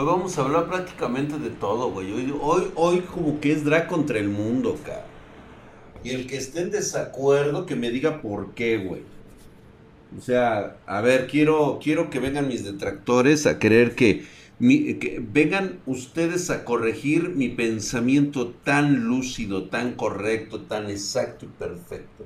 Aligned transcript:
Hoy 0.00 0.04
vamos 0.06 0.38
a 0.38 0.42
hablar 0.42 0.68
prácticamente 0.68 1.40
de 1.40 1.50
todo, 1.50 1.90
güey. 1.90 2.12
Hoy, 2.12 2.32
hoy, 2.40 2.70
hoy 2.76 3.00
como 3.00 3.40
que 3.40 3.50
es 3.50 3.64
drag 3.64 3.88
contra 3.88 4.20
el 4.20 4.28
mundo, 4.28 4.78
cara. 4.84 5.04
Y 6.04 6.10
el 6.10 6.28
que 6.28 6.36
esté 6.36 6.60
en 6.60 6.70
desacuerdo, 6.70 7.66
que 7.66 7.74
me 7.74 7.90
diga 7.90 8.22
por 8.22 8.54
qué, 8.54 8.78
güey. 8.78 9.02
O 10.16 10.20
sea, 10.20 10.76
a 10.86 11.00
ver, 11.00 11.26
quiero, 11.26 11.80
quiero 11.82 12.10
que 12.10 12.20
vengan 12.20 12.46
mis 12.46 12.62
detractores 12.62 13.44
a 13.46 13.58
creer 13.58 13.96
que, 13.96 14.24
que 14.60 15.20
vengan 15.20 15.80
ustedes 15.84 16.48
a 16.50 16.64
corregir 16.64 17.30
mi 17.30 17.48
pensamiento 17.48 18.50
tan 18.50 19.08
lúcido, 19.08 19.64
tan 19.64 19.94
correcto, 19.94 20.60
tan 20.60 20.88
exacto 20.88 21.44
y 21.44 21.48
perfecto. 21.48 22.24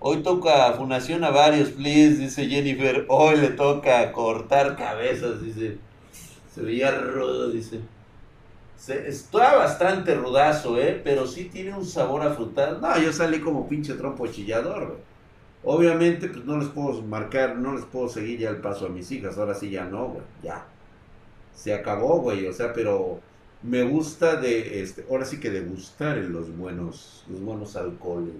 Hoy 0.00 0.24
toca 0.24 0.72
fundación 0.72 1.22
a 1.22 1.30
varios, 1.30 1.68
please, 1.68 2.16
dice 2.16 2.48
Jennifer. 2.48 3.04
Hoy 3.06 3.36
le 3.36 3.50
toca 3.50 4.10
cortar 4.10 4.74
cabezas, 4.76 5.40
dice. 5.40 5.78
Se 6.54 6.62
veía 6.62 6.92
rudo, 6.92 7.50
dice. 7.50 7.80
Se, 8.76 9.08
está 9.08 9.56
bastante 9.56 10.14
rudazo, 10.14 10.78
¿eh? 10.78 11.00
Pero 11.02 11.26
sí 11.26 11.46
tiene 11.46 11.74
un 11.74 11.84
sabor 11.84 12.22
afrutado. 12.22 12.80
No, 12.80 12.96
yo 12.98 13.12
salí 13.12 13.40
como 13.40 13.68
pinche 13.68 13.94
trompo 13.94 14.26
chillador, 14.28 14.86
güey. 14.86 14.98
Obviamente, 15.64 16.28
pues 16.28 16.44
no 16.44 16.58
les 16.58 16.68
puedo 16.68 17.02
marcar, 17.02 17.56
no 17.56 17.74
les 17.74 17.84
puedo 17.86 18.08
seguir 18.08 18.38
ya 18.38 18.50
el 18.50 18.58
paso 18.58 18.86
a 18.86 18.90
mis 18.90 19.10
hijas. 19.10 19.36
Ahora 19.38 19.54
sí 19.54 19.70
ya 19.70 19.84
no, 19.84 20.08
güey. 20.08 20.22
Ya. 20.42 20.66
Se 21.54 21.74
acabó, 21.74 22.20
güey. 22.20 22.46
O 22.46 22.52
sea, 22.52 22.72
pero 22.72 23.20
me 23.62 23.82
gusta 23.82 24.36
de, 24.36 24.82
este, 24.82 25.06
ahora 25.10 25.24
sí 25.24 25.40
que 25.40 25.50
degustar 25.50 26.18
en 26.18 26.32
los 26.32 26.54
buenos, 26.56 27.24
los 27.28 27.40
buenos 27.40 27.76
alcoholes. 27.76 28.34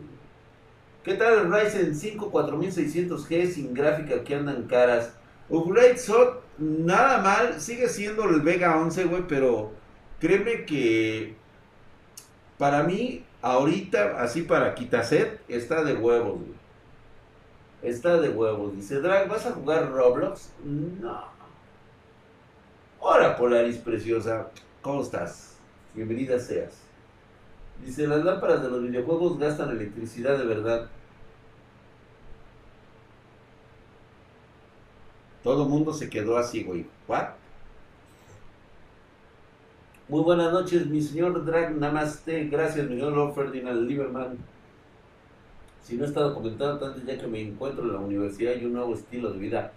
¿Qué 1.03 1.15
tal 1.15 1.47
el 1.47 1.53
Ryzen 1.53 1.97
5 1.97 2.31
4600G 2.31 3.47
sin 3.51 3.75
gráfica 3.75 4.23
que 4.23 4.35
andan 4.35 4.65
caras? 4.69 5.15
Upgrade 5.49 5.99
SOT, 5.99 6.44
nada 6.59 7.19
mal, 7.19 7.61
sigue 7.61 7.89
siendo 7.89 8.25
el 8.25 8.41
Vega 8.41 8.77
11, 8.79 9.05
güey, 9.05 9.27
pero 9.27 9.73
créeme 10.21 10.65
que 10.65 11.35
para 12.59 12.83
mí, 12.83 13.25
ahorita, 13.43 14.23
así 14.23 14.43
para 14.43 14.75
Kitaset, 14.75 15.41
está 15.49 15.83
de 15.85 15.95
huevos, 15.95 16.41
güey. 16.41 16.55
Está 17.83 18.19
de 18.19 18.31
huevos. 18.31 18.75
Dice, 18.75 19.01
Drag, 19.01 19.29
¿vas 19.29 19.45
a 19.45 19.53
jugar 19.53 19.91
Roblox? 19.91 20.51
No. 20.65 21.25
Hola, 23.01 23.37
Polaris 23.37 23.77
preciosa. 23.77 24.49
¿Cómo 24.81 25.03
estás? 25.03 25.57
Bienvenida 25.95 26.39
seas. 26.39 26.73
Dice, 27.85 28.07
las 28.07 28.25
lámparas 28.25 28.63
de 28.63 28.71
los 28.71 28.83
videojuegos 28.83 29.39
gastan 29.39 29.71
electricidad 29.71 30.39
de 30.39 30.47
verdad. 30.47 30.89
Todo 35.45 35.65
el 35.65 35.69
mundo 35.69 35.93
se 35.93 36.09
quedó 36.09 36.39
así, 36.39 36.65
güey. 36.65 36.87
¿What? 37.07 37.27
Muy 40.09 40.23
buenas 40.23 40.51
noches, 40.51 40.87
mi 40.87 41.03
señor 41.03 41.45
Drag 41.45 41.77
Namaste. 41.77 42.49
Gracias, 42.49 42.89
mi 42.89 42.97
señor 42.97 43.13
Lord 43.13 43.35
Ferdinand 43.35 43.87
Lieberman. 43.87 44.39
Si 45.83 45.97
no 45.97 46.05
he 46.05 46.07
estado 46.07 46.35
comentando 46.35 46.87
antes, 46.87 47.05
ya 47.05 47.19
que 47.19 47.27
me 47.27 47.43
encuentro 47.43 47.85
en 47.85 47.93
la 47.93 47.99
universidad 47.99 48.55
y 48.57 48.65
un 48.65 48.73
nuevo 48.73 48.95
estilo 48.95 49.33
de 49.33 49.39
vida. 49.39 49.73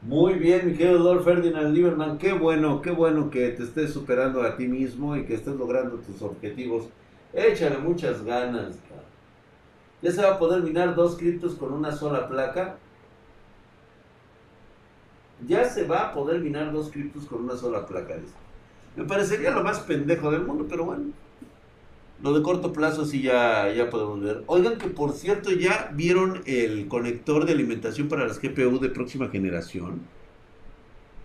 Muy 0.00 0.34
bien, 0.34 0.66
mi 0.66 0.72
querido 0.74 0.98
Lord 0.98 1.22
Ferdinand 1.22 1.74
Lieberman. 1.74 2.16
Qué 2.16 2.32
bueno, 2.32 2.80
qué 2.80 2.90
bueno 2.90 3.28
que 3.28 3.50
te 3.50 3.64
estés 3.64 3.92
superando 3.92 4.40
a 4.42 4.56
ti 4.56 4.66
mismo 4.66 5.18
y 5.18 5.26
que 5.26 5.34
estés 5.34 5.54
logrando 5.54 5.96
tus 5.96 6.22
objetivos. 6.22 6.88
Échale 7.34 7.76
muchas 7.76 8.24
ganas. 8.24 8.78
Ya 10.00 10.12
se 10.12 10.22
va 10.22 10.36
a 10.36 10.38
poder 10.38 10.62
minar 10.62 10.94
dos 10.94 11.18
criptos 11.18 11.56
con 11.56 11.74
una 11.74 11.92
sola 11.92 12.26
placa 12.26 12.78
ya 15.46 15.64
se 15.68 15.84
va 15.84 16.08
a 16.08 16.12
poder 16.12 16.40
minar 16.40 16.72
dos 16.72 16.90
criptos 16.90 17.26
con 17.26 17.44
una 17.44 17.56
sola 17.56 17.86
placa. 17.86 18.16
Me 18.96 19.04
parecería 19.04 19.50
lo 19.50 19.62
más 19.62 19.80
pendejo 19.80 20.30
del 20.30 20.42
mundo, 20.42 20.66
pero 20.68 20.84
bueno. 20.84 21.04
Lo 22.22 22.34
de 22.34 22.42
corto 22.42 22.72
plazo 22.72 23.06
sí 23.06 23.22
ya, 23.22 23.72
ya 23.72 23.88
podemos 23.88 24.20
ver. 24.20 24.44
Oigan 24.46 24.76
que 24.76 24.88
por 24.88 25.12
cierto 25.12 25.50
ya 25.52 25.90
vieron 25.94 26.42
el 26.44 26.86
conector 26.86 27.46
de 27.46 27.52
alimentación 27.52 28.08
para 28.08 28.26
las 28.26 28.40
GPU 28.40 28.78
de 28.78 28.90
próxima 28.90 29.28
generación. 29.28 30.02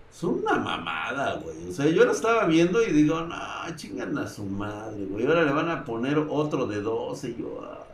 Son 0.10 0.40
una 0.40 0.58
mamada, 0.58 1.36
güey. 1.44 1.68
O 1.68 1.74
sea, 1.74 1.88
yo 1.88 2.06
lo 2.06 2.14
estaba 2.14 2.46
viendo 2.46 2.82
y 2.82 2.94
digo, 2.94 3.20
no, 3.20 3.36
chingan 3.76 4.18
a 4.18 4.26
su 4.26 4.46
madre, 4.46 5.06
güey. 5.08 5.26
Ahora 5.26 5.44
le 5.44 5.52
van 5.52 5.70
a 5.70 5.84
poner 5.84 6.18
otro 6.18 6.66
de 6.66 6.80
12. 6.80 7.36
yo, 7.38 7.62
ah, 7.62 7.86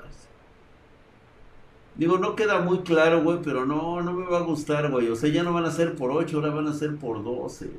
Digo, 1.95 2.17
no 2.17 2.35
queda 2.35 2.59
muy 2.61 2.79
claro, 2.79 3.21
güey, 3.23 3.39
pero 3.43 3.65
no, 3.65 4.01
no 4.01 4.13
me 4.13 4.25
va 4.25 4.39
a 4.39 4.41
gustar, 4.41 4.89
güey. 4.89 5.09
O 5.09 5.15
sea, 5.15 5.29
ya 5.29 5.43
no 5.43 5.53
van 5.53 5.65
a 5.65 5.71
ser 5.71 5.95
por 5.95 6.11
8, 6.11 6.37
ahora 6.37 6.49
van 6.51 6.67
a 6.67 6.73
ser 6.73 6.95
por 6.97 7.23
12. 7.23 7.69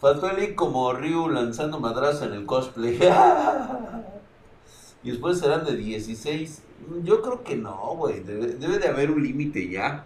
Faltó 0.00 0.28
el 0.30 0.54
como 0.54 0.92
Ryu 0.92 1.28
lanzando 1.30 1.80
madraza 1.80 2.26
en 2.26 2.34
el 2.34 2.44
cosplay. 2.44 2.98
y 5.02 5.10
después 5.10 5.38
serán 5.38 5.64
de 5.64 5.76
16. 5.76 6.62
Yo 7.04 7.22
creo 7.22 7.42
que 7.42 7.56
no, 7.56 7.94
güey. 7.96 8.20
debe 8.20 8.78
de 8.78 8.88
haber 8.88 9.10
un 9.10 9.22
límite 9.22 9.68
ya. 9.70 10.04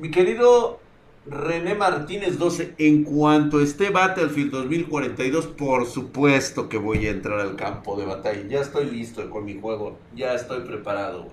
Mi 0.00 0.10
querido 0.10 0.80
René 1.26 1.74
Martínez 1.74 2.38
12, 2.38 2.74
en 2.78 3.04
cuanto 3.04 3.60
esté 3.60 3.90
Battlefield 3.90 4.50
2042, 4.50 5.46
por 5.48 5.84
supuesto 5.84 6.70
que 6.70 6.78
voy 6.78 7.06
a 7.06 7.10
entrar 7.10 7.38
al 7.38 7.54
campo 7.54 7.98
de 7.98 8.06
batalla. 8.06 8.40
Ya 8.48 8.60
estoy 8.60 8.86
listo 8.86 9.28
con 9.28 9.44
mi 9.44 9.60
juego, 9.60 9.98
ya 10.16 10.32
estoy 10.32 10.60
preparado. 10.60 11.26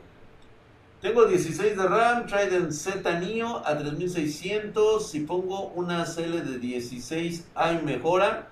Tengo 0.99 1.27
16 1.27 1.77
de 1.77 1.87
RAM, 1.87 2.25
Trident 2.25 2.73
Z 2.73 3.19
Neo 3.21 3.61
a 3.65 3.77
3600. 3.77 5.11
Si 5.11 5.21
pongo 5.21 5.67
una 5.67 6.03
CL 6.03 6.43
de 6.43 6.59
16, 6.59 7.47
¿hay 7.55 7.81
mejora? 7.85 8.49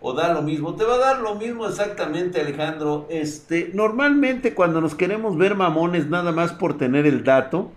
¿O 0.00 0.14
da 0.14 0.32
lo 0.32 0.40
mismo? 0.40 0.76
Te 0.76 0.84
va 0.84 0.94
a 0.94 0.98
dar 0.98 1.20
lo 1.20 1.34
mismo 1.34 1.66
exactamente, 1.66 2.40
Alejandro. 2.40 3.06
Este, 3.10 3.70
normalmente 3.74 4.54
cuando 4.54 4.80
nos 4.80 4.94
queremos 4.94 5.36
ver 5.36 5.56
mamones 5.56 6.06
nada 6.06 6.32
más 6.32 6.52
por 6.54 6.78
tener 6.78 7.04
el 7.04 7.22
dato, 7.22 7.70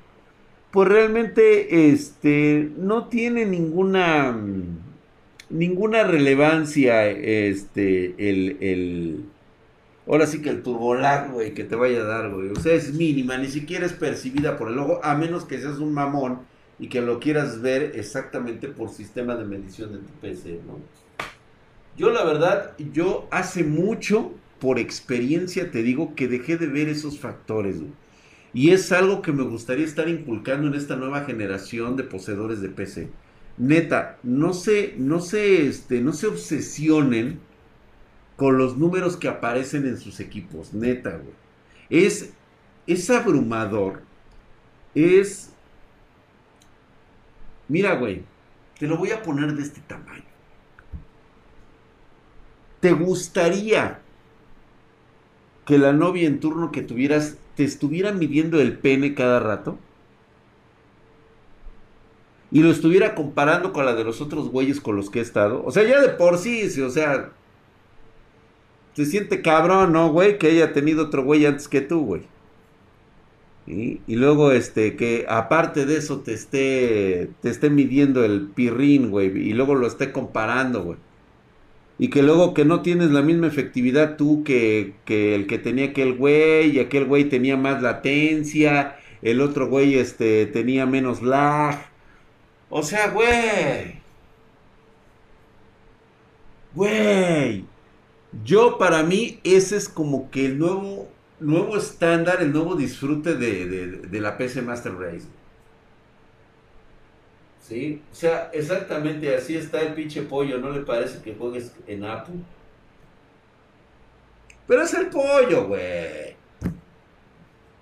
pues 0.76 0.90
realmente 0.90 1.90
este, 1.90 2.70
no 2.76 3.08
tiene 3.08 3.46
ninguna, 3.46 4.38
ninguna 5.50 6.04
relevancia 6.04 7.08
este, 7.08 8.14
el, 8.18 8.58
el, 8.60 9.24
ahora 10.06 10.28
sí 10.28 10.42
que 10.42 10.50
el 10.50 10.64
turbolag, 10.64 11.32
güey, 11.32 11.54
que 11.54 11.64
te 11.64 11.78
vaya 11.78 12.02
a 12.02 12.04
dar, 12.04 12.30
güey. 12.30 12.50
O 12.50 12.60
sea, 12.60 12.74
es 12.74 12.94
mínima, 12.94 13.38
ni 13.38 13.48
siquiera 13.48 13.86
es 13.86 13.94
percibida 13.94 14.58
por 14.58 14.70
el 14.70 14.78
ojo, 14.78 15.00
a 15.02 15.16
menos 15.16 15.46
que 15.46 15.62
seas 15.62 15.78
un 15.78 15.94
mamón 15.94 16.40
y 16.78 16.90
que 16.90 17.00
lo 17.00 17.22
quieras 17.22 17.62
ver 17.62 17.94
exactamente 17.96 18.68
por 18.68 18.90
sistema 18.90 19.38
de 19.38 19.46
medición 19.46 19.94
de 19.94 20.00
tu 20.00 20.12
PC, 20.20 20.60
¿no? 20.68 20.78
Yo 21.96 22.10
la 22.10 22.26
verdad, 22.26 22.74
yo 22.92 23.30
hace 23.32 23.64
mucho, 23.64 24.34
por 24.60 24.78
experiencia, 24.78 25.72
te 25.72 25.84
digo 25.84 26.16
que 26.16 26.28
dejé 26.28 26.58
de 26.58 26.68
ver 26.68 26.90
esos 26.90 27.18
factores, 27.18 27.80
güey. 27.80 27.94
Y 28.56 28.72
es 28.72 28.94
algo 28.94 29.22
que 29.22 29.34
me 29.34 29.44
gustaría 29.44 29.84
estar 29.84 30.08
inculcando 30.08 30.70
en 30.70 30.76
esta 30.76 30.96
nueva 30.96 31.26
generación 31.26 31.98
de 31.98 32.06
poseedores 32.06 32.62
de 32.62 32.70
PC. 32.70 33.10
Neta, 33.58 34.18
no 34.24 34.54
se, 34.54 34.96
no 34.98 35.20
se, 35.20 35.68
este, 35.68 36.00
no 36.00 36.14
se 36.14 36.28
obsesionen 36.28 37.42
con 38.38 38.58
los 38.58 38.78
números 38.78 39.18
que 39.18 39.28
aparecen 39.28 39.86
en 39.86 39.98
sus 39.98 40.22
equipos. 40.22 40.74
Neta, 40.74 41.18
güey. 41.18 41.34
Es, 41.90 42.32
es 42.88 43.10
abrumador. 43.10 44.04
Es... 44.96 45.52
Mira, 47.68 47.96
güey. 47.96 48.24
Te 48.80 48.88
lo 48.88 48.96
voy 48.96 49.12
a 49.12 49.22
poner 49.22 49.54
de 49.54 49.64
este 49.64 49.82
tamaño. 49.82 50.24
¿Te 52.80 52.94
gustaría 52.94 54.00
que 55.66 55.78
la 55.78 55.92
novia 55.92 56.26
en 56.26 56.40
turno 56.40 56.72
que 56.72 56.84
tuvieras 56.84 57.36
te 57.56 57.64
estuviera 57.64 58.12
midiendo 58.12 58.60
el 58.60 58.78
pene 58.78 59.14
cada 59.14 59.40
rato 59.40 59.78
y 62.52 62.62
lo 62.62 62.70
estuviera 62.70 63.16
comparando 63.16 63.74
con 63.74 63.86
la 63.86 63.96
de 63.96 64.04
los 64.04 64.22
otros 64.22 64.50
güeyes 64.50 64.80
con 64.80 64.96
los 64.96 65.10
que 65.10 65.20
he 65.20 65.22
estado, 65.22 65.64
o 65.66 65.72
sea, 65.72 65.84
ya 65.84 66.02
de 66.02 66.10
por 66.10 66.38
sí, 66.38 66.70
o 66.82 66.90
sea, 66.90 67.32
se 68.94 69.06
siente 69.06 69.42
cabrón, 69.42 69.92
¿no, 69.94 70.12
güey? 70.12 70.38
Que 70.38 70.48
haya 70.48 70.72
tenido 70.72 71.06
otro 71.06 71.24
güey 71.24 71.46
antes 71.46 71.68
que 71.68 71.82
tú, 71.82 72.06
güey. 72.06 72.22
Y 73.68 74.16
luego, 74.16 74.52
este, 74.52 74.96
que 74.96 75.26
aparte 75.28 75.86
de 75.86 75.98
eso 75.98 76.20
te 76.20 76.34
esté, 76.34 77.32
te 77.42 77.50
esté 77.50 77.72
midiendo 77.72 78.24
el 78.24 78.48
pirrín, 78.48 79.10
güey, 79.10 79.28
y 79.50 79.54
luego 79.54 79.76
lo 79.76 79.88
esté 79.88 80.12
comparando, 80.12 80.84
güey 80.84 80.98
y 81.98 82.10
que 82.10 82.22
luego 82.24 82.54
que 82.54 82.66
no 82.66 82.82
tienes 82.82 83.12
la 83.12 83.22
misma 83.22 83.48
efectividad 83.48 84.18
tú 84.18 84.44
que, 84.44 84.96
el 85.08 85.48
que 85.48 85.58
tenía 85.60 85.88
aquel 85.88 86.14
güey, 86.16 86.72
y 86.72 86.80
aquel 86.80 87.06
güey 87.06 87.26
tenía 87.30 87.58
más 87.58 87.82
latencia, 87.82 88.98
el 89.22 89.42
otro 89.42 89.68
güey 89.70 89.96
este, 89.96 90.46
tenía 90.48 90.86
menos 90.86 91.22
lag. 91.22 91.90
O 92.70 92.84
sea, 92.84 93.10
güey. 93.10 94.02
Güey. 96.74 97.66
Yo, 98.44 98.78
para 98.78 99.04
mí, 99.04 99.40
ese 99.44 99.78
es 99.78 99.88
como 99.90 100.30
que 100.30 100.46
el 100.46 100.60
nuevo, 100.60 101.10
nuevo 101.40 101.78
estándar, 101.78 102.42
el 102.42 102.52
nuevo 102.54 102.76
disfrute 102.76 103.36
de, 103.36 103.66
de, 103.68 103.88
de 103.88 104.22
la 104.22 104.38
PC 104.38 104.62
Master 104.62 104.94
Race. 104.96 105.28
¿Sí? 107.68 108.00
O 108.12 108.16
sea, 108.16 108.52
exactamente 108.54 109.36
así 109.36 109.56
está 109.56 109.82
el 109.82 109.96
pinche 109.96 110.22
pollo. 110.22 110.60
¿No 110.60 110.70
le 110.70 110.82
parece 110.82 111.20
que 111.24 111.34
juegues 111.34 111.72
en 111.88 112.04
Apple? 112.04 112.36
Pero 114.68 114.84
es 114.84 114.94
el 114.94 115.08
pollo, 115.08 115.68
güey. 115.68 116.36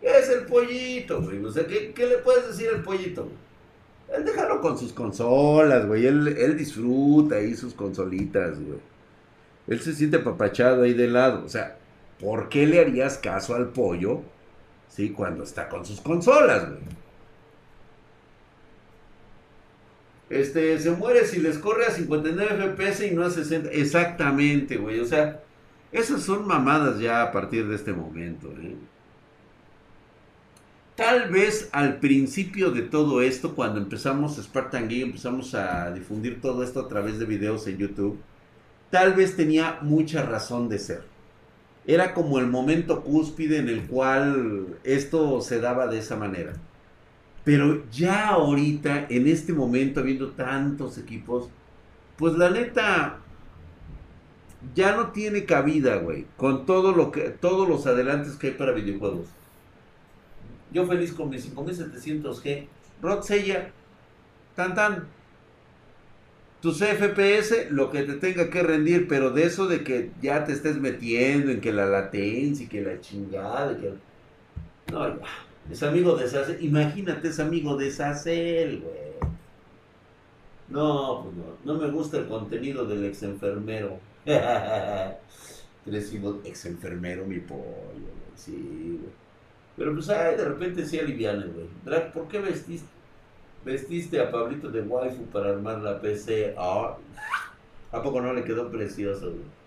Es 0.02 0.30
el 0.30 0.46
pollito, 0.46 1.22
güey. 1.22 1.44
O 1.44 1.52
sea, 1.52 1.66
¿qué, 1.68 1.94
le 1.98 2.18
puedes 2.20 2.48
decir 2.48 2.70
al 2.74 2.82
pollito? 2.82 3.28
Él 4.16 4.24
déjalo 4.24 4.62
con 4.62 4.78
sus 4.78 4.94
consolas, 4.94 5.86
güey. 5.86 6.06
Él, 6.06 6.30
él 6.30 6.58
disfruta 6.58 7.36
ahí 7.36 7.54
sus 7.54 7.74
consolitas, 7.74 8.62
güey. 8.62 8.80
Él 9.68 9.82
se 9.82 9.94
siente 9.94 10.18
apapachado 10.18 10.84
ahí 10.84 10.94
de 10.94 11.08
lado. 11.08 11.44
O 11.44 11.50
sea, 11.50 11.78
¿por 12.22 12.48
qué 12.48 12.66
le 12.68 12.80
harías 12.80 13.18
caso 13.18 13.54
al 13.54 13.70
pollo? 13.74 14.22
Sí, 14.88 15.10
cuando 15.10 15.44
está 15.44 15.68
con 15.68 15.86
sus 15.86 16.00
consolas, 16.00 16.70
güey. 16.70 17.03
Este, 20.34 20.80
se 20.80 20.92
muere 20.92 21.26
si 21.26 21.40
les 21.40 21.58
corre 21.58 21.86
a 21.86 21.92
59 21.92 22.76
FPS 22.76 23.08
y 23.08 23.12
no 23.12 23.24
a 23.24 23.30
60. 23.30 23.70
Exactamente, 23.72 24.78
güey. 24.78 25.00
O 25.00 25.06
sea, 25.06 25.42
esas 25.92 26.24
son 26.24 26.48
mamadas 26.48 27.00
ya 27.00 27.22
a 27.22 27.32
partir 27.32 27.68
de 27.68 27.76
este 27.76 27.94
momento, 27.94 28.50
¿eh? 28.62 28.76
Tal 30.96 31.30
vez 31.32 31.70
al 31.72 32.00
principio 32.00 32.70
de 32.72 32.84
todo 32.84 33.22
esto, 33.22 33.56
cuando 33.56 33.80
empezamos 33.80 34.38
Spartan 34.38 34.90
Geek, 34.90 35.04
empezamos 35.04 35.56
a 35.56 35.92
difundir 35.92 36.40
todo 36.40 36.64
esto 36.64 36.82
a 36.82 36.88
través 36.88 37.18
de 37.18 37.26
videos 37.26 37.66
en 37.68 37.80
YouTube, 37.80 38.20
tal 38.92 39.14
vez 39.14 39.36
tenía 39.36 39.80
mucha 39.82 40.24
razón 40.24 40.70
de 40.70 40.78
ser. 40.78 41.04
Era 41.88 42.14
como 42.14 42.38
el 42.40 42.48
momento 42.48 43.04
cúspide 43.04 43.58
en 43.58 43.70
el 43.70 43.88
cual 43.88 44.78
esto 44.84 45.42
se 45.42 45.60
daba 45.60 45.88
de 45.88 46.00
esa 46.00 46.16
manera. 46.16 46.54
Pero 47.44 47.84
ya 47.92 48.30
ahorita, 48.30 49.08
en 49.10 49.28
este 49.28 49.54
momento, 49.54 50.00
habiendo 50.00 50.32
tantos 50.32 50.98
equipos, 50.98 51.50
pues 52.18 52.36
la 52.36 52.50
neta, 52.50 53.20
ya 54.74 54.96
no 54.96 55.12
tiene 55.12 55.46
cabida, 55.46 55.98
güey, 55.98 56.26
con 56.38 56.66
todo 56.66 56.94
lo 56.94 57.12
que, 57.12 57.30
todos 57.30 57.68
los 57.68 57.86
adelantes 57.86 58.36
que 58.36 58.48
hay 58.48 58.54
para 58.54 58.72
videojuegos. 58.72 59.28
Yo 60.72 60.88
feliz 60.88 61.12
con 61.12 61.30
mis 61.30 61.54
5700G. 61.54 62.68
Rod 63.02 63.22
Sella, 63.24 63.72
tan 64.56 64.74
tan. 64.74 65.08
Tu 66.62 66.72
CFPS, 66.72 67.72
lo 67.72 67.92
que 67.92 68.04
te 68.04 68.14
tenga 68.14 68.50
que 68.50 68.64
rendir, 68.64 69.10
pero 69.10 69.32
de 69.32 69.44
eso 69.44 69.68
de 69.68 69.84
que 69.84 70.12
ya 70.22 70.46
te 70.46 70.54
estés 70.54 70.78
metiendo 70.78 71.52
en 71.52 71.60
que 71.60 71.74
la 71.74 71.86
latencia 71.86 72.66
y 72.66 72.70
que 72.70 72.82
la 72.82 73.02
chingada, 73.02 73.78
que... 73.78 73.94
No, 74.94 75.10
ya. 75.10 75.26
Es 75.72 75.84
amigo 75.84 76.16
de 76.16 76.28
Sacel. 76.28 76.64
Imagínate, 76.64 77.30
es 77.30 77.40
amigo 77.40 77.76
de 77.78 77.92
Sacel, 77.92 78.82
güey. 78.82 79.14
No, 80.70 81.24
pues 81.24 81.36
no. 81.36 81.74
No 81.74 81.80
me 81.80 81.90
gusta 81.90 82.18
el 82.18 82.28
contenido 82.28 82.86
del 82.86 83.06
ex 83.06 83.24
enfermero. 83.24 84.00
Crecido 85.86 86.42
ex 86.46 86.66
enfermero, 86.66 87.26
mi 87.26 87.40
pollo, 87.40 87.64
güey. 87.64 88.34
Sí, 88.36 88.98
güey. 89.02 89.14
Pero 89.76 89.94
pues, 89.94 90.10
ay, 90.10 90.36
de 90.36 90.46
repente 90.46 90.86
sí 90.86 91.00
alivianes, 91.00 91.54
güey. 91.54 91.68
Drag, 91.86 92.14
¿por 92.14 92.28
qué 92.28 92.40
vestiste? 92.40 92.88
Vestiste 93.66 94.20
a 94.20 94.30
Pablito 94.30 94.70
de 94.70 94.82
waifu 94.82 95.24
para 95.28 95.50
armar 95.52 95.80
la 95.80 96.02
PC. 96.02 96.54
¿A 96.58 96.98
poco 98.02 98.22
no 98.22 98.34
le 98.34 98.44
quedó 98.44 98.70
precioso, 98.70 99.32
güey? 99.32 99.63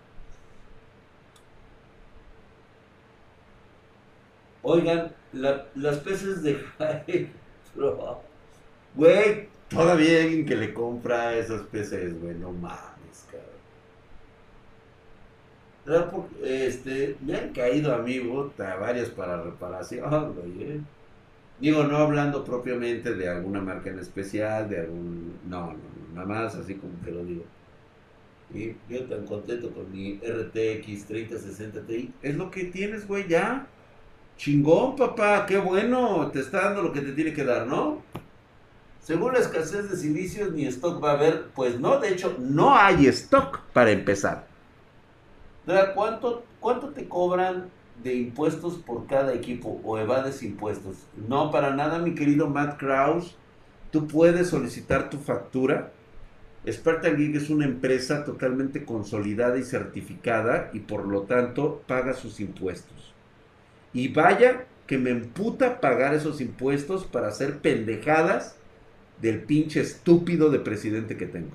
Oigan, 4.68 5.12
las 5.32 5.98
peces 5.98 6.42
de 6.42 6.58
Güey, 8.96 9.48
todavía 9.68 10.08
hay 10.08 10.22
alguien 10.24 10.44
que 10.44 10.56
le 10.56 10.74
compra 10.74 11.36
esas 11.36 11.62
peces, 11.62 12.20
güey. 12.20 12.34
No 12.34 12.50
mames, 12.50 13.28
cabrón. 15.86 16.26
Este, 16.42 17.16
me 17.20 17.36
han 17.36 17.52
caído 17.52 17.94
a 17.94 17.98
mí, 17.98 18.18
bota, 18.18 18.74
varias 18.74 19.08
para 19.10 19.40
reparación. 19.40 20.34
¿eh? 20.58 20.80
Digo, 21.60 21.84
no 21.84 21.98
hablando 21.98 22.42
propiamente 22.42 23.14
de 23.14 23.28
alguna 23.28 23.60
marca 23.60 23.90
en 23.90 24.00
especial, 24.00 24.68
de 24.68 24.80
algún. 24.80 25.38
No, 25.48 25.74
no, 25.74 25.78
nada 26.12 26.26
más 26.26 26.56
así 26.56 26.74
como 26.74 27.00
que 27.04 27.12
lo 27.12 27.24
digo. 27.24 27.44
Y 28.52 28.74
yo 28.92 29.04
tan 29.04 29.26
contento 29.26 29.70
con 29.70 29.92
mi 29.92 30.16
RTX 30.16 31.06
3060 31.06 31.82
Ti. 31.82 32.12
Es 32.20 32.34
lo 32.34 32.50
que 32.50 32.64
tienes, 32.64 33.06
güey, 33.06 33.28
ya. 33.28 33.68
Chingón, 34.36 34.96
papá, 34.96 35.46
qué 35.46 35.58
bueno, 35.58 36.30
te 36.32 36.40
está 36.40 36.62
dando 36.66 36.82
lo 36.82 36.92
que 36.92 37.00
te 37.00 37.12
tiene 37.12 37.32
que 37.32 37.44
dar, 37.44 37.66
¿no? 37.66 38.02
Según 39.00 39.32
la 39.32 39.38
escasez 39.38 39.88
de 39.88 39.96
silicios, 39.96 40.52
ni 40.52 40.66
stock 40.66 41.02
va 41.02 41.12
a 41.12 41.14
haber, 41.14 41.46
pues 41.54 41.78
no, 41.80 41.98
de 42.00 42.08
hecho, 42.08 42.36
no 42.38 42.74
hay 42.76 43.06
stock 43.06 43.60
para 43.72 43.92
empezar. 43.92 44.46
¿Cuánto, 45.94 46.44
¿Cuánto 46.60 46.90
te 46.90 47.08
cobran 47.08 47.70
de 48.02 48.14
impuestos 48.14 48.74
por 48.74 49.06
cada 49.06 49.32
equipo 49.32 49.80
o 49.84 49.98
evades 49.98 50.42
impuestos? 50.42 51.06
No, 51.28 51.50
para 51.50 51.74
nada, 51.74 51.98
mi 51.98 52.14
querido 52.14 52.48
Matt 52.48 52.78
Kraus. 52.78 53.36
Tú 53.90 54.06
puedes 54.06 54.48
solicitar 54.48 55.08
tu 55.08 55.18
factura. 55.18 55.92
Spartan 56.68 57.16
Geek 57.16 57.36
es 57.36 57.50
una 57.50 57.64
empresa 57.64 58.24
totalmente 58.24 58.84
consolidada 58.84 59.56
y 59.58 59.64
certificada 59.64 60.70
y 60.72 60.80
por 60.80 61.06
lo 61.06 61.22
tanto 61.22 61.82
paga 61.86 62.12
sus 62.12 62.40
impuestos. 62.40 63.15
Y 63.92 64.08
vaya 64.08 64.66
que 64.86 64.98
me 64.98 65.10
emputa 65.10 65.80
pagar 65.80 66.14
esos 66.14 66.40
impuestos 66.40 67.04
para 67.04 67.28
hacer 67.28 67.58
pendejadas 67.58 68.56
del 69.20 69.42
pinche 69.42 69.80
estúpido 69.80 70.50
de 70.50 70.60
presidente 70.60 71.16
que 71.16 71.26
tengo. 71.26 71.50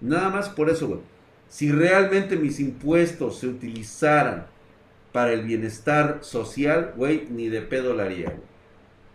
Nada 0.00 0.30
más 0.30 0.48
por 0.48 0.70
eso, 0.70 0.88
güey. 0.88 1.00
Si 1.48 1.72
realmente 1.72 2.36
mis 2.36 2.60
impuestos 2.60 3.40
se 3.40 3.48
utilizaran 3.48 4.46
para 5.12 5.32
el 5.32 5.42
bienestar 5.42 6.18
social, 6.22 6.92
güey, 6.96 7.26
ni 7.30 7.48
de 7.48 7.62
pedo 7.62 7.94
la 7.94 8.04
haría, 8.04 8.30
güey. 8.30 8.50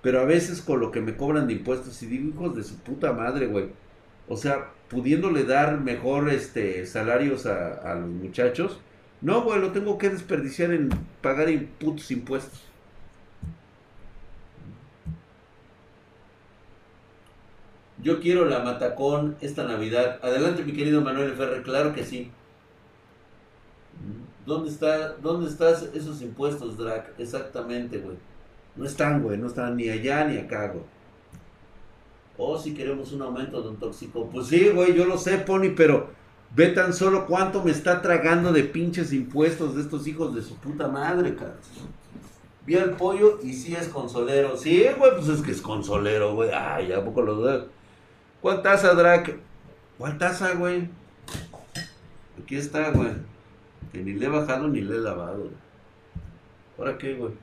Pero 0.02 0.20
a 0.20 0.26
veces 0.26 0.62
con 0.62 0.80
lo 0.80 0.92
que 0.92 1.02
me 1.02 1.16
cobran 1.16 1.48
de 1.48 1.54
impuestos, 1.54 2.04
y 2.04 2.08
digo 2.08 2.30
hijos 2.30 2.56
de 2.56 2.64
su 2.64 2.78
puta 2.80 3.14
madre, 3.14 3.48
güey. 3.48 3.70
O 4.28 4.38
sea, 4.38 4.72
pudiéndole 4.90 5.46
dar 5.46 5.82
mejor 5.82 6.30
este 6.30 6.86
salarios 6.86 7.46
a, 7.46 7.74
a 7.74 7.96
los 7.96 8.10
muchachos, 8.10 8.80
no, 9.22 9.42
güey, 9.42 9.60
lo 9.60 9.72
tengo 9.72 9.98
que 9.98 10.10
desperdiciar 10.10 10.72
en 10.72 10.90
pagar 11.22 11.48
putos 11.80 12.12
impuestos. 12.12 12.62
Yo 18.02 18.20
quiero 18.20 18.46
la 18.46 18.60
Matacón 18.60 19.36
esta 19.42 19.64
Navidad. 19.64 20.20
Adelante, 20.22 20.64
mi 20.64 20.74
querido 20.74 21.02
Manuel 21.02 21.34
Ferrer, 21.34 21.64
claro 21.64 21.94
que 21.94 22.04
sí. 22.04 22.32
¿Dónde 24.46 24.70
está, 24.70 25.14
dónde 25.14 25.50
estás 25.50 25.90
esos 25.94 26.22
impuestos, 26.22 26.78
Drac? 26.78 27.14
Exactamente, 27.18 27.98
güey. 27.98 28.18
No 28.76 28.86
están, 28.86 29.24
güey, 29.24 29.38
no 29.38 29.48
están 29.48 29.76
ni 29.76 29.90
allá 29.90 30.26
ni 30.26 30.38
acá, 30.38 30.68
güey. 30.68 30.84
Oh, 32.38 32.60
si 32.60 32.74
queremos 32.74 33.12
un 33.14 33.22
aumento 33.22 33.62
de 33.62 33.70
un 33.70 33.78
tóxico. 33.78 34.30
Pues 34.30 34.48
sí, 34.48 34.70
güey, 34.70 34.94
yo 34.94 35.06
lo 35.06 35.18
sé, 35.18 35.38
Pony, 35.40 35.74
pero 35.76 36.10
Ve 36.56 36.68
tan 36.68 36.94
solo 36.94 37.26
cuánto 37.26 37.62
me 37.64 37.72
está 37.72 38.02
tragando 38.02 38.54
de 38.54 38.64
pinches 38.64 39.12
impuestos 39.12 39.76
de 39.76 39.82
estos 39.82 40.08
hijos 40.08 40.34
de 40.34 40.42
su 40.42 40.56
puta 40.56 40.88
madre, 40.88 41.36
cara. 41.36 41.58
Vi 42.66 42.78
al 42.78 42.92
pollo 42.92 43.40
y 43.44 43.54
sí 43.54 43.76
es 43.76 43.90
consolero. 43.90 44.56
Sí, 44.56 44.86
güey, 44.98 45.12
pues 45.16 45.28
es 45.28 45.42
que 45.42 45.52
es 45.52 45.62
consolero, 45.62 46.34
güey. 46.34 46.50
Ay, 46.54 46.94
¿a 46.94 47.04
poco 47.04 47.22
lo 47.22 47.36
dudas? 47.36 47.66
¿Cuál 48.42 48.62
taza, 48.62 48.94
Drac? 48.94 49.36
¿Cuál 49.98 50.18
taza, 50.18 50.54
güey? 50.54 50.90
Aquí 52.42 52.56
está, 52.56 52.90
güey. 52.92 53.12
Que 53.92 54.02
ni 54.02 54.14
le 54.14 54.26
he 54.26 54.30
bajado 54.30 54.70
ni 54.70 54.80
le 54.80 54.96
he 54.96 55.00
lavado. 55.00 55.50
¿Ahora 56.78 56.98
qué, 56.98 57.16
güey? 57.16 57.34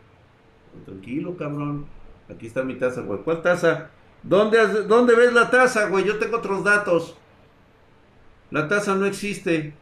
Tranquilo, 0.87 1.37
cabrón. 1.37 1.87
Aquí 2.31 2.47
está 2.47 2.63
mi 2.63 2.77
taza, 2.77 3.03
güey. 3.03 3.21
¿Cuál 3.21 3.43
taza? 3.43 3.91
¿Dónde, 4.23 4.85
¿Dónde 4.85 5.15
ves 5.15 5.35
la 5.35 5.51
taza, 5.51 5.89
güey? 5.89 6.05
Yo 6.05 6.19
tengo 6.19 6.39
otros 6.39 6.65
datos. 6.65 7.17
La 8.53 8.69
taza 8.69 8.95
no 8.95 9.07
existe. 9.07 9.73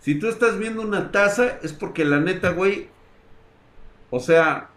Si 0.00 0.14
tú 0.14 0.28
estás 0.28 0.58
viendo 0.58 0.80
una 0.80 1.12
taza, 1.12 1.58
es 1.62 1.74
porque 1.74 2.06
la 2.06 2.18
neta, 2.18 2.52
güey. 2.52 2.88
O 4.10 4.18
sea, 4.18 4.70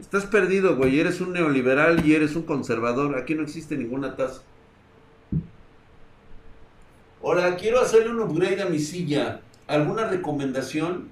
estás 0.00 0.24
perdido, 0.24 0.76
güey. 0.76 0.98
Eres 0.98 1.20
un 1.20 1.34
neoliberal 1.34 2.04
y 2.06 2.14
eres 2.14 2.36
un 2.36 2.44
conservador. 2.44 3.18
Aquí 3.18 3.34
no 3.34 3.42
existe 3.42 3.76
ninguna 3.76 4.16
taza. 4.16 4.40
Hola, 7.20 7.56
quiero 7.56 7.80
hacerle 7.80 8.12
un 8.12 8.20
upgrade 8.20 8.62
a 8.62 8.66
mi 8.66 8.78
silla. 8.78 9.42
¿Alguna 9.66 10.08
recomendación? 10.08 11.08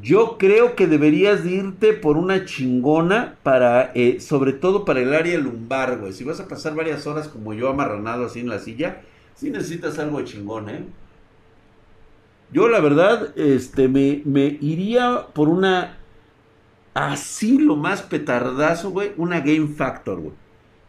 Yo 0.00 0.38
creo 0.38 0.76
que 0.76 0.86
deberías 0.86 1.44
irte 1.44 1.92
por 1.92 2.16
una 2.16 2.44
chingona 2.44 3.34
para, 3.42 3.90
eh, 3.96 4.20
sobre 4.20 4.52
todo 4.52 4.84
para 4.84 5.00
el 5.00 5.12
área 5.12 5.36
lumbar, 5.38 5.98
güey. 5.98 6.12
Si 6.12 6.22
vas 6.22 6.38
a 6.38 6.46
pasar 6.46 6.76
varias 6.76 7.04
horas 7.08 7.26
como 7.26 7.52
yo 7.52 7.68
amarranado 7.68 8.26
así 8.26 8.38
en 8.38 8.48
la 8.48 8.60
silla, 8.60 9.02
si 9.34 9.50
necesitas 9.50 9.98
algo 9.98 10.22
chingón, 10.22 10.70
¿eh? 10.70 10.84
Yo 12.52 12.68
la 12.68 12.80
verdad, 12.80 13.36
este, 13.36 13.88
me, 13.88 14.22
me 14.24 14.58
iría 14.60 15.26
por 15.32 15.48
una, 15.48 15.98
así 16.94 17.58
lo 17.58 17.76
más 17.76 18.02
petardazo, 18.02 18.90
güey, 18.90 19.12
una 19.16 19.40
Game 19.40 19.68
Factor, 19.68 20.20
güey. 20.20 20.34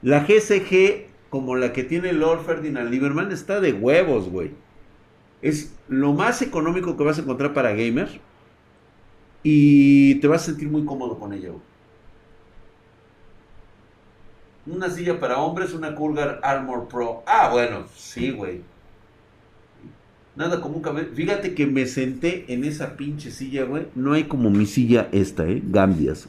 La 0.02 0.20
GCG, 0.26 1.08
como 1.30 1.56
la 1.56 1.74
que 1.74 1.84
tiene 1.84 2.14
Lord 2.14 2.46
Ferdinand 2.46 2.92
Lieberman, 2.92 3.32
está 3.32 3.60
de 3.60 3.74
huevos, 3.74 4.30
güey. 4.30 4.52
Es 5.42 5.76
lo 5.88 6.14
más 6.14 6.42
económico 6.42 6.96
que 6.96 7.04
vas 7.04 7.18
a 7.18 7.22
encontrar 7.22 7.54
para 7.54 7.72
gamers. 7.74 8.20
Y 9.44 10.16
te 10.16 10.28
vas 10.28 10.44
a 10.44 10.46
sentir 10.46 10.70
muy 10.70 10.86
cómodo 10.86 11.20
con 11.20 11.34
ella, 11.34 11.50
güey. 11.50 11.62
Una 14.68 14.90
silla 14.90 15.20
para 15.20 15.38
hombres, 15.38 15.74
una 15.74 15.94
Coolgar 15.94 16.40
Armor 16.44 16.88
Pro. 16.88 17.24
Ah, 17.28 17.50
bueno, 17.52 17.86
sí, 17.96 18.32
güey. 18.32 18.62
Nada 20.36 20.60
como 20.60 20.78
un 20.78 20.82
cabello. 20.82 21.10
Fíjate 21.14 21.54
que 21.54 21.66
me 21.66 21.86
senté 21.86 22.46
en 22.52 22.64
esa 22.66 22.98
pinche 22.98 23.32
silla, 23.32 23.64
güey. 23.64 23.88
No 23.96 24.14
hay 24.14 24.26
como 24.26 24.50
mi 24.50 24.66
silla 24.66 25.08
esta, 25.12 25.48
¿eh? 25.48 25.62
Gambias. 25.64 26.28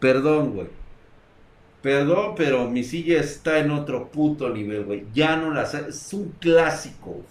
Perdón, 0.00 0.52
güey. 0.52 0.66
Perdón, 1.80 2.34
pero 2.36 2.68
mi 2.68 2.82
silla 2.82 3.20
está 3.20 3.60
en 3.60 3.70
otro 3.70 4.10
puto 4.10 4.50
nivel, 4.50 4.84
güey. 4.84 5.04
Ya 5.14 5.36
no 5.36 5.52
la 5.52 5.62
Es 5.62 6.12
un 6.12 6.34
clásico. 6.40 7.22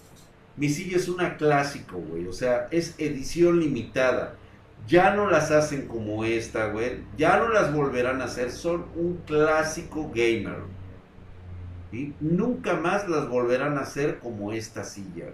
Mi 0.56 0.68
silla 0.68 0.96
es 0.96 1.08
una 1.08 1.36
clásico, 1.36 1.98
güey. 1.98 2.26
O 2.26 2.32
sea, 2.32 2.66
es 2.70 2.94
edición 2.98 3.60
limitada. 3.60 4.34
Ya 4.88 5.14
no 5.14 5.30
las 5.30 5.50
hacen 5.50 5.86
como 5.86 6.24
esta, 6.24 6.68
güey. 6.68 7.04
Ya 7.16 7.38
no 7.38 7.48
las 7.50 7.72
volverán 7.74 8.22
a 8.22 8.24
hacer. 8.24 8.50
Son 8.50 8.86
un 8.96 9.18
clásico 9.26 10.10
gamer. 10.14 10.60
y 11.92 12.14
Nunca 12.20 12.74
más 12.76 13.08
las 13.08 13.28
volverán 13.28 13.78
a 13.78 13.82
hacer 13.82 14.18
como 14.18 14.52
esta 14.52 14.84
silla. 14.84 15.26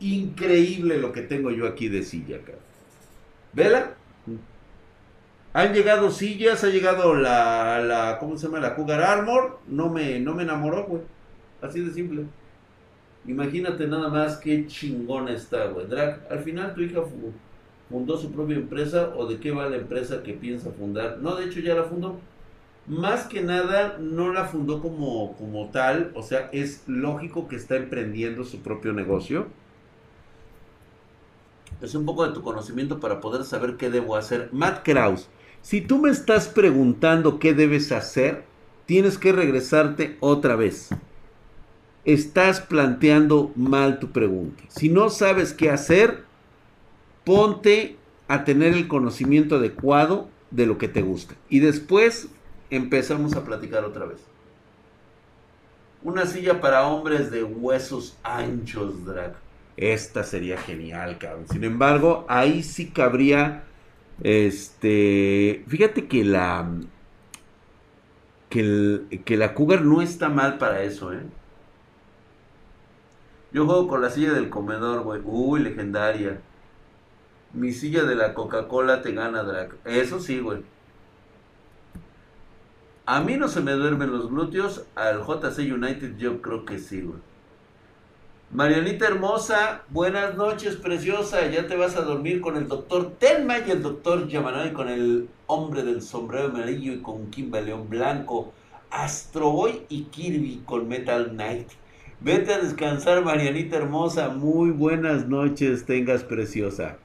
Increíble 0.00 0.98
lo 0.98 1.12
que 1.12 1.22
tengo 1.22 1.50
yo 1.50 1.66
aquí 1.66 1.88
de 1.88 2.02
silla, 2.02 2.40
cara. 2.44 2.58
¿Vela? 3.52 3.96
Han 5.54 5.72
llegado 5.72 6.10
sillas, 6.10 6.62
ha 6.64 6.68
llegado 6.68 7.14
la, 7.14 7.80
la, 7.80 8.18
¿cómo 8.18 8.36
se 8.36 8.46
llama? 8.46 8.60
La 8.60 8.74
Cougar 8.76 9.02
Armor. 9.02 9.60
No 9.66 9.88
me, 9.90 10.20
no 10.20 10.34
me 10.34 10.42
enamoró, 10.44 10.84
güey. 10.86 11.02
Así 11.62 11.80
de 11.80 11.92
simple. 11.94 12.26
Imagínate 13.26 13.86
nada 13.88 14.08
más 14.08 14.38
qué 14.38 14.66
chingona 14.66 15.32
está, 15.32 15.66
güey. 15.68 15.86
Drag, 15.88 16.26
al 16.30 16.40
final 16.42 16.74
tu 16.74 16.82
hija 16.82 17.02
fundó 17.88 18.16
su 18.16 18.32
propia 18.32 18.56
empresa 18.56 19.12
o 19.16 19.26
de 19.26 19.38
qué 19.38 19.50
va 19.50 19.68
la 19.68 19.76
empresa 19.76 20.22
que 20.22 20.32
piensa 20.32 20.70
fundar. 20.70 21.18
No, 21.20 21.36
de 21.36 21.46
hecho 21.46 21.60
ya 21.60 21.74
la 21.74 21.84
fundó. 21.84 22.16
Más 22.86 23.24
que 23.24 23.42
nada 23.42 23.98
no 23.98 24.32
la 24.32 24.44
fundó 24.44 24.80
como, 24.80 25.36
como 25.36 25.70
tal. 25.70 26.12
O 26.14 26.22
sea, 26.22 26.48
es 26.52 26.84
lógico 26.86 27.48
que 27.48 27.56
está 27.56 27.76
emprendiendo 27.76 28.44
su 28.44 28.60
propio 28.60 28.92
negocio 28.92 29.46
es 31.80 31.94
un 31.94 32.06
poco 32.06 32.26
de 32.26 32.32
tu 32.32 32.42
conocimiento 32.42 33.00
para 33.00 33.20
poder 33.20 33.44
saber 33.44 33.76
qué 33.76 33.90
debo 33.90 34.16
hacer. 34.16 34.48
Matt 34.52 34.84
Kraus, 34.84 35.28
si 35.62 35.80
tú 35.80 35.98
me 35.98 36.10
estás 36.10 36.48
preguntando 36.48 37.38
qué 37.38 37.54
debes 37.54 37.92
hacer, 37.92 38.44
tienes 38.86 39.18
que 39.18 39.32
regresarte 39.32 40.16
otra 40.20 40.56
vez. 40.56 40.90
Estás 42.04 42.60
planteando 42.60 43.50
mal 43.56 43.98
tu 43.98 44.10
pregunta. 44.10 44.62
Si 44.68 44.88
no 44.88 45.10
sabes 45.10 45.52
qué 45.52 45.70
hacer, 45.70 46.24
ponte 47.26 47.96
a 48.28 48.44
tener 48.44 48.72
el 48.74 48.86
conocimiento 48.86 49.56
adecuado 49.56 50.28
de 50.52 50.64
lo 50.64 50.78
que 50.78 50.86
te 50.86 51.02
gusta. 51.02 51.34
Y 51.48 51.58
después 51.58 52.28
empezamos 52.70 53.34
a 53.34 53.44
platicar 53.44 53.84
otra 53.84 54.06
vez. 54.06 54.20
Una 56.04 56.24
silla 56.24 56.60
para 56.60 56.86
hombres 56.86 57.32
de 57.32 57.42
huesos 57.42 58.16
anchos, 58.22 59.04
Drag. 59.04 59.34
Esta 59.76 60.22
sería 60.22 60.56
genial, 60.56 61.18
cabrón. 61.18 61.46
Sin 61.50 61.64
embargo, 61.64 62.24
ahí 62.28 62.62
sí 62.62 62.90
cabría. 62.90 63.64
Este. 64.22 65.64
Fíjate 65.66 66.06
que 66.06 66.24
la. 66.24 66.70
Que, 68.48 69.36
la 69.36 69.52
Cougar 69.52 69.82
no 69.82 70.00
está 70.00 70.28
mal 70.28 70.58
para 70.58 70.84
eso, 70.84 71.12
¿eh? 71.12 71.22
Yo 73.52 73.66
juego 73.66 73.88
con 73.88 74.00
la 74.00 74.10
silla 74.10 74.32
del 74.32 74.48
comedor, 74.48 75.02
güey. 75.02 75.20
Uy, 75.24 75.60
legendaria. 75.60 76.40
Mi 77.56 77.72
silla 77.72 78.04
de 78.04 78.14
la 78.14 78.34
Coca-Cola 78.34 79.00
te 79.00 79.12
gana, 79.12 79.42
Drag. 79.42 79.70
Eso 79.86 80.20
sí, 80.20 80.40
güey. 80.40 80.60
A 83.06 83.20
mí 83.20 83.36
no 83.36 83.48
se 83.48 83.62
me 83.62 83.72
duermen 83.72 84.12
los 84.12 84.28
glúteos. 84.28 84.84
Al 84.94 85.22
JC 85.24 85.72
United 85.72 86.18
yo 86.18 86.42
creo 86.42 86.66
que 86.66 86.78
sí, 86.78 87.00
güey. 87.00 87.18
Marianita 88.52 89.06
hermosa, 89.06 89.84
buenas 89.88 90.36
noches, 90.36 90.76
preciosa. 90.76 91.46
Ya 91.46 91.66
te 91.66 91.76
vas 91.76 91.96
a 91.96 92.02
dormir 92.02 92.42
con 92.42 92.58
el 92.58 92.68
doctor 92.68 93.12
Telma 93.18 93.60
y 93.60 93.70
el 93.70 93.82
doctor 93.82 94.28
Yamanoi 94.28 94.74
con 94.74 94.88
el 94.88 95.30
hombre 95.46 95.82
del 95.82 96.02
sombrero 96.02 96.48
amarillo 96.48 96.92
y 96.92 97.00
con 97.00 97.30
Kimba 97.30 97.62
León 97.62 97.88
Blanco, 97.88 98.52
Astro 98.90 99.50
Boy 99.50 99.86
y 99.88 100.02
Kirby 100.04 100.62
con 100.66 100.88
Metal 100.88 101.30
Knight. 101.30 101.70
Vete 102.20 102.52
a 102.52 102.58
descansar, 102.58 103.24
Marianita 103.24 103.76
hermosa. 103.76 104.28
Muy 104.28 104.72
buenas 104.72 105.26
noches, 105.26 105.86
tengas 105.86 106.22
preciosa. 106.22 106.98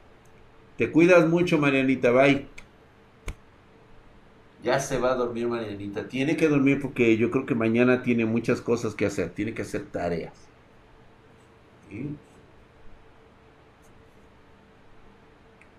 Te 0.81 0.91
cuidas 0.91 1.29
mucho, 1.29 1.59
Marianita. 1.59 2.09
Bye. 2.09 2.47
Ya 4.63 4.79
se 4.79 4.97
va 4.97 5.11
a 5.11 5.15
dormir, 5.15 5.47
Marianita. 5.47 6.07
Tiene 6.07 6.35
que 6.35 6.47
dormir 6.47 6.81
porque 6.81 7.17
yo 7.17 7.29
creo 7.29 7.45
que 7.45 7.53
mañana 7.53 8.01
tiene 8.01 8.25
muchas 8.25 8.61
cosas 8.61 8.95
que 8.95 9.05
hacer. 9.05 9.29
Tiene 9.29 9.53
que 9.53 9.61
hacer 9.61 9.85
tareas. 9.91 10.33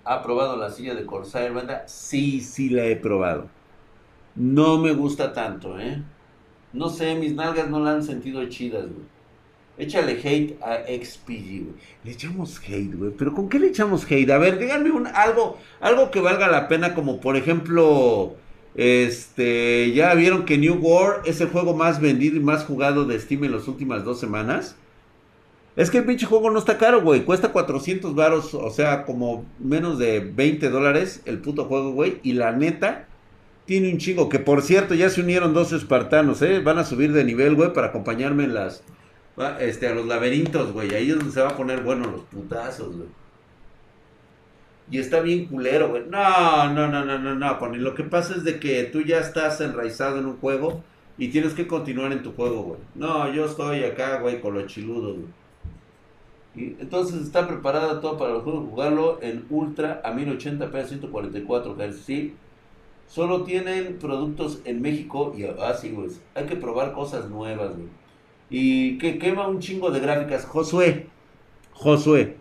¿Ha 0.05 0.23
probado 0.23 0.57
la 0.57 0.71
silla 0.71 0.95
de 0.95 1.05
Corsair, 1.05 1.53
banda? 1.53 1.83
Sí, 1.89 2.41
sí 2.41 2.69
la 2.69 2.85
he 2.85 2.95
probado. 2.95 3.49
No 4.37 4.79
me 4.79 4.93
gusta 4.93 5.33
tanto, 5.33 5.81
¿eh? 5.81 6.01
No 6.73 6.89
sé, 6.89 7.17
mis 7.17 7.35
nalgas 7.35 7.69
no 7.69 7.81
la 7.81 7.91
han 7.91 8.05
sentido 8.05 8.49
chidas, 8.49 8.85
güey. 8.85 9.07
Échale 9.79 10.21
hate 10.23 10.59
a 10.63 10.85
XPG, 10.87 11.65
güey. 11.65 11.75
Le 12.05 12.13
echamos 12.13 12.61
hate, 12.61 12.95
güey. 12.95 13.13
¿Pero 13.17 13.35
con 13.35 13.49
qué 13.49 13.59
le 13.59 13.69
echamos 13.69 14.05
hate? 14.11 14.31
A 14.31 14.39
ver, 14.39 14.59
díganme 14.59 14.91
un, 14.91 15.07
algo, 15.07 15.59
algo 15.81 16.11
que 16.11 16.21
valga 16.21 16.49
la 16.49 16.69
pena, 16.69 16.95
como 16.95 17.21
por 17.21 17.37
ejemplo, 17.37 18.37
este, 18.75 19.93
ya 19.93 20.15
vieron 20.15 20.45
que 20.45 20.59
New 20.59 20.75
World 20.75 21.27
es 21.27 21.41
el 21.41 21.49
juego 21.49 21.75
más 21.75 22.01
vendido 22.01 22.37
y 22.37 22.41
más 22.41 22.65
jugado 22.65 23.05
de 23.05 23.19
Steam 23.19 23.45
en 23.45 23.53
las 23.53 23.67
últimas 23.69 24.05
dos 24.05 24.21
semanas. 24.21 24.77
Es 25.75 25.91
que 25.91 25.99
el 25.99 26.05
pinche 26.05 26.27
juego 26.27 26.51
no 26.51 26.59
está 26.59 26.77
caro, 26.77 27.01
güey. 27.01 27.25
Cuesta 27.25 27.51
400 27.51 28.15
varos, 28.15 28.53
o 28.53 28.71
sea, 28.71 29.05
como 29.05 29.47
menos 29.59 29.99
de 29.99 30.21
20 30.21 30.69
dólares 30.69 31.23
el 31.25 31.39
puto 31.39 31.65
juego, 31.65 31.93
güey. 31.93 32.19
Y 32.23 32.35
la 32.35 32.53
neta, 32.53 33.07
tiene 33.65 33.91
un 33.91 33.99
chingo. 33.99 34.29
Que 34.29 34.39
por 34.39 34.61
cierto, 34.63 34.95
ya 34.95 35.09
se 35.09 35.23
unieron 35.23 35.55
dos 35.55 35.73
espartanos, 35.73 36.43
¿eh? 36.43 36.61
Van 36.61 36.79
a 36.79 36.85
subir 36.85 37.13
de 37.13 37.25
nivel, 37.25 37.55
güey, 37.55 37.73
para 37.73 37.89
acompañarme 37.89 38.45
en 38.45 38.55
las. 38.55 38.83
Este, 39.61 39.89
a 39.89 39.95
los 39.95 40.07
laberintos, 40.07 40.73
güey. 40.73 40.95
Ahí 40.95 41.11
es 41.11 41.17
donde 41.17 41.33
se 41.33 41.41
va 41.41 41.51
a 41.51 41.57
poner 41.57 41.83
bueno 41.83 42.11
los 42.11 42.23
putazos, 42.23 42.97
güey. 42.97 43.09
Y 44.91 44.99
está 44.99 45.21
bien 45.21 45.47
culero, 45.47 45.89
güey. 45.89 46.05
No, 46.09 46.73
no, 46.73 46.89
no, 46.89 47.05
no, 47.05 47.19
no, 47.19 47.35
no, 47.35 47.59
Pony. 47.59 47.77
Lo 47.77 47.95
que 47.95 48.05
pasa 48.05 48.35
es 48.35 48.45
de 48.45 48.61
que 48.61 48.85
tú 48.85 49.01
ya 49.01 49.19
estás 49.19 49.61
enraizado 49.61 50.19
en 50.19 50.27
un 50.27 50.37
juego 50.37 50.83
y 51.17 51.29
tienes 51.29 51.55
que 51.55 51.67
continuar 51.67 52.13
en 52.13 52.23
tu 52.23 52.33
juego, 52.33 52.63
güey. 52.63 52.81
No, 52.95 53.33
yo 53.33 53.47
estoy 53.47 53.85
acá, 53.85 54.19
güey, 54.21 54.41
con 54.41 54.55
los 54.55 54.67
chiludos, 54.67 55.17
güey 55.17 55.29
entonces 56.55 57.23
está 57.23 57.49
preparada 57.49 58.01
todo 58.01 58.19
para 58.19 58.39
jugarlo 58.41 59.19
en 59.23 59.47
Ultra 59.49 60.01
a 60.05 60.13
1080p 60.13 60.75
a 60.75 60.85
144 60.85 61.77
Hz. 61.77 62.33
Solo 63.09 63.43
tienen 63.45 63.99
productos 63.99 64.61
en 64.65 64.81
México 64.81 65.35
y 65.37 65.45
así, 65.45 65.89
ah, 65.89 65.95
güey. 65.95 66.11
Hay 66.35 66.47
que 66.47 66.57
probar 66.57 66.93
cosas 66.93 67.29
nuevas, 67.29 67.75
güey. 67.77 67.89
Y 68.51 68.99
que 68.99 69.19
quema 69.19 69.49
un 69.49 69.61
chingo 69.61 69.91
de 69.91 70.01
gráficas. 70.01 70.45
Josué, 70.45 71.07
Josué, 71.73 72.37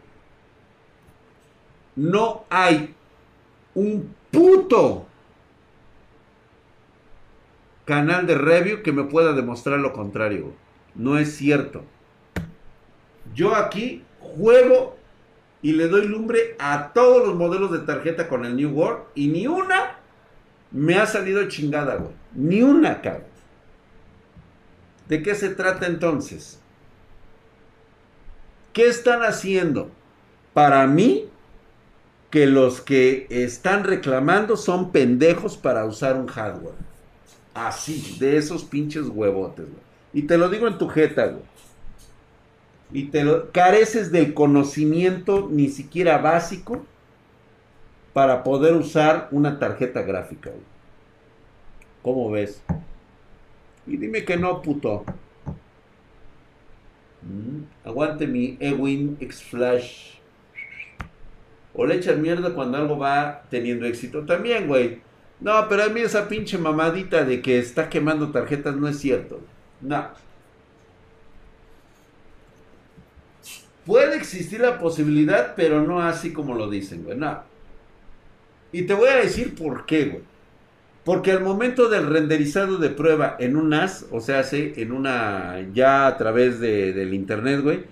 no 1.95 2.45
hay 2.49 2.93
un 3.73 4.13
puto 4.31 5.05
canal 7.85 8.27
de 8.27 8.35
review 8.35 8.83
que 8.83 8.91
me 8.91 9.03
pueda 9.03 9.33
demostrar 9.33 9.79
lo 9.79 9.93
contrario. 9.93 10.53
No 10.95 11.17
es 11.17 11.35
cierto. 11.35 11.83
Yo 13.33 13.55
aquí 13.55 14.03
juego 14.19 14.97
y 15.61 15.73
le 15.73 15.87
doy 15.87 16.07
lumbre 16.07 16.55
a 16.59 16.91
todos 16.93 17.27
los 17.27 17.35
modelos 17.35 17.71
de 17.71 17.79
tarjeta 17.79 18.27
con 18.27 18.45
el 18.45 18.55
New 18.55 18.71
World 18.71 19.03
y 19.15 19.27
ni 19.27 19.47
una 19.47 19.97
me 20.71 20.95
ha 20.95 21.05
salido 21.05 21.47
chingada, 21.47 21.95
güey. 21.95 22.13
Ni 22.33 22.61
una, 22.61 23.01
cabrón. 23.01 23.30
¿De 25.11 25.21
qué 25.21 25.35
se 25.35 25.49
trata 25.49 25.87
entonces? 25.87 26.57
¿Qué 28.71 28.87
están 28.87 29.23
haciendo? 29.23 29.91
Para 30.53 30.87
mí, 30.87 31.25
que 32.29 32.45
los 32.45 32.79
que 32.79 33.27
están 33.29 33.83
reclamando 33.83 34.55
son 34.55 34.93
pendejos 34.93 35.57
para 35.57 35.83
usar 35.83 36.15
un 36.15 36.27
hardware. 36.27 36.75
Así, 37.53 38.15
de 38.21 38.37
esos 38.37 38.63
pinches 38.63 39.09
huevotes, 39.09 39.65
güey. 39.65 39.83
Y 40.13 40.21
te 40.27 40.37
lo 40.37 40.47
digo 40.47 40.65
en 40.69 40.77
tu 40.77 40.87
jeta, 40.87 41.25
güey. 41.25 41.43
Y 42.93 43.09
te 43.09 43.25
lo, 43.25 43.51
careces 43.51 44.13
del 44.13 44.33
conocimiento 44.33 45.49
ni 45.51 45.67
siquiera 45.67 46.19
básico 46.19 46.85
para 48.13 48.45
poder 48.45 48.75
usar 48.75 49.27
una 49.31 49.59
tarjeta 49.59 50.03
gráfica. 50.03 50.51
Güey. 50.51 50.63
¿Cómo 52.01 52.31
ves? 52.31 52.63
Y 53.87 53.97
dime 53.97 54.23
que 54.23 54.37
no, 54.37 54.61
puto. 54.61 55.03
Mm, 57.21 57.87
aguante 57.87 58.27
mi 58.27 58.57
Ewin 58.59 59.17
X 59.19 59.43
Flash. 59.43 60.11
O 61.73 61.85
le 61.85 61.95
echas 61.95 62.17
mierda 62.17 62.53
cuando 62.53 62.77
algo 62.77 62.97
va 62.97 63.43
teniendo 63.49 63.85
éxito 63.85 64.25
también, 64.25 64.67
güey. 64.67 64.99
No, 65.39 65.67
pero 65.69 65.83
a 65.83 65.89
mí 65.89 66.01
esa 66.01 66.27
pinche 66.27 66.57
mamadita 66.57 67.23
de 67.23 67.41
que 67.41 67.57
está 67.57 67.89
quemando 67.89 68.31
tarjetas 68.31 68.75
no 68.75 68.87
es 68.87 68.99
cierto. 68.99 69.41
No. 69.81 70.09
Puede 73.85 74.15
existir 74.17 74.61
la 74.61 74.77
posibilidad, 74.77 75.55
pero 75.55 75.81
no 75.81 76.01
así 76.01 76.31
como 76.33 76.53
lo 76.53 76.69
dicen, 76.69 77.03
güey. 77.03 77.17
No. 77.17 77.43
Y 78.71 78.83
te 78.83 78.93
voy 78.93 79.09
a 79.09 79.15
decir 79.17 79.55
por 79.55 79.85
qué, 79.85 80.05
güey. 80.05 80.30
Porque 81.03 81.31
al 81.31 81.41
momento 81.41 81.89
del 81.89 82.07
renderizado 82.07 82.77
de 82.77 82.89
prueba 82.89 83.35
en 83.39 83.55
un 83.55 83.69
NAS, 83.69 84.05
o 84.11 84.21
sea, 84.21 84.43
en 84.51 84.91
una 84.91 85.67
ya 85.73 86.05
a 86.05 86.17
través 86.17 86.59
de, 86.59 86.93
del 86.93 87.13
internet, 87.13 87.61
güey, 87.61 87.83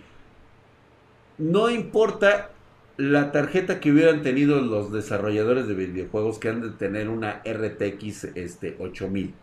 no 1.40 1.70
importa 1.70 2.52
la 2.98 3.32
tarjeta 3.32 3.80
que 3.80 3.92
hubieran 3.92 4.22
tenido 4.22 4.62
los 4.62 4.92
desarrolladores 4.92 5.68
de 5.68 5.74
videojuegos 5.74 6.38
que 6.38 6.50
han 6.50 6.62
de 6.62 6.70
tener 6.72 7.10
una 7.10 7.42
RTX 7.46 8.26
este, 8.36 8.76
8000. 8.78 9.34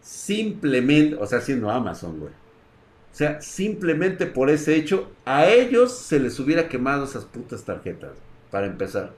Simplemente, 0.00 1.16
o 1.16 1.26
sea, 1.26 1.40
siendo 1.40 1.70
Amazon, 1.70 2.18
güey. 2.18 2.32
O 2.32 3.16
sea, 3.16 3.40
simplemente 3.40 4.26
por 4.26 4.50
ese 4.50 4.74
hecho, 4.74 5.12
a 5.24 5.46
ellos 5.46 5.96
se 5.96 6.18
les 6.18 6.40
hubiera 6.40 6.68
quemado 6.68 7.04
esas 7.04 7.24
putas 7.26 7.64
tarjetas, 7.64 8.16
para 8.50 8.66
empezar 8.66 9.12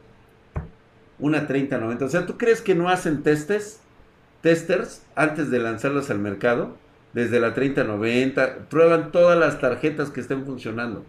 una 1.18 1.46
3090. 1.46 2.04
O 2.04 2.08
sea, 2.08 2.26
¿tú 2.26 2.37
crees 2.38 2.61
que 2.61 2.75
no 2.75 2.88
hacen 2.88 3.23
testes, 3.23 3.80
testers 4.40 5.02
antes 5.14 5.50
de 5.50 5.58
lanzarlas 5.58 6.11
al 6.11 6.18
mercado? 6.18 6.76
Desde 7.12 7.40
la 7.40 7.54
3090, 7.54 8.68
prueban 8.68 9.11
todas 9.11 9.38
las 9.38 9.58
tarjetas 9.61 10.11
que 10.11 10.20
estén 10.20 10.44
funcionando. 10.44 11.04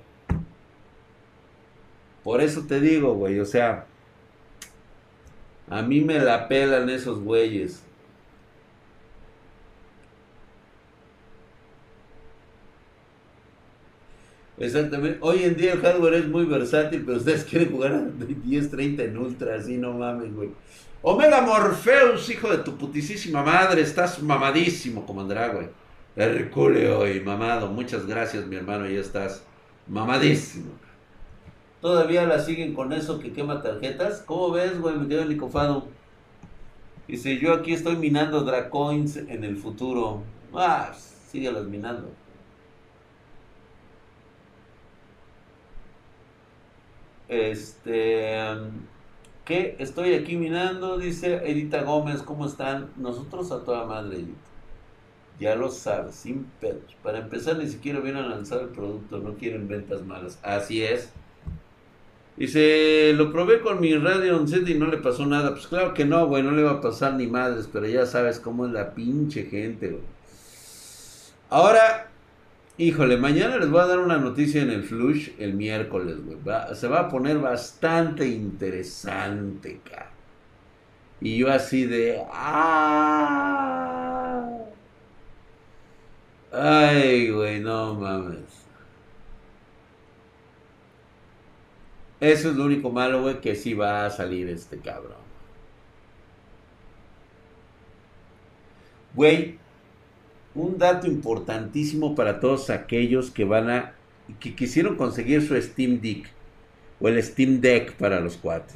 Por 2.23 2.41
eso 2.41 2.65
te 2.67 2.79
digo, 2.79 3.13
güey, 3.15 3.39
o 3.39 3.45
sea, 3.45 3.85
a 5.69 5.81
mí 5.81 6.01
me 6.01 6.19
la 6.19 6.47
pelan 6.47 6.89
esos 6.89 7.19
güeyes. 7.19 7.83
Exactamente. 14.57 15.19
Hoy 15.21 15.43
en 15.43 15.55
día 15.55 15.73
el 15.73 15.81
hardware 15.81 16.15
es 16.15 16.27
muy 16.27 16.45
versátil, 16.45 17.03
pero 17.05 17.17
ustedes 17.17 17.43
quieren 17.43 17.71
jugar 17.71 17.93
a 17.93 18.07
1030 18.45 19.03
en 19.03 19.17
ultra, 19.17 19.55
así 19.55 19.77
no 19.77 19.93
mames, 19.93 20.33
güey. 20.33 20.49
Omega 21.03 21.41
Morpheus, 21.41 22.29
hijo 22.29 22.49
de 22.49 22.57
tu 22.57 22.75
putisísima 22.75 23.43
madre, 23.43 23.81
estás 23.81 24.21
mamadísimo, 24.21 25.05
como 25.05 25.21
andrá, 25.21 25.49
güey. 25.49 25.67
Herculeo 26.15 27.07
y 27.07 27.19
mamado, 27.19 27.67
muchas 27.67 28.07
gracias, 28.07 28.47
mi 28.47 28.55
hermano, 28.55 28.89
ya 28.89 28.99
estás 28.99 29.43
mamadísimo. 29.87 30.71
Todavía 31.79 32.25
la 32.25 32.39
siguen 32.39 32.73
con 32.73 32.91
eso 32.91 33.19
que 33.19 33.31
quema 33.31 33.61
tarjetas. 33.61 34.23
¿Cómo 34.25 34.51
ves, 34.51 34.79
güey? 34.79 34.97
Me 34.97 35.07
quedo 35.07 35.25
licofado. 35.25 35.87
Dice, 37.07 37.37
yo 37.37 37.53
aquí 37.53 37.73
estoy 37.73 37.95
minando 37.95 38.41
Dracoins 38.41 39.17
en 39.17 39.43
el 39.43 39.55
futuro. 39.57 40.23
Ah, 40.53 40.91
síguelas 41.31 41.65
minando. 41.65 42.11
Este, 47.29 48.37
¿qué? 49.45 49.75
Estoy 49.79 50.13
aquí 50.13 50.37
mirando, 50.37 50.97
dice 50.97 51.41
Edita 51.49 51.83
Gómez, 51.83 52.21
¿cómo 52.21 52.45
están? 52.45 52.89
Nosotros 52.97 53.51
a 53.51 53.63
toda 53.63 53.85
madre, 53.85 54.17
Edita. 54.17 54.47
Ya 55.39 55.55
lo 55.55 55.69
sabes, 55.69 56.15
sin 56.15 56.45
pedos. 56.59 56.95
Para 57.03 57.19
empezar, 57.19 57.57
ni 57.57 57.67
siquiera 57.67 57.99
vienen 57.99 58.23
a 58.23 58.29
lanzar 58.29 58.61
el 58.61 58.69
producto, 58.69 59.19
no 59.19 59.35
quieren 59.35 59.67
ventas 59.67 60.03
malas. 60.03 60.39
Así 60.41 60.83
es. 60.83 61.11
Dice, 62.37 63.13
lo 63.15 63.31
probé 63.31 63.61
con 63.61 63.79
mi 63.81 63.95
radio 63.95 64.45
set 64.47 64.67
y 64.69 64.75
no 64.75 64.87
le 64.87 64.97
pasó 64.97 65.25
nada. 65.25 65.51
Pues 65.51 65.67
claro 65.67 65.93
que 65.93 66.05
no, 66.05 66.27
güey, 66.27 66.43
no 66.43 66.51
le 66.51 66.63
va 66.63 66.73
a 66.73 66.81
pasar 66.81 67.13
ni 67.15 67.27
madres, 67.27 67.67
pero 67.71 67.87
ya 67.87 68.05
sabes 68.05 68.39
cómo 68.39 68.65
es 68.65 68.71
la 68.71 68.93
pinche 68.93 69.43
gente, 69.43 69.89
güey. 69.89 70.03
Ahora, 71.49 72.11
Híjole, 72.79 73.17
mañana 73.17 73.57
les 73.57 73.69
voy 73.69 73.81
a 73.81 73.87
dar 73.87 73.99
una 73.99 74.17
noticia 74.17 74.61
en 74.61 74.69
el 74.69 74.83
Flush 74.83 75.31
el 75.39 75.53
miércoles, 75.55 76.17
güey. 76.23 76.37
se 76.75 76.87
va 76.87 77.01
a 77.01 77.09
poner 77.09 77.39
bastante 77.39 78.27
interesante, 78.27 79.81
cara. 79.83 80.11
Y 81.19 81.37
yo 81.37 81.51
así 81.51 81.85
de... 81.85 82.21
¡Ah! 82.31 83.47
Ay, 86.51 87.29
güey, 87.31 87.59
no 87.59 87.95
mames. 87.95 88.67
Eso 92.19 92.49
es 92.51 92.55
lo 92.55 92.65
único 92.65 92.91
malo, 92.91 93.21
güey, 93.21 93.41
que 93.41 93.55
sí 93.55 93.73
va 93.73 94.05
a 94.05 94.09
salir 94.11 94.49
este 94.49 94.79
cabrón. 94.79 95.17
Güey, 99.13 99.59
un 100.63 100.77
dato 100.77 101.07
importantísimo 101.07 102.15
para 102.15 102.39
todos 102.39 102.69
aquellos 102.69 103.31
que 103.31 103.45
van 103.45 103.69
a 103.69 103.93
que 104.39 104.55
quisieron 104.55 104.95
conseguir 104.95 105.47
su 105.47 105.59
Steam 105.61 106.01
Deck 106.01 106.29
o 106.99 107.07
el 107.07 107.21
Steam 107.23 107.61
Deck 107.61 107.93
para 107.93 108.19
los 108.19 108.35
cuates. 108.37 108.75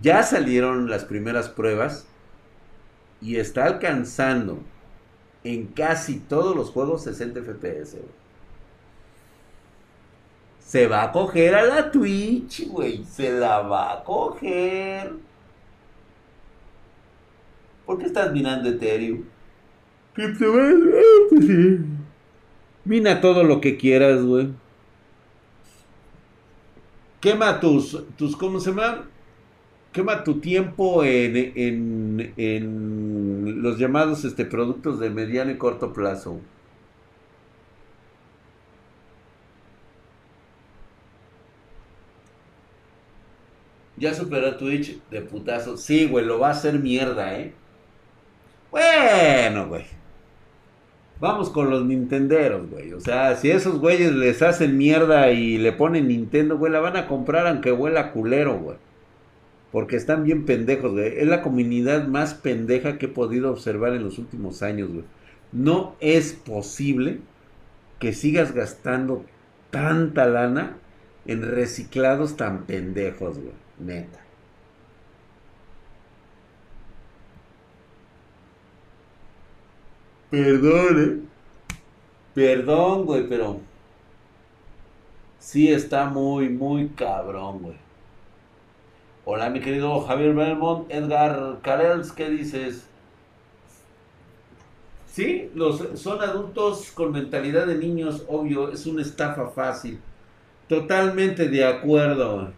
Ya 0.00 0.22
salieron 0.22 0.88
las 0.88 1.04
primeras 1.04 1.48
pruebas 1.48 2.06
y 3.20 3.36
está 3.36 3.64
alcanzando 3.64 4.60
en 5.44 5.66
casi 5.66 6.18
todos 6.18 6.54
los 6.56 6.70
juegos 6.70 7.04
60 7.04 7.40
FPS. 7.40 7.98
Se 10.60 10.86
va 10.86 11.02
a 11.02 11.12
coger 11.12 11.54
a 11.54 11.64
la 11.64 11.90
Twitch, 11.90 12.68
güey. 12.68 13.04
Se 13.04 13.32
la 13.32 13.60
va 13.62 13.92
a 13.92 14.04
coger. 14.04 15.12
¿Por 17.84 17.98
qué 17.98 18.06
estás 18.06 18.32
mirando 18.32 18.68
Ethereum? 18.68 19.24
Mina 22.84 23.20
todo 23.20 23.44
lo 23.44 23.60
que 23.60 23.76
quieras, 23.76 24.22
güey. 24.22 24.48
Quema 27.20 27.60
tus, 27.60 28.02
tus, 28.16 28.34
¿cómo 28.36 28.60
se 28.60 28.70
llama? 28.70 29.08
Quema 29.92 30.24
tu 30.24 30.40
tiempo 30.40 31.04
en, 31.04 31.36
en, 31.56 32.32
en 32.36 33.62
los 33.62 33.78
llamados 33.78 34.24
este, 34.24 34.44
productos 34.44 34.98
de 35.00 35.10
mediano 35.10 35.50
y 35.50 35.58
corto 35.58 35.92
plazo. 35.92 36.40
Ya 43.96 44.14
superó 44.14 44.56
Twitch 44.56 44.98
de 45.10 45.20
putazo. 45.22 45.76
Sí, 45.76 46.06
güey, 46.08 46.24
lo 46.24 46.38
va 46.38 46.48
a 46.48 46.50
hacer 46.52 46.78
mierda, 46.78 47.38
¿eh? 47.38 47.54
Bueno, 48.70 49.68
güey. 49.68 49.99
Vamos 51.20 51.50
con 51.50 51.68
los 51.68 51.84
Nintenderos, 51.84 52.70
güey. 52.70 52.94
O 52.94 53.00
sea, 53.00 53.36
si 53.36 53.50
esos 53.50 53.78
güeyes 53.78 54.12
les 54.14 54.40
hacen 54.40 54.78
mierda 54.78 55.30
y 55.30 55.58
le 55.58 55.72
ponen 55.72 56.08
Nintendo, 56.08 56.56
güey, 56.56 56.72
la 56.72 56.80
van 56.80 56.96
a 56.96 57.06
comprar 57.06 57.46
aunque 57.46 57.72
huela 57.72 58.12
culero, 58.12 58.58
güey. 58.58 58.78
Porque 59.70 59.96
están 59.96 60.24
bien 60.24 60.46
pendejos, 60.46 60.92
güey. 60.92 61.18
Es 61.18 61.26
la 61.26 61.42
comunidad 61.42 62.08
más 62.08 62.32
pendeja 62.32 62.96
que 62.96 63.06
he 63.06 63.10
podido 63.10 63.50
observar 63.50 63.92
en 63.92 64.02
los 64.02 64.18
últimos 64.18 64.62
años, 64.62 64.90
güey. 64.90 65.04
No 65.52 65.94
es 66.00 66.32
posible 66.32 67.18
que 67.98 68.14
sigas 68.14 68.52
gastando 68.52 69.24
tanta 69.70 70.24
lana 70.24 70.78
en 71.26 71.42
reciclados 71.42 72.38
tan 72.38 72.64
pendejos, 72.64 73.38
güey. 73.38 73.52
Neta. 73.78 74.20
Perdón, 80.30 81.02
¿eh? 81.02 81.28
Perdón, 82.34 83.04
güey, 83.04 83.28
pero... 83.28 83.60
Sí 85.38 85.68
está 85.72 86.04
muy, 86.06 86.48
muy 86.48 86.88
cabrón, 86.90 87.58
güey. 87.60 87.76
Hola, 89.24 89.50
mi 89.50 89.60
querido 89.60 90.00
Javier 90.02 90.34
Belmont. 90.34 90.90
Edgar 90.90 91.58
Carels, 91.62 92.12
¿qué 92.12 92.30
dices? 92.30 92.86
Sí, 95.06 95.50
los, 95.54 96.00
son 96.00 96.20
adultos 96.22 96.92
con 96.92 97.12
mentalidad 97.12 97.66
de 97.66 97.76
niños, 97.76 98.24
obvio, 98.28 98.70
es 98.70 98.86
una 98.86 99.02
estafa 99.02 99.48
fácil. 99.48 100.00
Totalmente 100.68 101.48
de 101.48 101.64
acuerdo. 101.64 102.52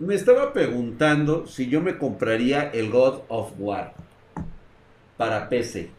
Me 0.00 0.14
estaba 0.14 0.52
preguntando 0.52 1.46
si 1.46 1.68
yo 1.68 1.80
me 1.82 1.98
compraría 1.98 2.70
el 2.70 2.90
God 2.90 3.20
of 3.28 3.52
War 3.58 3.92
para 5.16 5.48
PC. 5.48 5.90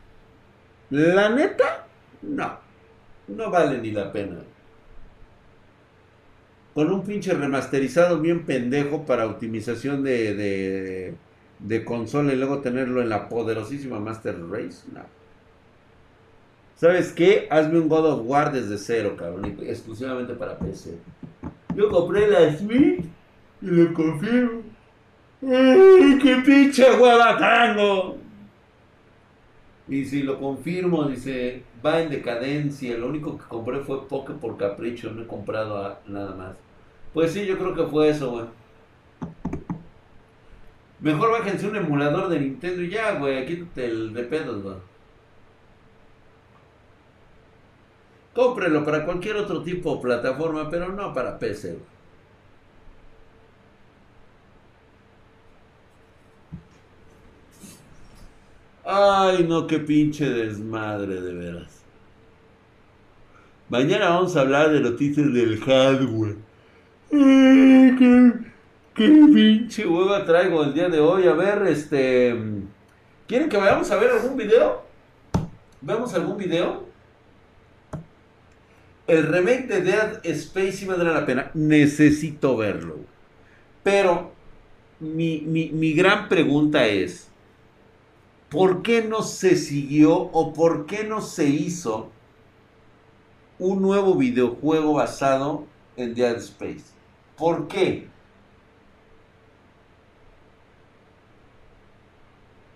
La 0.90 1.30
neta, 1.30 1.86
no. 2.24 2.58
No 3.28 3.52
vale 3.52 3.78
ni 3.78 3.92
la 3.92 4.12
pena. 4.12 4.38
Con 6.74 6.92
un 6.92 7.04
pinche 7.04 7.34
remasterizado 7.34 8.20
bien 8.20 8.46
pendejo 8.46 9.06
para 9.06 9.28
optimización 9.28 10.04
de, 10.04 11.14
de, 11.60 11.86
consola 11.86 12.34
y 12.34 12.38
luego 12.38 12.60
tenerlo 12.60 13.02
en 13.02 13.10
la 13.10 13.30
poderosísima 13.30 14.00
Master 14.00 14.36
Race, 14.50 14.84
no. 14.92 15.02
¿Sabes 16.76 17.14
qué? 17.14 17.48
Hazme 17.52 17.80
un 17.80 17.88
God 17.88 18.06
of 18.06 18.22
War 18.26 18.52
desde 18.52 18.80
cero, 18.80 19.16
cabrón. 19.16 19.58
Exclusivamente 19.62 20.34
para 20.34 20.58
PC. 20.58 20.98
Yo 21.76 21.90
compré 21.90 22.28
la 22.28 22.58
Switch 22.58 23.06
y 23.62 23.66
lo 23.68 23.94
confirmo. 23.94 24.62
¡Ay, 25.44 26.20
qué 26.22 26.36
pinche 26.46 26.84
hueva 27.00 27.38
tango! 27.38 28.18
Y 29.88 30.06
si 30.06 30.24
lo 30.24 30.40
confirmo, 30.40 31.06
dice, 31.06 31.64
va 31.86 32.02
en 32.02 32.10
decadencia. 32.10 32.98
Lo 32.98 33.08
único 33.08 33.38
que 33.38 33.46
compré 33.46 33.80
fue 33.80 34.08
Poké 34.08 34.34
por 34.34 34.58
capricho, 34.58 35.12
no 35.12 35.24
he 35.24 35.28
comprado 35.28 36.00
nada 36.08 36.36
más. 36.36 36.58
Pues 37.14 37.34
sí, 37.34 37.46
yo 37.46 37.58
creo 37.58 37.74
que 37.74 37.84
fue 37.86 38.10
eso, 38.10 38.32
güey. 38.32 38.46
Mejor 41.02 41.32
bájense 41.32 41.68
un 41.68 41.76
emulador 41.76 42.30
de 42.30 42.40
Nintendo 42.40 42.84
y 42.84 42.90
ya, 42.90 43.14
güey. 43.16 43.46
Quítate 43.46 43.86
el 43.86 44.14
de 44.14 44.24
pedos, 44.24 44.64
güey. 44.64 44.76
Cómprelo 48.34 48.86
para 48.86 49.04
cualquier 49.04 49.36
otro 49.36 49.62
tipo 49.62 49.96
de 49.96 50.02
plataforma, 50.02 50.70
pero 50.70 50.90
no 50.90 51.14
para 51.14 51.38
PC. 51.38 51.80
Ay, 58.84 59.46
no, 59.48 59.68
qué 59.68 59.80
pinche 59.80 60.30
desmadre, 60.30 61.22
de 61.22 61.34
veras. 61.34 61.82
Mañana 63.70 64.10
vamos 64.10 64.36
a 64.36 64.42
hablar 64.42 64.72
de 64.72 64.82
noticias 64.82 65.34
del 65.34 65.60
hardware. 65.62 66.36
Qué, 67.10 68.34
qué 68.96 69.08
pinche 69.34 69.88
hueva 69.88 70.26
traigo 70.26 70.64
el 70.64 70.74
día 70.74 70.90
de 70.90 71.00
hoy. 71.00 71.28
A 71.28 71.34
ver, 71.34 71.68
este... 71.68 72.36
¿Quieren 73.28 73.48
que 73.48 73.58
vayamos 73.58 73.90
a 73.92 73.96
ver 73.96 74.12
algún 74.12 74.36
video? 74.36 74.84
¿Vemos 75.80 76.14
algún 76.14 76.38
video? 76.38 76.86
El 79.08 79.28
remake 79.28 79.68
de 79.68 79.82
Dead 79.82 80.20
Space 80.24 80.74
sí 80.74 80.86
valdrá 80.86 81.14
la 81.14 81.26
pena. 81.26 81.50
Necesito 81.54 82.58
verlo. 82.58 82.98
Pero 83.84 84.32
mi, 85.00 85.42
mi, 85.42 85.94
gran 85.94 86.30
pregunta 86.30 86.86
es, 86.86 87.31
¿por 88.52 88.84
qué 88.84 89.02
no 89.02 89.24
se 89.24 89.56
siguió 89.56 90.14
o 90.14 90.54
por 90.54 90.86
qué 90.86 91.06
no 91.06 91.22
se 91.22 91.48
hizo 91.48 92.12
un 93.58 93.82
nuevo 93.82 94.16
videojuego 94.16 94.94
basado 94.94 95.66
en 95.96 96.14
Dead 96.14 96.36
Space? 96.36 96.84
¿Por 97.38 97.68
qué? 97.70 98.10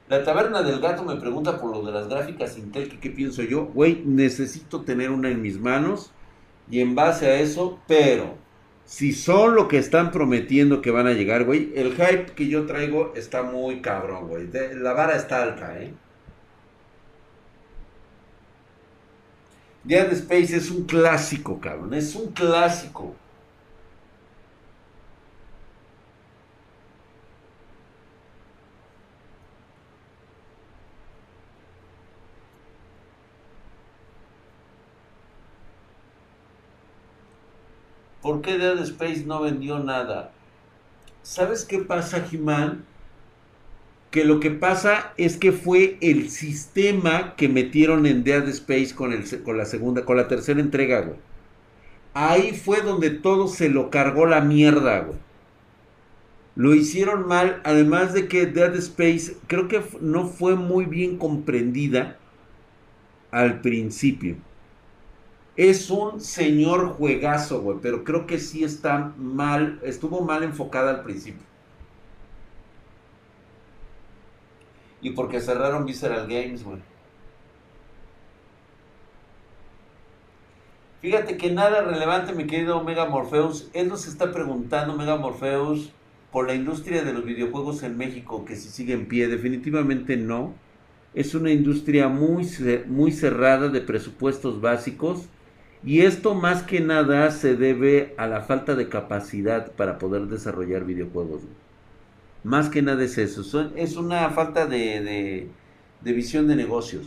La 0.07 0.23
taberna 0.23 0.61
del 0.61 0.79
gato 0.79 1.03
me 1.03 1.17
pregunta 1.17 1.59
por 1.59 1.71
lo 1.71 1.83
de 1.83 1.91
las 1.91 2.07
gráficas 2.07 2.57
Intel, 2.57 2.87
que 2.89 2.99
qué 2.99 3.09
pienso 3.09 3.43
yo. 3.43 3.65
Güey, 3.65 4.03
necesito 4.05 4.81
tener 4.81 5.11
una 5.11 5.29
en 5.29 5.41
mis 5.41 5.59
manos 5.59 6.11
y 6.71 6.79
en 6.79 6.95
base 6.95 7.27
a 7.27 7.39
eso, 7.39 7.79
pero 7.87 8.35
si 8.85 9.13
son 9.13 9.55
lo 9.55 9.67
que 9.67 9.77
están 9.77 10.11
prometiendo 10.11 10.81
que 10.81 10.91
van 10.91 11.07
a 11.07 11.13
llegar, 11.13 11.43
güey, 11.43 11.71
el 11.75 11.93
hype 11.95 12.33
que 12.35 12.47
yo 12.47 12.65
traigo 12.65 13.13
está 13.15 13.43
muy 13.43 13.81
cabrón, 13.81 14.27
güey. 14.27 14.47
La 14.75 14.93
vara 14.93 15.15
está 15.15 15.43
alta, 15.43 15.81
¿eh? 15.81 15.93
Dead 19.83 20.11
Space 20.13 20.55
es 20.55 20.71
un 20.71 20.85
clásico, 20.85 21.59
cabrón. 21.59 21.93
Es 21.93 22.15
un 22.15 22.31
clásico. 22.33 23.15
¿Por 38.25 38.41
qué 38.41 38.57
Dead 38.57 38.79
Space 38.79 39.23
no 39.23 39.39
vendió 39.43 39.77
nada? 39.77 40.31
¿Sabes 41.21 41.63
qué 41.63 41.77
pasa, 41.77 42.21
Jimán? 42.21 42.83
Que 44.09 44.25
lo 44.25 44.39
que 44.39 44.49
pasa 44.49 45.13
es 45.15 45.37
que 45.37 45.51
fue 45.51 45.99
el 46.01 46.31
sistema 46.31 47.35
que 47.35 47.49
metieron 47.49 48.07
en 48.07 48.23
Dead 48.23 48.49
Space 48.49 48.95
con, 48.95 49.13
el, 49.13 49.43
con 49.43 49.59
la 49.59 49.65
segunda, 49.65 50.05
con 50.05 50.17
la 50.17 50.27
tercera 50.27 50.59
entrega, 50.59 51.01
güey. 51.01 51.17
Ahí 52.15 52.53
fue 52.53 52.81
donde 52.81 53.11
todo 53.11 53.47
se 53.47 53.69
lo 53.69 53.91
cargó 53.91 54.25
la 54.25 54.41
mierda, 54.41 55.01
güey. 55.01 55.19
Lo 56.55 56.73
hicieron 56.73 57.27
mal, 57.27 57.61
además 57.63 58.15
de 58.15 58.27
que 58.27 58.47
Dead 58.47 58.75
Space 58.77 59.37
creo 59.45 59.67
que 59.67 59.83
no 60.01 60.25
fue 60.25 60.55
muy 60.55 60.85
bien 60.85 61.19
comprendida 61.19 62.17
al 63.29 63.61
principio. 63.61 64.37
Es 65.55 65.89
un 65.89 66.19
señor 66.19 66.89
juegazo, 66.95 67.61
güey, 67.61 67.77
pero 67.81 68.03
creo 68.03 68.27
que 68.27 68.39
sí 68.39 68.63
está 68.63 69.13
mal, 69.17 69.79
estuvo 69.83 70.21
mal 70.21 70.43
enfocada 70.43 70.89
al 70.89 71.03
principio. 71.03 71.45
Y 75.01 75.11
porque 75.11 75.39
cerraron 75.39 75.85
Visceral 75.85 76.27
Games, 76.27 76.63
güey. 76.63 76.79
Fíjate 81.01 81.37
que 81.37 81.51
nada 81.51 81.81
relevante, 81.81 82.33
mi 82.33 82.47
querido 82.47 82.79
Omega 82.79 83.05
Morpheus. 83.05 83.69
Él 83.73 83.87
nos 83.87 84.07
está 84.07 84.31
preguntando, 84.31 84.93
Omega 84.93 85.15
Morpheus, 85.17 85.91
por 86.31 86.47
la 86.47 86.55
industria 86.55 87.03
de 87.03 87.13
los 87.13 87.23
videojuegos 87.23 87.83
en 87.83 87.95
México, 87.95 88.43
que 88.43 88.55
si 88.55 88.69
sigue 88.69 88.93
en 88.93 89.07
pie. 89.07 89.27
Definitivamente 89.27 90.17
no. 90.17 90.53
Es 91.13 91.35
una 91.35 91.51
industria 91.51 92.07
muy, 92.07 92.49
muy 92.87 93.11
cerrada 93.11 93.69
de 93.69 93.81
presupuestos 93.81 94.59
básicos 94.59 95.29
y 95.85 96.01
esto 96.01 96.33
más 96.33 96.63
que 96.63 96.81
nada 96.81 97.29
se 97.29 97.55
debe 97.55 98.15
a 98.17 98.25
la 98.25 98.41
falta 98.41 98.73
de 98.73 98.89
capacidad 98.89 99.71
para 99.73 99.99
poder 99.99 100.23
desarrollar 100.23 100.83
videojuegos. 100.83 101.43
Más 102.43 102.69
que 102.69 102.81
nada 102.81 103.03
es 103.03 103.19
eso. 103.19 103.71
Es 103.75 103.95
una 103.95 104.29
falta 104.31 104.65
de, 104.65 105.47
de, 106.01 106.13
visión 106.13 106.47
de 106.47 106.55
negocios. 106.55 107.05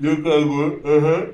Yo 0.00 0.22
cago, 0.22 0.78
ajá. 0.84 1.26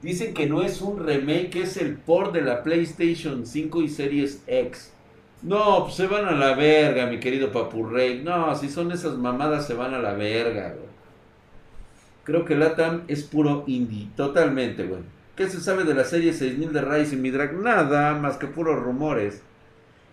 Dicen 0.00 0.32
que 0.32 0.46
no 0.46 0.62
es 0.62 0.80
un 0.80 1.04
remake, 1.04 1.56
es 1.56 1.76
el 1.76 1.96
port 1.96 2.32
de 2.32 2.40
la 2.42 2.62
PlayStation 2.62 3.44
5 3.44 3.82
y 3.82 3.88
Series 3.88 4.42
X. 4.46 4.92
No, 5.42 5.84
pues 5.84 5.94
se 5.94 6.06
van 6.08 6.24
a 6.24 6.32
la 6.32 6.54
verga, 6.54 7.06
mi 7.06 7.20
querido 7.20 7.52
Papurrey. 7.52 8.22
No, 8.22 8.54
si 8.56 8.68
son 8.68 8.90
esas 8.90 9.16
mamadas, 9.16 9.66
se 9.66 9.74
van 9.74 9.94
a 9.94 9.98
la 9.98 10.14
verga, 10.14 10.70
güey. 10.70 10.88
Creo 12.24 12.44
que 12.44 12.56
Latam 12.56 13.04
es 13.08 13.22
puro 13.22 13.64
indie, 13.66 14.08
totalmente, 14.16 14.84
güey. 14.84 15.02
¿Qué 15.36 15.48
se 15.48 15.60
sabe 15.60 15.84
de 15.84 15.94
la 15.94 16.04
serie 16.04 16.32
6000 16.32 16.72
de 16.72 16.82
Rise 16.82 17.14
y 17.14 17.18
Midrak? 17.18 17.52
Nada, 17.52 18.14
más 18.14 18.36
que 18.36 18.48
puros 18.48 18.82
rumores. 18.82 19.42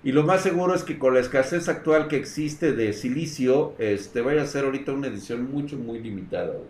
Y 0.03 0.11
lo 0.11 0.23
más 0.23 0.41
seguro 0.41 0.75
es 0.75 0.83
que 0.83 0.99
con 0.99 1.15
la 1.15 1.19
escasez 1.19 1.67
actual 1.67 2.07
que 2.07 2.17
existe 2.17 2.73
de 2.73 2.93
silicio, 2.93 3.73
este, 3.79 4.21
vaya 4.21 4.43
a 4.43 4.45
ser 4.45 4.65
ahorita 4.65 4.91
una 4.91 5.07
edición 5.07 5.51
mucho, 5.51 5.77
muy 5.77 5.99
limitada, 5.99 6.53
güey. 6.53 6.69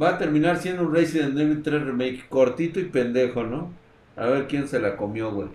Va 0.00 0.10
a 0.10 0.18
terminar 0.18 0.58
siendo 0.58 0.82
un 0.82 0.94
Resident 0.94 1.36
Evil 1.38 1.62
3 1.62 1.82
Remake 1.82 2.28
cortito 2.28 2.78
y 2.78 2.84
pendejo, 2.84 3.44
¿no? 3.44 3.72
A 4.14 4.26
ver 4.26 4.46
quién 4.46 4.68
se 4.68 4.78
la 4.78 4.96
comió, 4.96 5.32
güey. 5.32 5.48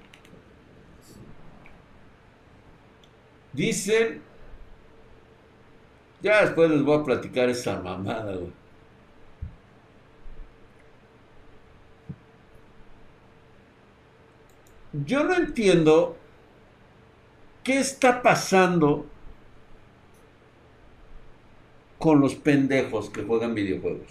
Dicen. 3.54 4.22
Ya 6.22 6.42
después 6.42 6.70
les 6.70 6.84
voy 6.84 7.00
a 7.00 7.04
platicar 7.04 7.50
esa 7.50 7.80
mamada, 7.80 8.36
güey. 8.36 8.52
Yo 15.06 15.24
no 15.24 15.36
entiendo 15.36 16.16
qué 17.64 17.80
está 17.80 18.22
pasando 18.22 19.08
con 21.98 22.20
los 22.20 22.36
pendejos 22.36 23.10
que 23.10 23.24
juegan 23.24 23.56
videojuegos. 23.56 24.08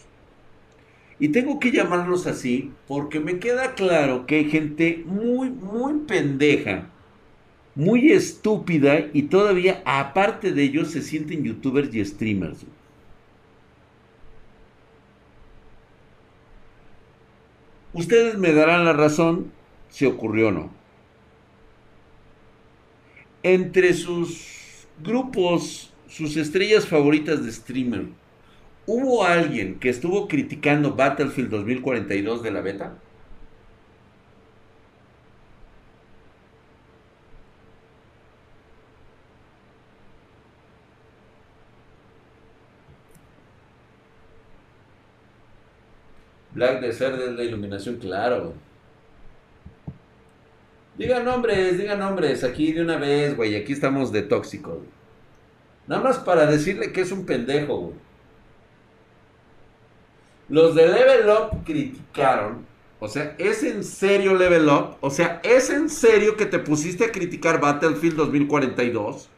Y 1.19 1.29
tengo 1.29 1.61
que 1.61 1.71
llamarlos 1.71 2.27
así 2.27 2.73
porque 2.89 3.21
me 3.21 3.39
queda 3.39 3.75
claro 3.75 4.27
que 4.27 4.37
hay 4.37 4.51
gente 4.51 5.03
muy, 5.07 5.51
muy 5.51 6.01
pendeja 6.01 6.92
muy 7.75 8.13
estúpida 8.13 9.07
y 9.13 9.23
todavía, 9.23 9.83
aparte 9.85 10.53
de 10.53 10.63
ellos, 10.63 10.91
se 10.91 11.03
sienten 11.03 11.45
youtubers 11.45 11.95
y 11.95 12.05
streamers. 12.05 12.67
Ustedes 17.95 18.39
me 18.39 18.53
darán 18.53 18.85
la 18.85 18.93
razón 18.93 19.53
si 19.91 20.07
ocurrió 20.07 20.49
o 20.49 20.53
no. 20.53 20.71
Entre 23.43 23.93
sus 23.93 24.87
grupos, 25.03 25.93
sus 26.09 26.37
estrellas 26.37 26.87
favoritas 26.87 27.45
de 27.45 27.53
streamer, 27.53 28.07
¿hubo 28.87 29.25
alguien 29.25 29.79
que 29.79 29.89
estuvo 29.91 30.29
criticando 30.29 30.95
Battlefield 30.95 31.51
2042 31.51 32.43
de 32.43 32.51
la 32.51 32.61
beta? 32.61 32.99
Black 46.55 46.81
de 46.81 46.93
ser 46.93 47.17
de 47.17 47.33
la 47.33 47.43
iluminación, 47.43 47.97
claro. 47.97 48.55
Digan 50.97 51.25
nombres, 51.25 51.79
digan 51.79 51.99
nombres, 51.99 52.45
aquí 52.45 52.73
de 52.73 52.83
una 52.83 52.97
vez, 52.97 53.37
güey, 53.37 53.57
aquí 53.57 53.73
estamos 53.73 54.13
de 54.13 54.23
tóxico. 54.23 54.83
Nada 55.87 56.03
más 56.03 56.19
para 56.19 56.47
decirle 56.47 56.93
que 56.93 57.01
es 57.01 57.13
un 57.13 57.25
pendejo, 57.25 57.77
güey. 57.79 57.95
Los 60.49 60.75
de 60.75 60.87
Level 60.87 61.31
Up 61.31 61.65
criticaron, 61.65 62.67
o 63.01 63.09
sea, 63.09 63.35
¿es 63.39 63.63
en 63.63 63.83
serio 63.83 64.35
Level 64.35 64.69
Up? 64.69 64.97
O 65.01 65.09
sea, 65.09 65.41
¿es 65.43 65.71
en 65.71 65.89
serio 65.89 66.37
que 66.37 66.45
te 66.45 66.59
pusiste 66.59 67.07
a 67.07 67.13
criticar 67.13 67.59
Battlefield 67.59 68.17
2042? 68.17 69.31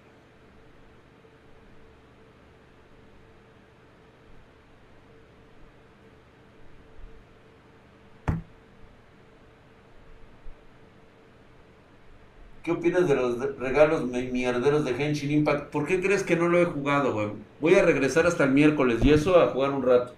¿Qué 12.64 12.72
opinas 12.72 13.06
de 13.06 13.14
los 13.14 13.58
regalos 13.58 14.06
mierderos 14.06 14.86
de 14.86 14.92
Henshin 14.92 15.30
Impact? 15.30 15.70
¿Por 15.70 15.86
qué 15.86 16.00
crees 16.00 16.22
que 16.22 16.34
no 16.34 16.48
lo 16.48 16.62
he 16.62 16.64
jugado, 16.64 17.12
güey? 17.12 17.28
Voy 17.60 17.74
a 17.74 17.82
regresar 17.82 18.26
hasta 18.26 18.44
el 18.44 18.52
miércoles 18.52 19.04
y 19.04 19.12
eso 19.12 19.38
a 19.38 19.48
jugar 19.48 19.72
un 19.72 19.82
rato. 19.82 20.14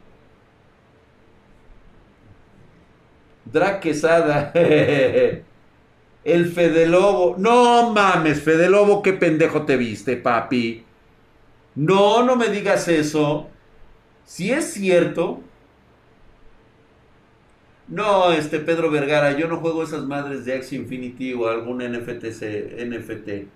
Drake 3.47 3.81
Quesada. 3.81 4.53
el 6.25 6.53
Fede 6.53 6.87
Lobo. 6.87 7.35
No 7.37 7.93
mames, 7.93 8.41
Fede 8.41 8.71
Lobo, 8.71 9.03
qué 9.03 9.13
pendejo 9.13 9.63
te 9.63 9.77
viste, 9.77 10.17
papi. 10.17 10.85
No, 11.75 12.23
no 12.23 12.37
me 12.37 12.47
digas 12.47 12.87
eso. 12.87 13.49
Si 14.25 14.53
es 14.53 14.73
cierto, 14.73 15.41
no, 17.89 18.33
este 18.33 18.59
Pedro 18.59 18.91
Vergara, 18.91 19.37
yo 19.37 19.47
no 19.47 19.59
juego 19.59 19.85
esas 19.85 20.05
madres 20.05 20.45
de 20.45 20.55
Axie 20.55 20.79
Infinity 20.79 21.35
o 21.35 21.49
algún 21.49 21.79
NFT. 21.79 22.25
NFT. 22.85 23.47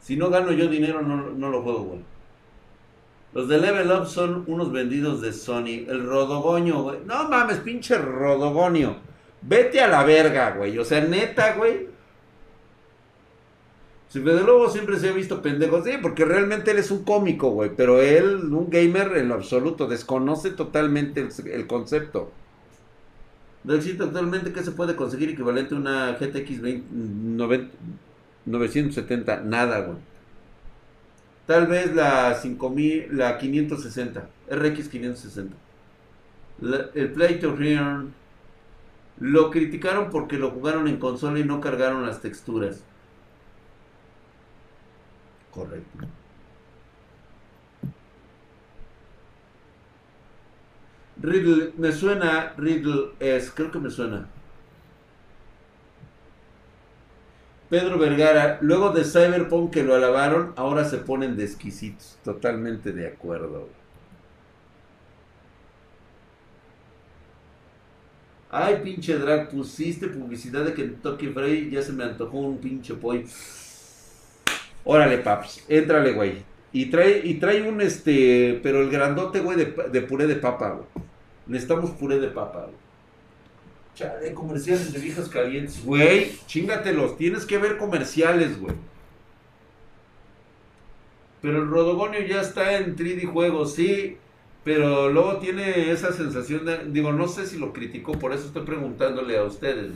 Si 0.00 0.16
no 0.16 0.28
gano 0.28 0.50
yo 0.52 0.68
dinero, 0.68 1.02
no, 1.02 1.50
lo 1.50 1.62
juego, 1.62 1.84
güey. 1.84 2.00
Los 3.32 3.48
de 3.48 3.58
Level 3.58 3.92
Up 3.92 4.06
son 4.06 4.44
unos 4.48 4.72
vendidos 4.72 5.20
de 5.20 5.32
Sony. 5.32 5.84
El 5.88 6.04
Rodogoño, 6.04 6.82
güey. 6.82 6.98
No 7.04 7.28
mames, 7.28 7.58
pinche 7.58 7.96
Rodogonio. 7.96 8.96
Vete 9.42 9.80
a 9.80 9.88
la 9.88 10.02
verga, 10.02 10.52
güey. 10.52 10.76
O 10.78 10.84
sea, 10.84 11.00
neta, 11.02 11.54
güey. 11.54 11.88
Si 14.08 14.20
Fede 14.20 14.42
Lobo 14.42 14.68
siempre 14.68 14.98
se 14.98 15.10
ha 15.10 15.12
visto 15.12 15.42
pendejo, 15.42 15.84
sí, 15.84 15.92
porque 16.00 16.24
realmente 16.24 16.70
él 16.70 16.78
es 16.78 16.90
un 16.90 17.04
cómico, 17.04 17.50
güey. 17.50 17.70
Pero 17.76 18.00
él, 18.00 18.52
un 18.52 18.70
gamer 18.70 19.16
en 19.16 19.28
lo 19.28 19.34
absoluto, 19.34 19.86
desconoce 19.86 20.50
totalmente 20.50 21.28
el 21.52 21.66
concepto. 21.66 22.32
No 23.66 23.74
existe 23.74 24.04
actualmente 24.04 24.52
que 24.52 24.62
se 24.62 24.70
puede 24.70 24.94
conseguir 24.94 25.28
equivalente 25.30 25.74
a 25.74 25.78
una 25.78 26.12
GTX 26.12 26.62
970. 28.46 29.40
Nada, 29.40 29.80
güey. 29.80 29.98
Tal 31.46 31.66
vez 31.66 31.92
la 31.94 32.34
5000, 32.34 33.08
la 33.10 33.38
560, 33.38 34.28
RX 34.50 34.88
560. 34.88 35.56
el 36.94 37.10
Play 37.12 37.40
to 37.40 37.56
Earn 37.60 38.14
lo 39.18 39.50
criticaron 39.50 40.10
porque 40.10 40.38
lo 40.38 40.50
jugaron 40.52 40.86
en 40.86 40.98
consola 40.98 41.40
y 41.40 41.44
no 41.44 41.60
cargaron 41.60 42.06
las 42.06 42.20
texturas. 42.20 42.84
Correcto. 45.50 46.06
Riddle, 51.26 51.72
me 51.76 51.90
suena, 51.90 52.54
Riddle 52.56 53.10
es, 53.18 53.50
creo 53.50 53.72
que 53.72 53.80
me 53.80 53.90
suena. 53.90 54.28
Pedro 57.68 57.98
Vergara, 57.98 58.58
luego 58.60 58.90
de 58.90 59.02
Cyberpunk 59.02 59.72
que 59.72 59.82
lo 59.82 59.96
alabaron, 59.96 60.52
ahora 60.54 60.84
se 60.84 60.98
ponen 60.98 61.36
de 61.36 61.42
exquisitos. 61.42 62.16
Totalmente 62.22 62.92
de 62.92 63.08
acuerdo. 63.08 63.68
Ay, 68.48 68.80
pinche 68.84 69.18
drag, 69.18 69.50
pusiste 69.50 70.06
publicidad 70.06 70.64
de 70.64 70.74
Kentucky 70.74 71.26
Fried, 71.30 71.72
ya 71.72 71.82
se 71.82 71.92
me 71.92 72.04
antojó 72.04 72.38
un 72.38 72.58
pinche 72.58 72.94
pollo. 72.94 73.26
Órale, 74.84 75.18
paps, 75.18 75.64
éntrale, 75.68 76.12
güey. 76.12 76.44
Y 76.72 76.86
trae, 76.86 77.20
y 77.24 77.34
trae 77.40 77.68
un 77.68 77.80
este, 77.80 78.60
pero 78.62 78.80
el 78.80 78.90
grandote, 78.90 79.40
güey, 79.40 79.56
de, 79.56 79.74
de 79.90 80.02
puré 80.02 80.28
de 80.28 80.36
papa, 80.36 80.70
güey. 80.70 81.05
Necesitamos 81.46 81.90
puré 81.92 82.18
de 82.18 82.28
papa, 82.28 82.62
güey. 82.62 82.86
Chale, 83.94 84.34
comerciales 84.34 84.92
de 84.92 84.98
viejas 84.98 85.28
calientes. 85.28 85.84
Güey, 85.84 86.38
chingatelos. 86.46 87.16
Tienes 87.16 87.46
que 87.46 87.56
ver 87.56 87.78
comerciales, 87.78 88.60
güey. 88.60 88.74
Pero 91.40 91.62
el 91.62 91.68
Rodogonio 91.68 92.20
ya 92.26 92.40
está 92.40 92.76
en 92.76 92.96
3D 92.96 93.26
juegos, 93.32 93.74
sí. 93.74 94.18
Pero 94.64 95.10
luego 95.10 95.38
tiene 95.38 95.92
esa 95.92 96.12
sensación 96.12 96.66
de. 96.66 96.86
Digo, 96.88 97.12
no 97.12 97.28
sé 97.28 97.46
si 97.46 97.56
lo 97.56 97.72
criticó, 97.72 98.12
por 98.12 98.32
eso 98.32 98.48
estoy 98.48 98.64
preguntándole 98.64 99.38
a 99.38 99.44
ustedes, 99.44 99.92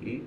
güey. 0.00 0.22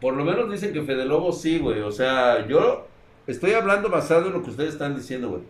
Por 0.00 0.14
lo 0.14 0.24
menos 0.24 0.50
dicen 0.50 0.72
que 0.72 0.82
Fede 0.82 1.04
Lobo 1.04 1.32
sí, 1.32 1.58
güey. 1.58 1.80
O 1.80 1.92
sea, 1.92 2.46
yo 2.46 2.86
estoy 3.26 3.52
hablando 3.52 3.90
basado 3.90 4.28
en 4.28 4.32
lo 4.32 4.42
que 4.42 4.50
ustedes 4.50 4.72
están 4.72 4.96
diciendo, 4.96 5.30
güey. 5.30 5.42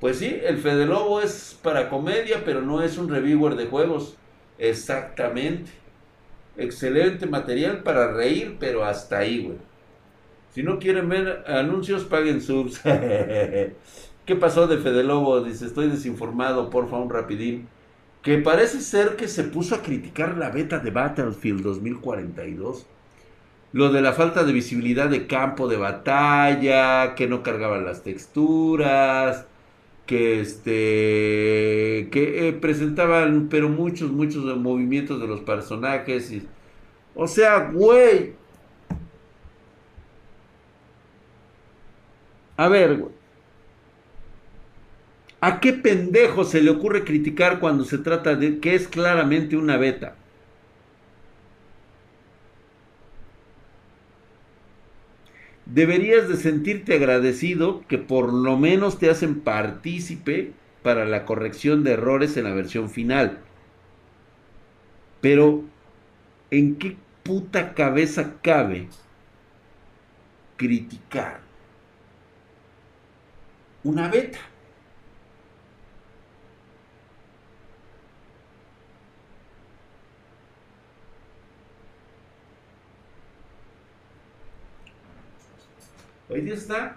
Pues 0.00 0.18
sí, 0.18 0.40
el 0.44 0.58
Fede 0.58 0.86
Lobo 0.86 1.20
es 1.20 1.58
para 1.62 1.88
comedia, 1.88 2.42
pero 2.44 2.62
no 2.62 2.82
es 2.82 2.98
un 2.98 3.08
reviewer 3.08 3.56
de 3.56 3.66
juegos. 3.66 4.16
Exactamente. 4.58 5.70
Excelente 6.56 7.26
material 7.26 7.82
para 7.82 8.12
reír, 8.12 8.56
pero 8.60 8.84
hasta 8.84 9.18
ahí, 9.18 9.44
güey. 9.44 9.58
Si 10.54 10.62
no 10.62 10.78
quieren 10.78 11.08
ver 11.08 11.44
anuncios, 11.46 12.04
paguen 12.04 12.40
subs. 12.40 12.80
¿Qué 14.26 14.36
pasó 14.36 14.66
de 14.66 14.78
Fede 14.78 15.04
Lobo? 15.04 15.40
Dice, 15.40 15.66
estoy 15.66 15.88
desinformado, 15.88 16.70
porfa, 16.70 16.96
un 16.96 17.10
rapidín. 17.10 17.68
Que 18.22 18.38
parece 18.38 18.80
ser 18.80 19.16
que 19.16 19.28
se 19.28 19.44
puso 19.44 19.74
a 19.74 19.82
criticar 19.82 20.36
la 20.36 20.50
beta 20.50 20.78
de 20.78 20.90
Battlefield 20.90 21.62
2042. 21.62 22.86
Lo 23.72 23.90
de 23.92 24.00
la 24.00 24.12
falta 24.12 24.44
de 24.44 24.52
visibilidad 24.52 25.08
de 25.08 25.26
campo 25.26 25.68
de 25.68 25.76
batalla, 25.76 27.14
que 27.14 27.28
no 27.28 27.42
cargaban 27.42 27.84
las 27.84 28.02
texturas, 28.02 29.46
que 30.08 30.40
este 30.40 32.08
que 32.10 32.48
eh, 32.48 32.52
presentaban 32.54 33.48
pero 33.50 33.68
muchos 33.68 34.10
muchos 34.12 34.44
movimientos 34.58 35.20
de 35.20 35.28
los 35.28 35.42
personajes 35.42 36.32
y, 36.32 36.48
o 37.14 37.28
sea 37.28 37.70
güey 37.72 38.34
a 42.56 42.68
ver 42.68 42.96
güey 42.98 43.18
¿A 45.40 45.58
qué 45.60 45.72
pendejo 45.72 46.44
se 46.44 46.62
le 46.62 46.70
ocurre 46.70 47.04
criticar 47.04 47.58
cuando 47.60 47.84
se 47.84 47.98
trata 47.98 48.36
de 48.36 48.60
que 48.60 48.74
es 48.76 48.86
claramente 48.88 49.56
una 49.56 49.76
beta? 49.76 50.17
Deberías 55.68 56.28
de 56.28 56.36
sentirte 56.36 56.94
agradecido 56.94 57.86
que 57.86 57.98
por 57.98 58.32
lo 58.32 58.56
menos 58.56 58.98
te 58.98 59.10
hacen 59.10 59.40
partícipe 59.40 60.54
para 60.82 61.04
la 61.04 61.24
corrección 61.26 61.84
de 61.84 61.92
errores 61.92 62.36
en 62.36 62.44
la 62.44 62.54
versión 62.54 62.90
final. 62.90 63.44
Pero, 65.20 65.64
¿en 66.50 66.76
qué 66.76 66.96
puta 67.22 67.74
cabeza 67.74 68.40
cabe 68.42 68.88
criticar 70.56 71.40
una 73.82 74.08
beta? 74.08 74.38
Hoy 86.30 86.42
día 86.42 86.54
está. 86.54 86.96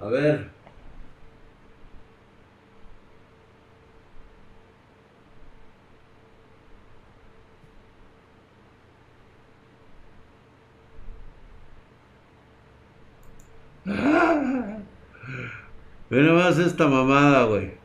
A 0.00 0.06
ver. 0.08 0.50
Ve 16.10 16.22
nomás 16.22 16.58
esta 16.58 16.86
mamada, 16.86 17.44
güey. 17.44 17.77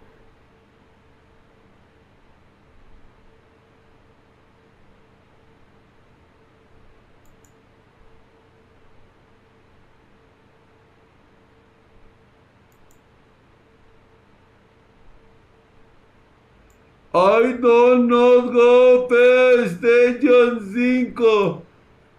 Don't 17.23 18.09
not 18.09 18.51
go 18.51 19.07
PlayStation 19.07 20.59
5. 20.73 21.63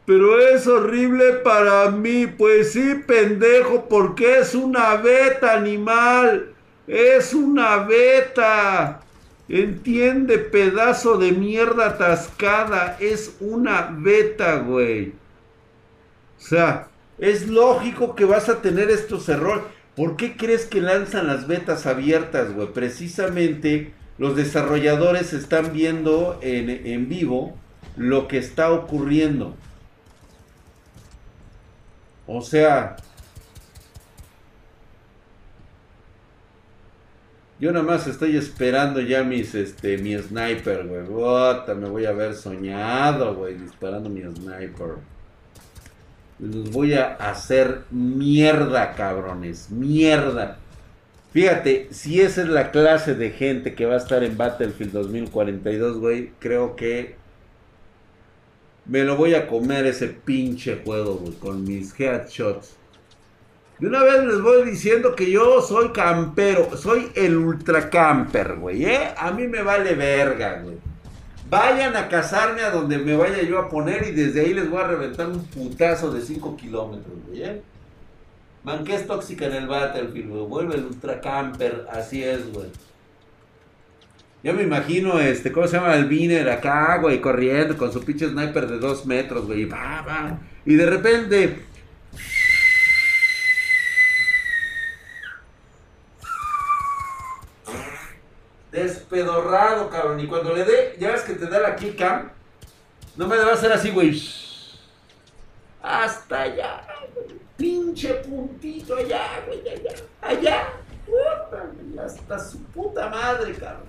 Pero 0.06 0.40
es 0.40 0.66
horrible 0.66 1.34
para 1.44 1.90
mí. 1.90 2.26
Pues 2.26 2.72
sí, 2.72 2.94
pendejo, 3.06 3.86
porque 3.88 4.38
es 4.38 4.54
una 4.54 4.96
beta, 4.96 5.54
animal. 5.54 6.54
Es 6.86 7.34
una 7.34 7.78
beta. 7.78 9.00
Entiende, 9.48 10.38
pedazo 10.38 11.18
de 11.18 11.32
mierda 11.32 11.88
atascada. 11.88 12.96
Es 12.98 13.36
una 13.40 13.94
beta, 13.98 14.56
güey. 14.56 15.12
O 16.38 16.40
sea, 16.40 16.88
es 17.18 17.48
lógico 17.48 18.14
que 18.14 18.24
vas 18.24 18.48
a 18.48 18.62
tener 18.62 18.90
estos 18.90 19.28
errores. 19.28 19.64
¿Por 19.96 20.16
qué 20.16 20.36
crees 20.36 20.64
que 20.66 20.80
lanzan 20.80 21.26
las 21.26 21.46
betas 21.46 21.86
abiertas, 21.86 22.52
güey? 22.52 22.72
Precisamente 22.72 23.92
los 24.18 24.36
desarrolladores 24.36 25.32
están 25.32 25.72
viendo 25.72 26.38
en, 26.42 26.70
en 26.70 27.08
vivo 27.08 27.56
lo 27.96 28.28
que 28.28 28.38
está 28.38 28.72
ocurriendo. 28.72 29.54
O 32.26 32.40
sea, 32.40 32.96
yo 37.60 37.72
nada 37.72 37.84
más 37.84 38.06
estoy 38.06 38.36
esperando 38.36 39.00
ya 39.00 39.22
mis, 39.24 39.54
este, 39.54 39.98
mi 39.98 40.16
sniper, 40.16 40.86
güey. 40.86 41.02
me 41.76 41.88
voy 41.88 42.06
a 42.06 42.12
ver 42.12 42.34
soñado, 42.34 43.34
güey, 43.34 43.54
disparando 43.54 44.08
mi 44.08 44.22
sniper. 44.22 44.96
Los 46.38 46.70
voy 46.70 46.94
a 46.94 47.14
hacer 47.14 47.84
mierda, 47.90 48.92
cabrones, 48.94 49.70
mierda. 49.70 50.58
Fíjate, 51.34 51.88
si 51.90 52.20
esa 52.20 52.42
es 52.42 52.48
la 52.48 52.70
clase 52.70 53.16
de 53.16 53.30
gente 53.30 53.74
que 53.74 53.86
va 53.86 53.94
a 53.94 53.98
estar 53.98 54.22
en 54.22 54.36
Battlefield 54.36 54.92
2042, 54.92 55.98
güey, 55.98 56.30
creo 56.38 56.76
que 56.76 57.16
me 58.86 59.02
lo 59.02 59.16
voy 59.16 59.34
a 59.34 59.48
comer 59.48 59.84
ese 59.84 60.06
pinche 60.06 60.80
juego, 60.84 61.16
güey, 61.16 61.32
con 61.32 61.64
mis 61.64 61.98
headshots. 61.98 62.76
De 63.80 63.88
una 63.88 64.04
vez 64.04 64.24
les 64.24 64.40
voy 64.42 64.64
diciendo 64.70 65.16
que 65.16 65.28
yo 65.28 65.60
soy 65.60 65.90
campero, 65.90 66.76
soy 66.76 67.10
el 67.16 67.36
ultra 67.36 67.90
camper, 67.90 68.54
güey, 68.54 68.84
¿eh? 68.84 69.12
A 69.16 69.32
mí 69.32 69.48
me 69.48 69.62
vale 69.62 69.96
verga, 69.96 70.60
güey. 70.62 70.76
Vayan 71.50 71.96
a 71.96 72.08
cazarme 72.08 72.60
a 72.60 72.70
donde 72.70 72.98
me 72.98 73.16
vaya 73.16 73.42
yo 73.42 73.58
a 73.58 73.68
poner 73.68 74.06
y 74.06 74.12
desde 74.12 74.42
ahí 74.42 74.54
les 74.54 74.70
voy 74.70 74.80
a 74.80 74.86
reventar 74.86 75.26
un 75.26 75.44
putazo 75.46 76.12
de 76.12 76.20
5 76.20 76.56
kilómetros, 76.56 77.16
güey, 77.26 77.42
¿eh? 77.42 77.62
Man, 78.64 78.82
que 78.82 78.94
es 78.94 79.06
tóxica 79.06 79.44
en 79.44 79.52
el 79.52 79.66
Battlefield, 79.66 80.30
güey. 80.30 80.46
Vuelve 80.46 80.74
el 80.76 80.86
ultra 80.86 81.20
camper, 81.20 81.86
así 81.92 82.24
es, 82.24 82.50
güey. 82.50 82.70
Yo 84.42 84.54
me 84.54 84.62
imagino, 84.62 85.20
este, 85.20 85.52
¿cómo 85.52 85.66
se 85.66 85.76
llama? 85.76 85.94
El 85.94 86.06
Viner 86.06 86.48
acá, 86.50 86.98
güey, 86.98 87.20
corriendo 87.20 87.76
con 87.76 87.92
su 87.92 88.02
pinche 88.02 88.28
sniper 88.28 88.66
de 88.66 88.78
dos 88.78 89.04
metros, 89.06 89.46
güey. 89.46 89.66
Va, 89.66 90.02
va. 90.02 90.38
Y 90.64 90.74
de 90.74 90.86
repente. 90.86 91.64
Despedorrado, 98.72 99.88
cabrón. 99.90 100.20
Y 100.20 100.26
cuando 100.26 100.54
le 100.54 100.64
dé, 100.64 100.96
ya 100.98 101.12
ves 101.12 101.22
que 101.22 101.34
te 101.34 101.46
da 101.46 101.60
la 101.60 101.76
cam. 101.76 102.30
No 103.16 103.28
me 103.28 103.36
va 103.36 103.50
a 103.50 103.54
hacer 103.54 103.72
así, 103.72 103.90
güey. 103.90 104.20
Hasta 105.82 106.42
allá. 106.42 106.82
Pinche 107.56 108.14
puntito 108.14 108.96
allá, 108.96 109.44
güey, 109.46 109.60
allá. 109.60 109.94
Allá. 110.20 110.68
Hasta 112.04 112.38
su 112.38 112.58
puta 112.64 113.08
madre, 113.08 113.54
cabrón. 113.54 113.88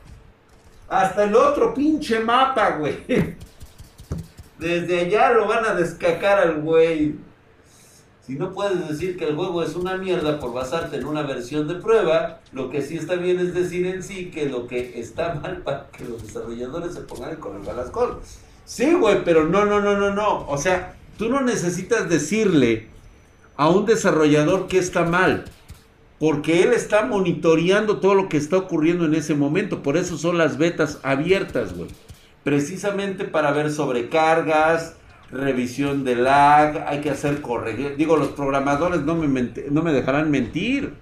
Hasta 0.87 1.23
el 1.23 1.35
otro 1.35 1.73
pinche 1.73 2.19
mapa, 2.19 2.77
güey. 2.77 3.35
Desde 4.59 4.99
allá 5.01 5.31
lo 5.31 5.47
van 5.47 5.65
a 5.65 5.73
descacar 5.73 6.39
al 6.39 6.61
güey. 6.61 7.15
Si 8.21 8.35
no 8.35 8.53
puedes 8.53 8.87
decir 8.87 9.17
que 9.17 9.25
el 9.25 9.35
juego 9.35 9.61
es 9.61 9.75
una 9.75 9.97
mierda 9.97 10.39
por 10.39 10.53
basarte 10.53 10.97
en 10.97 11.05
una 11.05 11.23
versión 11.23 11.67
de 11.67 11.75
prueba, 11.75 12.39
lo 12.53 12.69
que 12.69 12.81
sí 12.81 12.97
está 12.97 13.15
bien 13.15 13.39
es 13.39 13.53
decir 13.53 13.85
en 13.85 14.01
sí 14.01 14.31
que 14.31 14.47
lo 14.47 14.65
que 14.65 14.99
está 14.99 15.35
mal 15.35 15.57
para 15.57 15.87
que 15.91 16.05
los 16.05 16.23
desarrolladores 16.23 16.93
se 16.95 17.01
pongan 17.01 17.35
con 17.35 17.57
el 17.57 17.65
las 17.65 17.89
cosas. 17.91 18.39
Sí, 18.65 18.93
güey, 18.93 19.23
pero 19.23 19.45
no, 19.45 19.65
no, 19.65 19.79
no, 19.79 19.95
no, 19.97 20.11
no. 20.11 20.47
O 20.47 20.57
sea, 20.57 20.95
tú 21.19 21.29
no 21.29 21.41
necesitas 21.41 22.09
decirle 22.09 22.87
a 23.57 23.69
un 23.69 23.85
desarrollador 23.85 24.67
que 24.67 24.77
está 24.77 25.03
mal. 25.03 25.45
Porque 26.19 26.63
él 26.63 26.73
está 26.73 27.05
monitoreando 27.05 27.97
todo 27.99 28.15
lo 28.15 28.29
que 28.29 28.37
está 28.37 28.57
ocurriendo 28.57 29.05
en 29.05 29.15
ese 29.15 29.35
momento. 29.35 29.83
Por 29.83 29.97
eso 29.97 30.17
son 30.17 30.37
las 30.37 30.57
betas 30.57 30.99
abiertas, 31.03 31.75
güey. 31.75 31.89
Precisamente 32.43 33.25
para 33.25 33.51
ver 33.51 33.71
sobrecargas, 33.71 34.95
revisión 35.31 36.03
de 36.03 36.15
lag, 36.15 36.85
hay 36.87 37.01
que 37.01 37.09
hacer 37.09 37.41
corregir. 37.41 37.95
Digo, 37.97 38.17
los 38.17 38.29
programadores 38.29 39.01
no 39.01 39.15
me, 39.15 39.27
no 39.71 39.81
me 39.81 39.91
dejarán 39.91 40.31
mentir. 40.31 40.93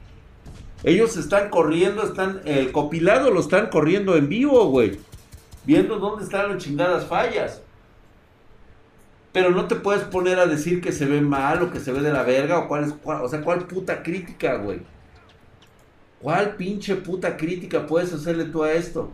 Ellos 0.84 1.16
están 1.16 1.50
corriendo, 1.50 2.04
están, 2.04 2.42
el 2.46 2.72
copilado 2.72 3.32
lo 3.32 3.39
están 3.39 3.68
corriendo 3.68 4.18
en 4.18 4.28
vivo, 4.28 4.66
güey. 4.68 5.00
Viendo 5.66 5.98
dónde 6.00 6.26
están 6.26 6.50
las 6.50 6.63
chingadas 6.63 7.06
fallas. 7.06 7.62
Pero 9.34 9.50
no 9.52 9.67
te 9.67 9.76
puedes 9.76 10.04
poner 10.04 10.39
a 10.39 10.46
decir 10.46 10.82
que 10.82 10.91
se 10.93 11.06
ve 11.06 11.19
mal 11.22 11.63
o 11.63 11.72
que 11.72 11.80
se 11.80 11.91
ve 11.91 12.02
de 12.02 12.13
la 12.13 12.24
verga 12.24 12.60
o 12.60 12.67
cuál 12.67 12.86
es, 12.86 12.93
o 13.04 13.28
sea, 13.28 13.41
cuál 13.41 13.67
puta 13.67 14.04
crítica, 14.04 14.56
güey. 14.58 14.82
¿Cuál 16.22 16.56
pinche 16.56 16.96
puta 16.96 17.36
crítica 17.36 17.86
puedes 17.86 18.13
hacerle 18.13 18.46
tú 18.46 18.63
a 18.63 18.72
esto? 18.72 19.12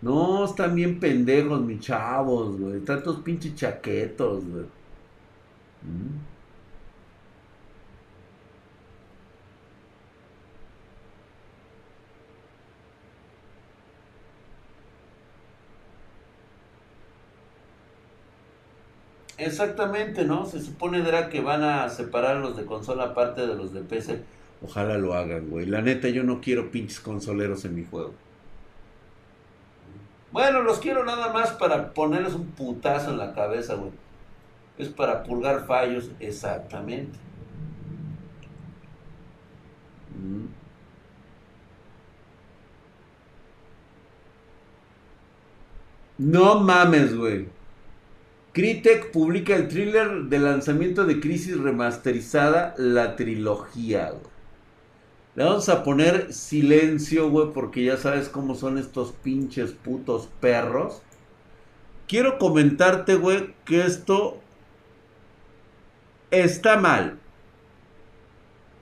No, 0.00 0.44
están 0.44 0.74
bien 0.74 0.98
pendejos, 1.00 1.60
mis 1.62 1.80
chavos, 1.80 2.58
güey. 2.58 2.80
Tantos 2.80 3.20
pinches 3.22 3.54
chaquetos, 3.54 4.44
güey. 4.44 4.64
¿Mm? 5.82 6.35
Exactamente, 19.38 20.24
¿no? 20.24 20.46
Se 20.46 20.60
supone 20.62 21.02
que 21.30 21.40
van 21.40 21.62
a 21.62 21.88
separar 21.90 22.36
los 22.36 22.56
de 22.56 22.64
consola 22.64 23.04
aparte 23.04 23.46
de 23.46 23.54
los 23.54 23.72
de 23.72 23.82
PC. 23.82 24.22
Ojalá 24.62 24.96
lo 24.96 25.14
hagan, 25.14 25.50
güey. 25.50 25.66
La 25.66 25.82
neta, 25.82 26.08
yo 26.08 26.22
no 26.22 26.40
quiero 26.40 26.70
pinches 26.70 27.00
consoleros 27.00 27.64
en 27.66 27.74
mi 27.74 27.84
juego. 27.84 28.14
Bueno, 30.32 30.62
los 30.62 30.78
quiero 30.78 31.04
nada 31.04 31.32
más 31.32 31.52
para 31.52 31.92
ponerles 31.92 32.34
un 32.34 32.46
putazo 32.46 33.10
en 33.10 33.18
la 33.18 33.34
cabeza, 33.34 33.74
güey. 33.74 33.90
Es 34.78 34.88
para 34.88 35.22
purgar 35.22 35.66
fallos, 35.66 36.10
exactamente. 36.20 37.18
Mm. 40.18 40.46
No 46.18 46.60
mames, 46.60 47.14
güey. 47.16 47.55
Critec 48.56 49.10
publica 49.10 49.54
el 49.54 49.68
thriller 49.68 50.22
de 50.30 50.38
lanzamiento 50.38 51.04
de 51.04 51.20
Crisis 51.20 51.58
remasterizada, 51.58 52.74
la 52.78 53.14
trilogía. 53.14 54.14
Le 55.34 55.44
vamos 55.44 55.68
a 55.68 55.84
poner 55.84 56.32
silencio, 56.32 57.28
güey, 57.28 57.52
porque 57.52 57.84
ya 57.84 57.98
sabes 57.98 58.30
cómo 58.30 58.54
son 58.54 58.78
estos 58.78 59.12
pinches 59.12 59.72
putos 59.72 60.30
perros. 60.40 61.02
Quiero 62.08 62.38
comentarte, 62.38 63.16
güey, 63.16 63.52
que 63.66 63.84
esto 63.84 64.40
está 66.30 66.78
mal. 66.78 67.18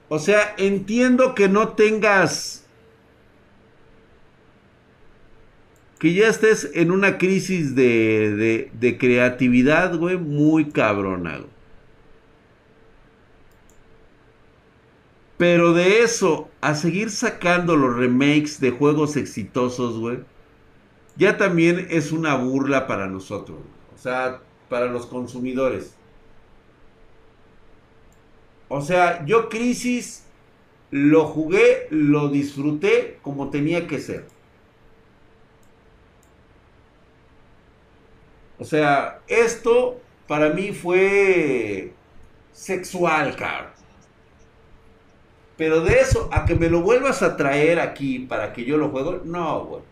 O 0.09 0.21
sea, 0.21 0.55
entiendo 0.57 1.35
que 1.35 1.49
no 1.49 1.71
tengas... 1.71 2.64
Que 6.05 6.13
ya 6.13 6.29
estés 6.29 6.71
en 6.75 6.91
una 6.91 7.17
crisis 7.17 7.75
de, 7.75 8.69
de, 8.75 8.99
creatividad, 8.99 9.97
güey, 9.97 10.19
muy 10.19 10.67
cabrona. 10.67 11.41
Pero 15.39 15.73
de 15.73 16.03
eso, 16.03 16.51
a 16.61 16.75
seguir 16.75 17.11
sacando 17.11 17.75
los 17.75 17.97
remakes 17.97 18.61
de 18.61 18.71
juegos 18.71 19.17
exitosos, 19.17 19.99
güey, 19.99 20.19
ya 21.17 21.39
también 21.39 21.87
es 21.89 22.13
una 22.13 22.35
burla 22.35 22.87
para 22.87 23.07
nosotros. 23.07 23.61
O 23.95 23.97
sea, 23.99 24.43
para 24.69 24.89
los 24.89 25.07
consumidores. 25.07 25.95
O 28.69 28.83
sea, 28.83 29.25
yo 29.25 29.49
Crisis 29.49 30.27
lo 30.91 31.25
jugué, 31.25 31.87
lo 31.89 32.29
disfruté 32.29 33.21
como 33.23 33.49
tenía 33.49 33.87
que 33.87 34.01
ser. 34.01 34.34
O 38.59 38.65
sea, 38.65 39.21
esto 39.27 40.01
para 40.27 40.51
mí 40.51 40.73
fue 40.73 41.93
sexual, 42.53 43.37
cabrón. 43.37 43.73
Pero 45.57 45.83
de 45.83 46.01
eso 46.01 46.29
a 46.33 46.45
que 46.45 46.55
me 46.55 46.69
lo 46.69 46.83
vuelvas 46.83 47.23
a 47.23 47.37
traer 47.37 47.79
aquí 47.79 48.21
para 48.21 48.53
que 48.53 48.65
yo 48.65 48.77
lo 48.77 48.91
juego, 48.91 49.21
no, 49.25 49.65
güey. 49.65 49.83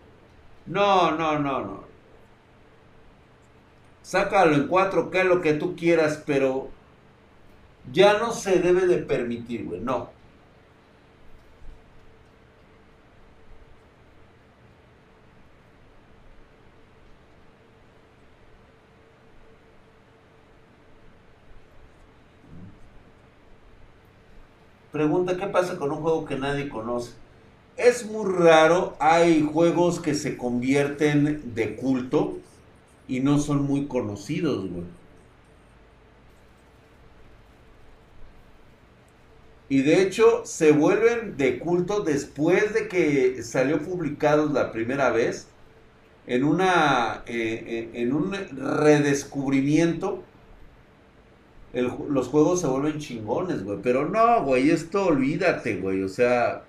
No, 0.67 1.13
no, 1.13 1.39
no, 1.39 1.61
no. 1.61 1.85
Sácalo 4.03 4.55
en 4.55 4.69
4K, 4.69 5.25
lo 5.25 5.41
que 5.41 5.55
tú 5.55 5.77
quieras, 5.77 6.23
pero 6.27 6.71
ya 7.93 8.19
no 8.19 8.33
se 8.33 8.59
debe 8.59 8.87
de 8.87 8.99
permitir, 8.99 9.65
güey. 9.65 9.81
No. 9.81 10.11
Pregunta, 24.93 25.38
¿qué 25.38 25.47
pasa 25.47 25.78
con 25.78 25.90
un 25.90 26.03
juego 26.03 26.26
que 26.26 26.36
nadie 26.36 26.68
conoce? 26.68 27.12
Es 27.78 28.05
muy 28.05 28.30
raro, 28.30 28.95
hay 29.01 29.40
juegos 29.43 29.99
que 30.01 30.14
se 30.14 30.36
convierten 30.36 31.55
de 31.55 31.76
culto 31.76 32.36
y 33.09 33.20
no 33.20 33.38
son 33.38 33.62
muy 33.62 33.86
conocidos, 33.86 34.68
güey. 34.70 34.84
Y 39.70 39.80
de 39.80 40.03
hecho 40.03 40.43
se 40.45 40.72
vuelven 40.72 41.38
de 41.38 41.59
culto 41.59 42.03
después 42.03 42.74
de 42.74 42.88
que 42.88 43.43
salió 43.43 43.80
publicado 43.80 44.51
la 44.53 44.70
primera 44.70 45.11
vez 45.11 45.47
en 46.26 46.45
una 46.45 47.22
eh, 47.26 47.64
eh, 47.66 48.03
en 48.03 48.12
un 48.12 48.32
redescubrimiento 48.32 50.22
los 51.73 52.29
juegos 52.29 52.61
se 52.61 52.66
vuelven 52.66 52.99
chingones, 52.99 53.64
güey. 53.64 53.79
Pero 53.83 54.09
no, 54.09 54.43
güey, 54.45 54.70
esto 54.70 55.07
olvídate, 55.07 55.77
güey. 55.77 56.03
O 56.03 56.09
sea, 56.09 56.64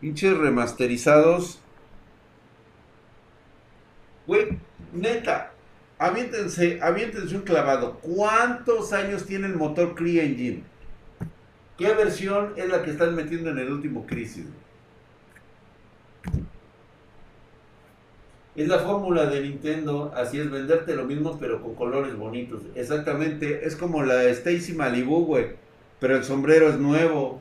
pinches 0.00 0.36
remasterizados. 0.36 1.60
Güey, 4.26 4.58
neta, 4.92 5.52
aviéntense, 5.98 6.78
aviéntense 6.82 7.34
un 7.34 7.42
clavado. 7.42 7.98
¿Cuántos 8.00 8.92
años 8.92 9.24
tiene 9.24 9.46
el 9.46 9.56
motor 9.56 9.94
CryEngine? 9.94 10.62
¿Qué 11.78 11.94
versión 11.94 12.52
es 12.56 12.68
la 12.68 12.82
que 12.82 12.90
están 12.90 13.14
metiendo 13.14 13.50
en 13.50 13.58
el 13.58 13.72
último 13.72 14.06
Crisis? 14.06 14.44
Es 18.58 18.66
la 18.66 18.80
fórmula 18.80 19.26
de 19.26 19.40
Nintendo, 19.40 20.12
así 20.16 20.40
es, 20.40 20.50
venderte 20.50 20.96
lo 20.96 21.04
mismo 21.04 21.38
pero 21.38 21.62
con 21.62 21.76
colores 21.76 22.16
bonitos. 22.16 22.62
Exactamente, 22.74 23.64
es 23.64 23.76
como 23.76 24.02
la 24.02 24.16
de 24.16 24.30
Stacy 24.32 24.72
Malibu, 24.72 25.24
güey. 25.26 25.50
Pero 26.00 26.16
el 26.16 26.24
sombrero 26.24 26.68
es 26.68 26.76
nuevo. 26.76 27.40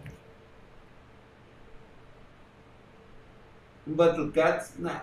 Un 3.88 3.97
Battle 3.97 4.30
Cats, 4.32 4.78
nah. 4.78 4.99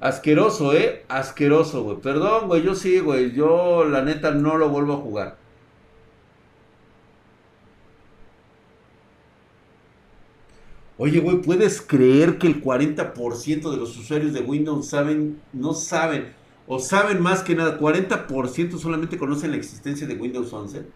Asqueroso, 0.00 0.74
¿eh? 0.74 1.06
Asqueroso, 1.08 1.84
güey. 1.84 1.96
Perdón, 2.02 2.48
güey, 2.48 2.62
yo 2.62 2.74
sí, 2.74 3.00
güey. 3.00 3.32
Yo 3.32 3.84
la 3.84 4.02
neta 4.02 4.32
no 4.32 4.58
lo 4.58 4.68
vuelvo 4.68 4.92
a 4.92 4.96
jugar. 4.98 5.36
Oye, 10.96 11.20
güey, 11.20 11.42
¿puedes 11.42 11.80
creer 11.80 12.38
que 12.38 12.46
el 12.46 12.62
40% 12.62 13.70
de 13.70 13.76
los 13.76 13.96
usuarios 13.96 14.32
de 14.32 14.40
Windows 14.42 14.86
saben, 14.88 15.42
no 15.52 15.74
saben, 15.74 16.32
o 16.66 16.78
saben 16.78 17.20
más 17.20 17.42
que 17.42 17.56
nada, 17.56 17.78
40% 17.78 18.78
solamente 18.78 19.18
conocen 19.18 19.50
la 19.50 19.56
existencia 19.56 20.06
de 20.06 20.14
Windows 20.14 20.52
11? 20.52 20.86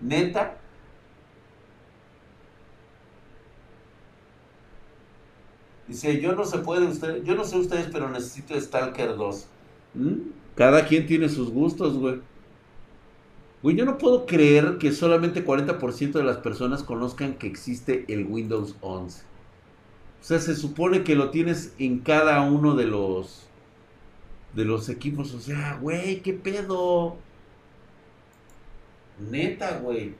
¿Neta? 0.00 0.58
Dice, 5.88 6.20
yo 6.20 6.34
no 6.34 6.44
se 6.44 6.58
puede 6.58 6.86
usted, 6.86 7.22
yo 7.24 7.34
no 7.34 7.44
sé 7.44 7.58
ustedes, 7.58 7.88
pero 7.92 8.10
necesito 8.10 8.58
Stalker 8.58 9.16
2. 9.16 9.46
¿Mm? 9.94 10.12
Cada 10.54 10.86
quien 10.86 11.06
tiene 11.06 11.28
sus 11.28 11.50
gustos, 11.50 11.96
güey. 11.96 12.20
Güey, 13.64 13.76
yo 13.76 13.86
no 13.86 13.96
puedo 13.96 14.26
creer 14.26 14.76
que 14.76 14.92
solamente 14.92 15.42
40% 15.42 16.12
de 16.12 16.22
las 16.22 16.36
personas 16.36 16.82
conozcan 16.82 17.36
que 17.38 17.46
existe 17.46 18.04
el 18.08 18.26
Windows 18.26 18.76
11. 18.82 19.22
O 20.20 20.22
sea, 20.22 20.38
se 20.38 20.54
supone 20.54 21.02
que 21.02 21.14
lo 21.14 21.30
tienes 21.30 21.72
en 21.78 22.00
cada 22.00 22.42
uno 22.42 22.74
de 22.74 22.84
los 22.84 23.48
de 24.52 24.66
los 24.66 24.90
equipos. 24.90 25.32
O 25.32 25.40
sea, 25.40 25.78
güey, 25.80 26.20
qué 26.20 26.34
pedo. 26.34 27.16
Neta, 29.18 29.78
güey. 29.78 30.14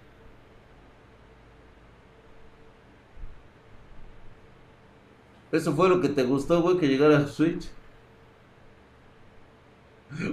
Eso 5.52 5.74
fue 5.74 5.90
lo 5.90 6.00
que 6.00 6.08
te 6.08 6.22
gustó, 6.22 6.62
güey, 6.62 6.78
que 6.78 6.88
llegara 6.88 7.18
a 7.18 7.26
Switch. 7.28 7.68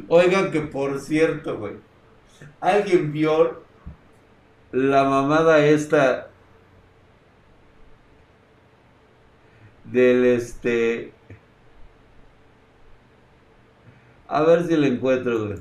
Oigan 0.08 0.50
que 0.52 0.62
por 0.62 0.98
cierto, 1.02 1.58
güey. 1.60 1.91
¿Alguien 2.60 3.12
vio 3.12 3.64
la 4.72 5.04
mamada 5.04 5.66
esta 5.66 6.30
del 9.86 10.26
este... 10.26 11.14
A 14.28 14.44
ver 14.44 14.66
si 14.66 14.78
lo 14.78 14.86
encuentro, 14.86 15.48
güey. 15.48 15.60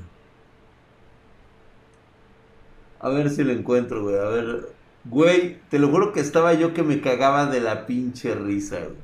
A 3.01 3.09
ver 3.09 3.29
si 3.29 3.43
lo 3.43 3.51
encuentro, 3.51 4.03
güey. 4.03 4.17
A 4.17 4.29
ver. 4.29 4.69
Güey, 5.03 5.59
te 5.69 5.79
lo 5.79 5.89
juro 5.89 6.13
que 6.13 6.21
estaba 6.21 6.53
yo 6.53 6.73
que 6.73 6.83
me 6.83 7.01
cagaba 7.01 7.47
de 7.47 7.59
la 7.59 7.85
pinche 7.85 8.33
risa, 8.35 8.79
güey. 8.79 8.95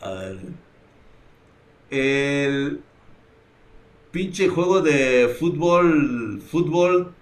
A 0.00 0.10
ver. 0.12 0.38
El 1.90 2.82
pinche 4.12 4.48
juego 4.48 4.82
de 4.82 5.34
fútbol, 5.38 6.40
fútbol 6.42 7.14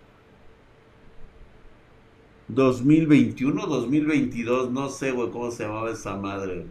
2021, 2.49 3.67
2022, 3.67 4.71
no 4.73 4.89
sé, 4.89 5.13
güey, 5.13 5.31
cómo 5.31 5.51
se 5.51 5.65
llamaba 5.65 5.91
esa 5.91 6.17
madre. 6.17 6.67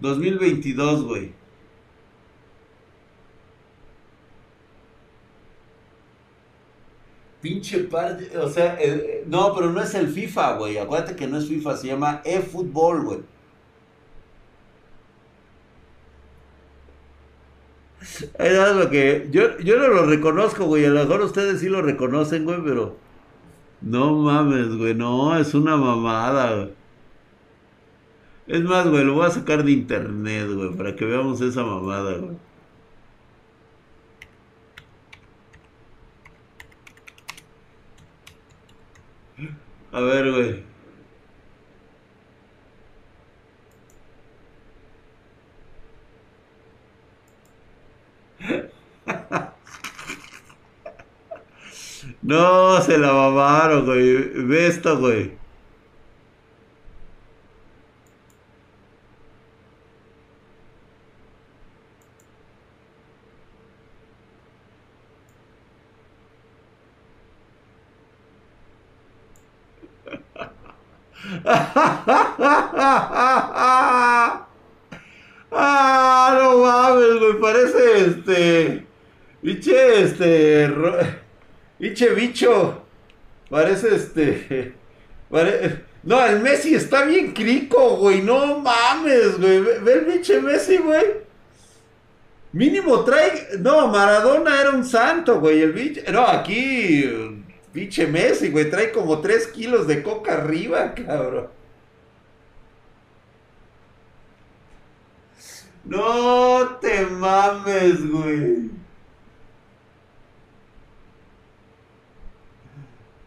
2022, 0.00 1.04
güey. 1.04 1.32
Pinche 7.40 7.84
par, 7.84 8.18
o 8.42 8.48
sea, 8.48 8.76
no, 9.26 9.54
pero 9.54 9.70
no 9.70 9.80
es 9.80 9.94
el 9.94 10.08
FIFA, 10.08 10.56
güey. 10.58 10.78
Acuérdate 10.78 11.14
que 11.14 11.28
no 11.28 11.38
es 11.38 11.46
FIFA, 11.46 11.76
se 11.76 11.86
llama 11.86 12.22
eFootball, 12.24 13.04
güey. 13.04 13.35
Era 18.38 18.72
lo 18.72 18.90
que. 18.90 19.28
Yo, 19.30 19.58
yo 19.58 19.78
no 19.78 19.88
lo 19.88 20.06
reconozco, 20.06 20.66
güey. 20.66 20.84
A 20.84 20.90
lo 20.90 21.00
mejor 21.00 21.22
ustedes 21.22 21.60
sí 21.60 21.68
lo 21.68 21.82
reconocen, 21.82 22.44
güey, 22.44 22.60
pero. 22.64 22.96
No 23.80 24.14
mames, 24.16 24.76
güey. 24.76 24.94
No, 24.94 25.36
es 25.38 25.54
una 25.54 25.76
mamada, 25.76 26.54
güey. 26.54 26.72
Es 28.48 28.62
más, 28.62 28.88
güey, 28.88 29.04
lo 29.04 29.14
voy 29.14 29.26
a 29.26 29.30
sacar 29.30 29.64
de 29.64 29.72
internet, 29.72 30.48
güey, 30.52 30.70
para 30.76 30.94
que 30.96 31.04
veamos 31.04 31.40
esa 31.40 31.62
mamada, 31.64 32.14
güey. 32.16 32.36
A 39.92 40.00
ver, 40.00 40.30
güey. 40.30 40.75
No, 52.22 52.80
se 52.82 52.98
la 52.98 53.12
mamaron, 53.12 53.84
güey. 53.84 54.14
Ve 54.46 54.66
esto, 54.66 54.98
güey. 54.98 55.32
ah, 75.52 76.38
no 76.40 76.58
mames, 76.58 77.20
me 77.20 77.40
parece 77.40 78.06
este. 78.06 78.86
Biche, 79.42 80.02
este. 80.02 80.68
Biche 81.78 82.14
bicho. 82.14 82.82
Parece 83.48 83.94
este. 83.94 84.74
no, 86.02 86.26
el 86.26 86.40
Messi 86.40 86.74
está 86.74 87.04
bien 87.04 87.32
crico, 87.32 87.96
güey. 87.96 88.22
No 88.22 88.58
mames, 88.58 89.38
güey. 89.38 89.60
Ve, 89.60 89.92
el 89.92 90.04
biche 90.06 90.40
Messi, 90.40 90.78
güey. 90.78 91.04
Mínimo 92.52 93.04
trae. 93.04 93.48
No, 93.58 93.88
Maradona 93.88 94.60
era 94.60 94.70
un 94.70 94.84
santo, 94.84 95.38
güey. 95.40 95.62
El 95.62 95.72
biche. 95.72 96.04
No, 96.10 96.26
aquí. 96.26 97.44
Biche 97.72 98.06
Messi, 98.06 98.48
güey. 98.48 98.70
Trae 98.70 98.90
como 98.90 99.20
3 99.20 99.46
kilos 99.48 99.86
de 99.86 100.02
coca 100.02 100.34
arriba, 100.34 100.94
cabrón. 100.94 101.48
No 105.86 106.78
te 106.80 107.06
mames, 107.06 108.10
güey. 108.10 108.70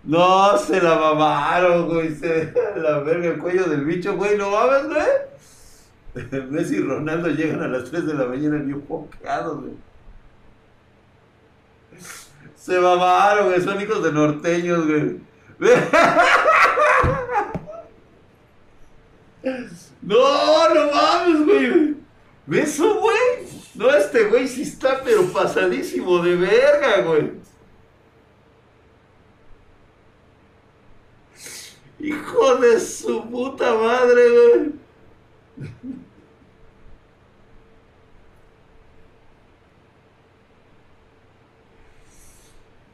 No, 0.04 0.58
se 0.58 0.82
la 0.82 0.96
mamaron, 0.96 1.88
güey. 1.88 2.14
Se, 2.16 2.54
la 2.76 3.00
verga, 3.00 3.30
el 3.30 3.38
cuello 3.38 3.66
del 3.66 3.86
bicho, 3.86 4.16
güey. 4.18 4.38
No 4.38 4.52
mames, 4.52 4.88
güey. 4.88 6.42
Messi 6.50 6.78
y 6.78 6.82
Ronaldo 6.82 7.30
llegan 7.30 7.64
a 7.64 7.68
las 7.68 7.86
3 7.90 8.08
de 8.08 8.14
la 8.14 8.26
mañana 8.26 8.58
bien 8.58 8.84
focados, 8.84 9.62
güey. 9.62 9.74
Se 12.56 12.80
mamaron, 12.80 13.50
güey. 13.50 13.62
Son 13.62 13.80
hijos 13.82 14.04
de 14.04 14.12
norteños, 14.12 14.86
güey. 14.86 15.20
No, 20.02 20.74
no 20.74 20.92
mames, 20.92 21.46
güey. 21.46 21.96
¿Ves 22.50 22.70
eso, 22.70 23.00
güey? 23.00 23.48
No, 23.76 23.92
este 23.92 24.26
güey 24.26 24.48
sí 24.48 24.64
está, 24.64 25.04
pero 25.04 25.24
pasadísimo 25.32 26.18
de 26.24 26.36
verga, 26.36 27.02
güey. 27.02 27.32
Hijo 32.00 32.56
de 32.56 32.80
su 32.80 33.30
puta 33.30 33.76
madre, 33.76 34.30
güey. 34.32 34.72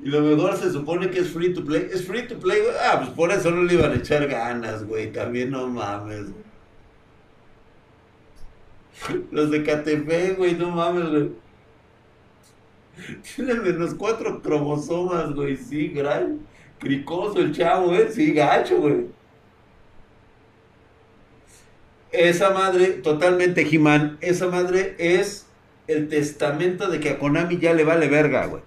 Y 0.01 0.09
lo 0.09 0.19
mejor 0.19 0.57
se 0.57 0.71
supone 0.71 1.09
que 1.09 1.19
es 1.19 1.29
free 1.29 1.53
to 1.53 1.63
play. 1.63 1.89
Es 1.93 2.05
free 2.05 2.27
to 2.27 2.37
play, 2.37 2.59
güey. 2.59 2.75
Ah, 2.81 2.99
pues 2.99 3.11
por 3.11 3.31
eso 3.31 3.51
no 3.51 3.63
le 3.63 3.75
iban 3.75 3.91
a 3.93 3.95
echar 3.95 4.27
ganas, 4.27 4.85
güey. 4.85 5.13
También 5.13 5.51
no 5.51 5.65
mames, 5.67 6.29
güey. 6.29 6.44
Los 9.31 9.51
de 9.51 9.63
KTP, 9.63 10.37
güey, 10.37 10.55
no 10.55 10.71
mames, 10.71 11.09
güey. 11.09 11.31
Tiene 13.35 13.55
menos 13.55 13.93
cuatro 13.93 14.41
cromosomas, 14.41 15.33
güey, 15.33 15.57
sí, 15.57 15.89
gran. 15.89 16.39
Cricoso 16.79 17.39
el 17.39 17.53
chavo, 17.53 17.93
eh, 17.93 18.09
sí, 18.11 18.33
gacho, 18.33 18.79
güey. 18.79 19.07
Esa 22.11 22.51
madre, 22.51 22.87
totalmente 22.87 23.61
he 23.61 24.29
esa 24.29 24.47
madre 24.47 24.95
es 24.97 25.47
el 25.87 26.07
testamento 26.07 26.89
de 26.89 26.99
que 26.99 27.09
a 27.09 27.19
Konami 27.19 27.57
ya 27.57 27.73
le 27.73 27.83
vale 27.83 28.07
verga, 28.07 28.45
güey. 28.45 28.63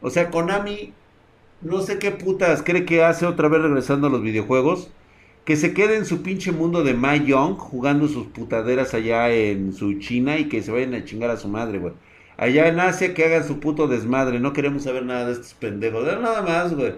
O 0.00 0.10
sea, 0.10 0.30
Konami, 0.30 0.92
no 1.60 1.80
sé 1.82 1.98
qué 1.98 2.10
putas 2.10 2.62
cree 2.62 2.84
que 2.84 3.04
hace 3.04 3.26
otra 3.26 3.48
vez 3.48 3.62
regresando 3.62 4.08
a 4.08 4.10
los 4.10 4.22
videojuegos 4.22 4.90
que 5.44 5.56
se 5.56 5.74
quede 5.74 5.96
en 5.96 6.04
su 6.04 6.22
pinche 6.22 6.52
mundo 6.52 6.84
de 6.84 6.94
My 6.94 7.24
Young 7.24 7.56
jugando 7.56 8.08
sus 8.08 8.26
putaderas 8.28 8.94
allá 8.94 9.30
en 9.30 9.72
su 9.72 9.98
China 9.98 10.38
y 10.38 10.48
que 10.48 10.62
se 10.62 10.70
vayan 10.70 10.94
a 10.94 11.04
chingar 11.04 11.30
a 11.30 11.36
su 11.36 11.48
madre, 11.48 11.78
güey. 11.78 11.94
Allá 12.36 12.68
en 12.68 12.80
Asia 12.80 13.12
que 13.14 13.24
hagan 13.24 13.46
su 13.46 13.60
puto 13.60 13.86
desmadre. 13.86 14.40
No 14.40 14.52
queremos 14.52 14.84
saber 14.84 15.04
nada 15.04 15.26
de 15.26 15.32
estos 15.32 15.54
pendejos. 15.54 16.06
De 16.06 16.16
nada 16.16 16.42
más, 16.42 16.74
güey. 16.74 16.94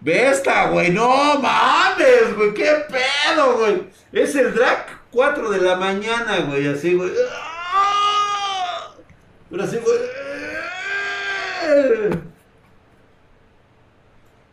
Ve 0.00 0.30
esta, 0.30 0.70
güey. 0.70 0.90
No 0.90 1.38
mames, 1.40 2.36
güey. 2.36 2.54
¿Qué 2.54 2.70
pedo, 2.88 3.58
güey? 3.58 3.84
Es 4.12 4.34
el 4.34 4.52
drag 4.52 4.86
4 5.12 5.50
de 5.50 5.60
la 5.60 5.76
mañana, 5.76 6.40
güey. 6.48 6.66
Así, 6.66 6.94
güey. 6.94 7.12
Pero 9.48 9.62
así, 9.62 9.78
güey. 9.78 9.98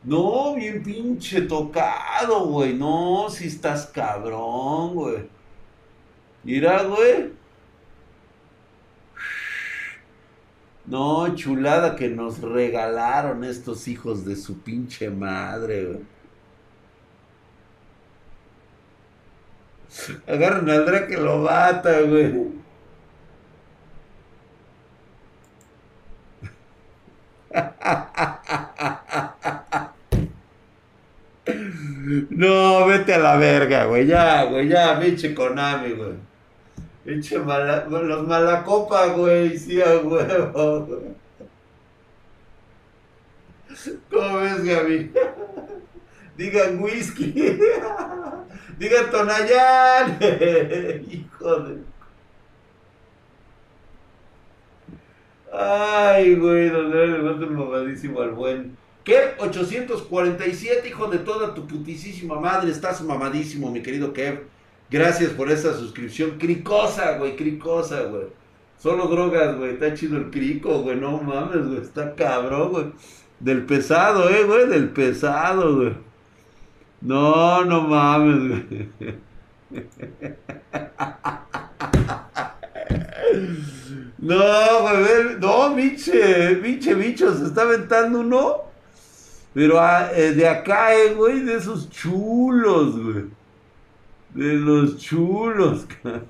No, 0.03 0.55
bien 0.55 0.81
pinche 0.83 1.41
tocado, 1.41 2.45
güey. 2.47 2.73
No, 2.73 3.29
si 3.29 3.47
estás 3.47 3.85
cabrón, 3.87 4.95
güey. 4.95 5.29
Mira, 6.43 6.83
güey. 6.83 7.31
No, 10.85 11.33
chulada 11.35 11.95
que 11.95 12.09
nos 12.09 12.39
regalaron 12.41 13.43
estos 13.43 13.87
hijos 13.87 14.25
de 14.25 14.35
su 14.35 14.59
pinche 14.61 15.09
madre, 15.09 15.85
güey. 15.85 15.99
Agarren 20.27 20.69
al 20.69 21.07
que 21.07 21.17
lo 21.17 21.43
bata, 21.43 22.01
güey. 22.01 22.61
No, 32.29 32.85
vete 32.87 33.00
a 33.13 33.19
la 33.19 33.37
verga, 33.37 33.85
güey. 33.85 34.05
Ya, 34.07 34.45
güey, 34.45 34.67
ya, 34.67 34.99
pinche 34.99 35.33
Konami, 35.33 35.93
güey. 35.93 36.13
Los 37.03 38.27
malacopa, 38.27 39.07
güey, 39.07 39.57
sí, 39.57 39.81
a 39.81 39.97
huevo. 39.97 41.15
¿Cómo 44.09 44.37
ves, 44.39 44.63
Gaby? 44.63 45.11
Digan 46.37 46.81
whisky. 46.81 47.33
Digan 48.77 49.11
Tonayán. 49.11 50.17
Hijo 51.09 51.59
de. 51.59 51.91
Ay, 55.53 56.35
güey, 56.35 56.69
donde 56.69 57.07
le 57.07 57.17
mando 57.19 57.47
mamadísimo 57.47 58.21
al 58.21 58.31
buen. 58.31 58.77
Kev 59.03 59.35
847, 59.39 60.87
hijo 60.87 61.07
de 61.07 61.17
toda 61.19 61.53
tu 61.53 61.65
putisísima 61.65 62.39
madre, 62.39 62.71
estás 62.71 63.01
mamadísimo, 63.01 63.71
mi 63.71 63.81
querido 63.81 64.13
Kev. 64.13 64.43
Gracias 64.91 65.31
por 65.31 65.49
esa 65.49 65.73
suscripción. 65.73 66.37
Cricosa, 66.37 67.17
güey, 67.17 67.35
cricosa, 67.35 68.03
güey. 68.03 68.27
Solo 68.77 69.07
drogas, 69.07 69.57
güey. 69.57 69.73
Está 69.73 69.93
chido 69.93 70.17
el 70.17 70.29
crico, 70.29 70.81
güey. 70.81 70.97
No 70.97 71.17
mames, 71.17 71.65
güey. 71.65 71.81
Está 71.81 72.13
cabrón, 72.15 72.71
güey. 72.71 72.85
Del 73.39 73.65
pesado, 73.65 74.29
eh, 74.29 74.43
güey. 74.43 74.67
Del 74.67 74.89
pesado, 74.89 75.77
güey. 75.77 75.93
No, 76.99 77.63
no 77.63 77.81
mames, 77.81 78.49
güey. 78.49 78.89
No, 84.17 84.81
güey, 84.81 85.39
no, 85.39 85.73
biche, 85.73 86.53
biche, 86.55 86.93
bicho, 86.93 87.35
se 87.35 87.45
está 87.45 87.63
aventando 87.63 88.19
uno. 88.19 88.70
Pero 89.53 89.79
ah, 89.79 90.09
eh, 90.13 90.31
de 90.33 90.47
acá, 90.47 90.95
eh, 90.95 91.13
güey, 91.13 91.41
de 91.41 91.55
esos 91.55 91.89
chulos, 91.89 92.97
güey. 92.99 93.25
De 94.33 94.53
los 94.53 94.97
chulos, 94.97 95.85
cabrón. 96.03 96.27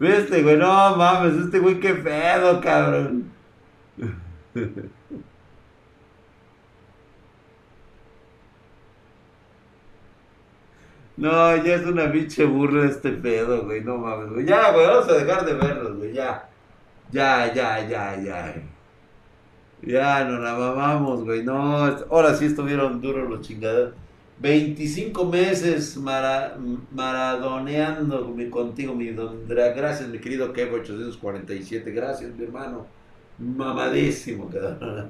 Este, 0.00 0.42
güey, 0.42 0.56
no 0.56 0.96
mames, 0.96 1.34
este 1.44 1.58
güey, 1.58 1.80
qué 1.80 1.94
pedo, 1.94 2.60
cabrón. 2.60 3.30
No, 11.16 11.56
ya 11.64 11.74
es 11.76 11.86
una 11.86 12.06
biche 12.06 12.44
burra 12.44 12.86
este 12.86 13.10
pedo, 13.12 13.64
güey. 13.64 13.82
No 13.82 13.98
mames, 13.98 14.30
güey. 14.30 14.46
Ya, 14.46 14.72
güey, 14.72 14.86
vamos 14.86 15.08
a 15.08 15.14
dejar 15.14 15.44
de 15.44 15.54
verlos, 15.54 15.96
güey. 15.96 16.12
Ya. 16.12 16.48
Ya, 17.14 17.52
ya, 17.54 17.78
ya, 17.88 18.16
ya. 18.26 18.54
Ya, 19.82 20.24
nos 20.24 20.40
la 20.40 20.54
mamamos, 20.54 21.24
güey. 21.24 21.44
No, 21.44 21.84
ahora 22.10 22.34
sí 22.34 22.46
estuvieron 22.46 23.00
duros 23.00 23.30
los 23.30 23.40
chingados. 23.46 23.94
25 24.40 25.24
meses 25.26 25.96
mara, 25.96 26.58
maradoneando 26.90 28.34
contigo, 28.50 28.94
mi 28.94 29.10
don 29.10 29.46
Gracias, 29.46 30.08
mi 30.08 30.18
querido 30.18 30.52
Kevo 30.52 30.76
847. 30.76 31.92
Gracias, 31.92 32.34
mi 32.34 32.44
hermano. 32.44 32.86
Mamadísimo, 33.38 34.50
cabrón. 34.50 35.08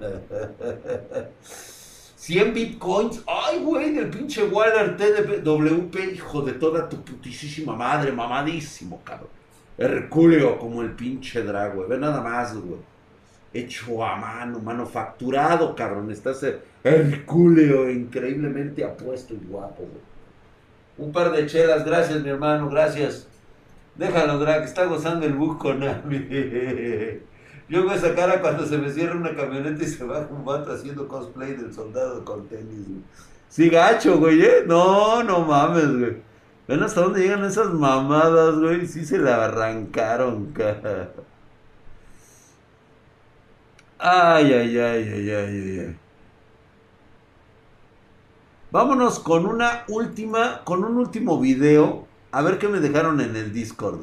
100 2.16 2.52
bitcoins. 2.52 3.22
Ay, 3.26 3.60
güey, 3.60 3.94
del 3.94 4.10
pinche 4.10 4.44
Waller 4.44 4.96
TWP, 4.98 6.14
hijo 6.14 6.42
de 6.42 6.52
toda 6.52 6.86
tu 6.86 7.02
putísima 7.02 7.74
madre, 7.74 8.12
mamadísimo, 8.12 9.00
cabrón. 9.02 9.43
Herculeo 9.76 10.58
como 10.58 10.82
el 10.82 10.92
pinche 10.92 11.42
drag, 11.42 11.74
güey. 11.74 11.88
Ve 11.88 11.98
nada 11.98 12.20
más, 12.20 12.54
güey. 12.56 12.80
hecho 13.52 14.04
a 14.04 14.16
mano, 14.16 14.58
manufacturado, 14.60 15.74
cabrón. 15.74 16.10
Estás 16.10 16.44
hercúleo, 16.82 17.90
increíblemente 17.90 18.84
apuesto 18.84 19.34
y 19.34 19.46
guapo, 19.46 19.82
güey. 19.82 20.14
Un 20.96 21.12
par 21.12 21.32
de 21.32 21.46
chelas, 21.46 21.84
gracias, 21.84 22.22
mi 22.22 22.28
hermano, 22.28 22.68
gracias. 22.68 23.26
Déjalo, 23.96 24.38
Drag, 24.38 24.64
está 24.64 24.84
gozando 24.86 25.26
el 25.26 25.34
bus 25.34 25.56
con 25.56 25.80
Yo 27.68 27.80
hago 27.80 27.92
esa 27.92 28.14
cara 28.14 28.40
cuando 28.40 28.66
se 28.66 28.76
me 28.76 28.90
cierra 28.90 29.16
una 29.16 29.34
camioneta 29.34 29.82
y 29.82 29.86
se 29.86 30.04
va 30.04 30.26
un 30.30 30.44
vato 30.44 30.72
haciendo 30.72 31.08
cosplay 31.08 31.54
del 31.54 31.72
soldado 31.72 32.24
con 32.24 32.46
tenis, 32.46 32.86
güey. 32.88 33.00
Sí, 33.48 33.70
gacho, 33.70 34.18
güey, 34.18 34.42
¿eh? 34.42 34.64
No, 34.66 35.22
no 35.22 35.40
mames, 35.40 35.96
güey. 35.96 36.16
Ven 36.66 36.82
hasta 36.82 37.02
dónde 37.02 37.20
llegan 37.20 37.44
esas 37.44 37.72
mamadas, 37.72 38.58
güey. 38.58 38.86
Sí 38.86 39.04
se 39.04 39.18
la 39.18 39.44
arrancaron, 39.44 40.46
cara. 40.52 41.12
Ay, 43.98 44.52
ay, 44.52 44.78
ay, 44.78 45.08
ay, 45.08 45.30
ay, 45.30 45.78
ay. 45.80 45.96
Vámonos 48.70 49.20
con 49.20 49.46
una 49.46 49.84
última, 49.88 50.64
con 50.64 50.84
un 50.84 50.96
último 50.96 51.38
video. 51.38 52.06
A 52.32 52.42
ver 52.42 52.58
qué 52.58 52.68
me 52.68 52.80
dejaron 52.80 53.20
en 53.20 53.36
el 53.36 53.52
Discord. 53.52 54.00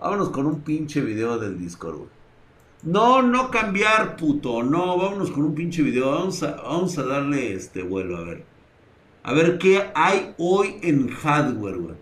Vámonos 0.00 0.30
con 0.30 0.46
un 0.46 0.60
pinche 0.60 1.00
video 1.00 1.38
del 1.38 1.58
Discord. 1.58 2.08
No, 2.82 3.22
no 3.22 3.50
cambiar, 3.50 4.16
puto. 4.16 4.62
No, 4.62 4.98
vámonos 4.98 5.30
con 5.30 5.44
un 5.44 5.54
pinche 5.54 5.82
video. 5.82 6.10
Vamos 6.10 6.42
a, 6.42 6.56
vamos 6.56 6.98
a 6.98 7.04
darle 7.04 7.54
este 7.54 7.82
vuelo, 7.82 8.18
a 8.18 8.24
ver. 8.24 8.55
A 9.26 9.32
ver 9.32 9.58
qué 9.58 9.90
hay 9.92 10.34
hoy 10.38 10.78
en 10.82 11.08
hardware, 11.08 11.78
güey. 11.78 11.96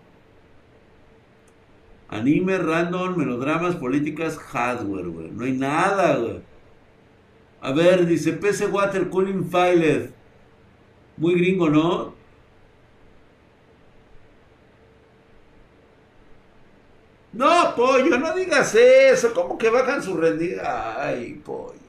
Anime, 2.07 2.59
random, 2.59 3.17
melodramas, 3.17 3.75
políticas, 3.77 4.37
hardware, 4.37 5.07
güey. 5.07 5.31
No 5.31 5.43
hay 5.43 5.53
nada, 5.53 6.17
güey. 6.17 6.41
A 7.61 7.71
ver, 7.71 8.05
dice 8.05 8.33
PC 8.33 8.67
Water 8.67 9.09
Cooling 9.09 9.49
File. 9.49 10.11
Muy 11.17 11.33
gringo, 11.33 11.67
¿no? 11.67 12.13
No, 17.33 17.73
pollo, 17.75 18.19
no 18.19 18.35
digas 18.35 18.75
eso. 18.75 19.33
¿Cómo 19.33 19.57
que 19.57 19.69
bajan 19.71 20.03
su 20.03 20.15
rendimiento? 20.15 20.63
Ay, 20.63 21.41
pollo. 21.43 21.84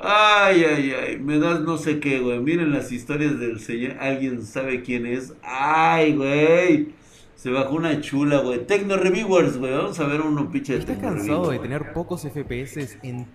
Ay, 0.00 0.64
ay, 0.64 0.92
ay. 0.92 1.18
Me 1.18 1.38
das 1.38 1.60
no 1.60 1.78
sé 1.78 2.00
qué, 2.00 2.20
güey. 2.20 2.40
Miren 2.40 2.72
las 2.72 2.92
historias 2.92 3.38
del 3.38 3.60
señor. 3.60 3.96
¿Alguien 4.00 4.44
sabe 4.44 4.82
quién 4.82 5.06
es? 5.06 5.34
Ay, 5.42 6.14
güey. 6.14 6.88
Se 7.36 7.50
bajó 7.50 7.74
una 7.74 8.00
chula, 8.00 8.38
güey. 8.38 8.66
Tecno 8.66 8.96
Reviewers, 8.96 9.58
güey. 9.58 9.72
Vamos 9.72 9.98
a 10.00 10.06
ver 10.06 10.20
uno 10.20 10.50
pinche 10.50 10.74
de 10.74 10.78
¿Estás 10.80 10.98
cansado 10.98 11.50
de 11.50 11.58
tener 11.58 11.92
pocos 11.92 12.22
FPS 12.22 12.98
en... 13.02 13.26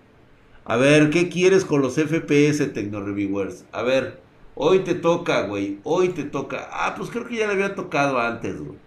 A 0.64 0.76
ver, 0.76 1.10
¿qué 1.10 1.28
quieres 1.28 1.64
con 1.64 1.80
los 1.80 1.94
FPS, 1.94 2.72
Tecno 2.72 3.00
Reviewers? 3.00 3.64
A 3.72 3.82
ver, 3.82 4.20
hoy 4.54 4.80
te 4.80 4.94
toca, 4.94 5.42
güey. 5.42 5.78
Hoy 5.84 6.10
te 6.10 6.24
toca. 6.24 6.68
Ah, 6.72 6.94
pues 6.96 7.10
creo 7.10 7.26
que 7.26 7.36
ya 7.36 7.46
le 7.46 7.54
había 7.54 7.74
tocado 7.74 8.20
antes, 8.20 8.60
güey. 8.60 8.78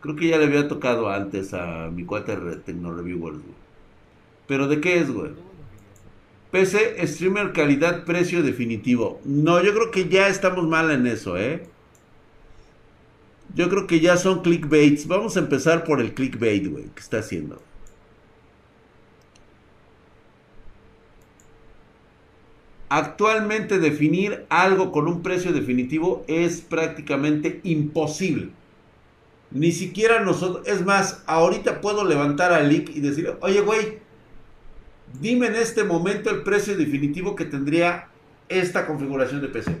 Creo 0.00 0.16
que 0.16 0.28
ya 0.28 0.38
le 0.38 0.46
había 0.46 0.68
tocado 0.68 1.10
antes 1.10 1.52
a 1.54 1.90
mi 1.92 2.04
cuate 2.04 2.36
Tecno 2.64 2.92
Reviewers, 2.94 3.38
güey. 3.38 3.54
Pero 4.46 4.68
¿de 4.68 4.80
qué 4.80 4.98
es, 4.98 5.10
güey? 5.10 5.32
PC, 6.56 7.06
streamer, 7.06 7.52
calidad, 7.52 8.04
precio 8.06 8.42
definitivo. 8.42 9.20
No, 9.26 9.62
yo 9.62 9.74
creo 9.74 9.90
que 9.90 10.08
ya 10.08 10.28
estamos 10.28 10.66
mal 10.66 10.90
en 10.90 11.06
eso, 11.06 11.36
¿eh? 11.36 11.66
Yo 13.54 13.68
creo 13.68 13.86
que 13.86 14.00
ya 14.00 14.16
son 14.16 14.40
clickbaits. 14.40 15.06
Vamos 15.06 15.36
a 15.36 15.40
empezar 15.40 15.84
por 15.84 16.00
el 16.00 16.14
clickbait, 16.14 16.66
güey, 16.66 16.84
que 16.94 17.00
está 17.00 17.18
haciendo. 17.18 17.60
Actualmente 22.88 23.78
definir 23.78 24.46
algo 24.48 24.92
con 24.92 25.08
un 25.08 25.22
precio 25.22 25.52
definitivo 25.52 26.24
es 26.26 26.62
prácticamente 26.62 27.60
imposible. 27.64 28.48
Ni 29.50 29.72
siquiera 29.72 30.20
nosotros, 30.20 30.66
es 30.66 30.86
más, 30.86 31.22
ahorita 31.26 31.82
puedo 31.82 32.02
levantar 32.02 32.54
a 32.54 32.62
Lick 32.62 32.96
y 32.96 33.00
decirle, 33.00 33.34
oye, 33.42 33.60
güey, 33.60 34.05
dime 35.20 35.46
en 35.46 35.56
este 35.56 35.84
momento 35.84 36.30
el 36.30 36.42
precio 36.42 36.76
definitivo 36.76 37.36
que 37.36 37.44
tendría 37.44 38.08
esta 38.48 38.86
configuración 38.86 39.40
de 39.40 39.48
PC. 39.48 39.76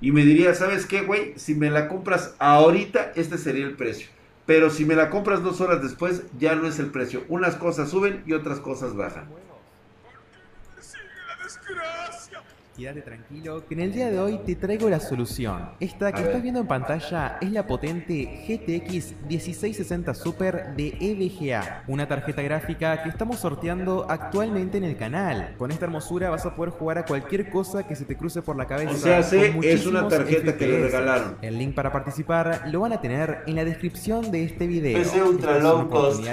Y 0.00 0.10
me 0.10 0.24
diría, 0.24 0.54
¿sabes 0.54 0.86
qué, 0.86 1.02
güey? 1.02 1.34
Si 1.36 1.54
me 1.54 1.70
la 1.70 1.88
compras 1.88 2.34
ahorita, 2.38 3.12
este 3.14 3.38
sería 3.38 3.64
el 3.64 3.76
precio. 3.76 4.08
Pero 4.46 4.70
si 4.70 4.84
me 4.84 4.96
la 4.96 5.10
compras 5.10 5.42
dos 5.42 5.60
horas 5.60 5.80
después, 5.82 6.24
ya 6.38 6.56
no 6.56 6.66
es 6.66 6.80
el 6.80 6.86
precio. 6.86 7.24
Unas 7.28 7.54
cosas 7.54 7.90
suben 7.90 8.22
y 8.26 8.32
otras 8.32 8.58
cosas 8.58 8.96
bajan. 8.96 9.28
Quédate 12.76 13.02
tranquilo, 13.02 13.66
que 13.66 13.74
en 13.74 13.80
el 13.80 13.92
día 13.92 14.10
de 14.10 14.18
hoy 14.18 14.38
te 14.46 14.56
traigo 14.56 14.88
la 14.88 14.98
solución. 14.98 15.72
Esta 15.78 16.10
que 16.10 16.22
estás 16.22 16.42
viendo 16.42 16.60
en 16.60 16.66
pantalla 16.66 17.36
es 17.42 17.52
la 17.52 17.66
potente 17.66 18.46
GTX 18.48 19.26
1660 19.28 20.14
Super 20.14 20.74
de 20.74 20.96
EVGA, 20.98 21.84
una 21.86 22.08
tarjeta 22.08 22.40
gráfica 22.40 23.02
que 23.02 23.10
estamos 23.10 23.40
sorteando 23.40 24.06
actualmente 24.08 24.78
en 24.78 24.84
el 24.84 24.96
canal. 24.96 25.54
Con 25.58 25.70
esta 25.70 25.84
hermosura 25.84 26.30
vas 26.30 26.46
a 26.46 26.54
poder 26.54 26.72
jugar 26.72 26.96
a 26.96 27.04
cualquier 27.04 27.50
cosa 27.50 27.86
que 27.86 27.94
se 27.94 28.06
te 28.06 28.16
cruce 28.16 28.40
por 28.40 28.56
la 28.56 28.66
cabeza. 28.66 28.92
O 28.92 28.96
sea, 28.96 29.22
sí, 29.22 29.36
es 29.62 29.84
una 29.84 30.08
tarjeta 30.08 30.56
que 30.56 30.66
le 30.66 30.80
regalaron. 30.80 31.36
El 31.42 31.58
link 31.58 31.74
para 31.74 31.92
participar 31.92 32.62
lo 32.68 32.80
van 32.80 32.94
a 32.94 33.02
tener 33.02 33.42
en 33.46 33.54
la 33.54 33.66
descripción 33.66 34.30
de 34.30 34.44
este 34.44 34.66
video. 34.66 34.98
Es 34.98 35.14
ultra 35.14 35.58
low 35.58 35.90
cost. 35.90 36.24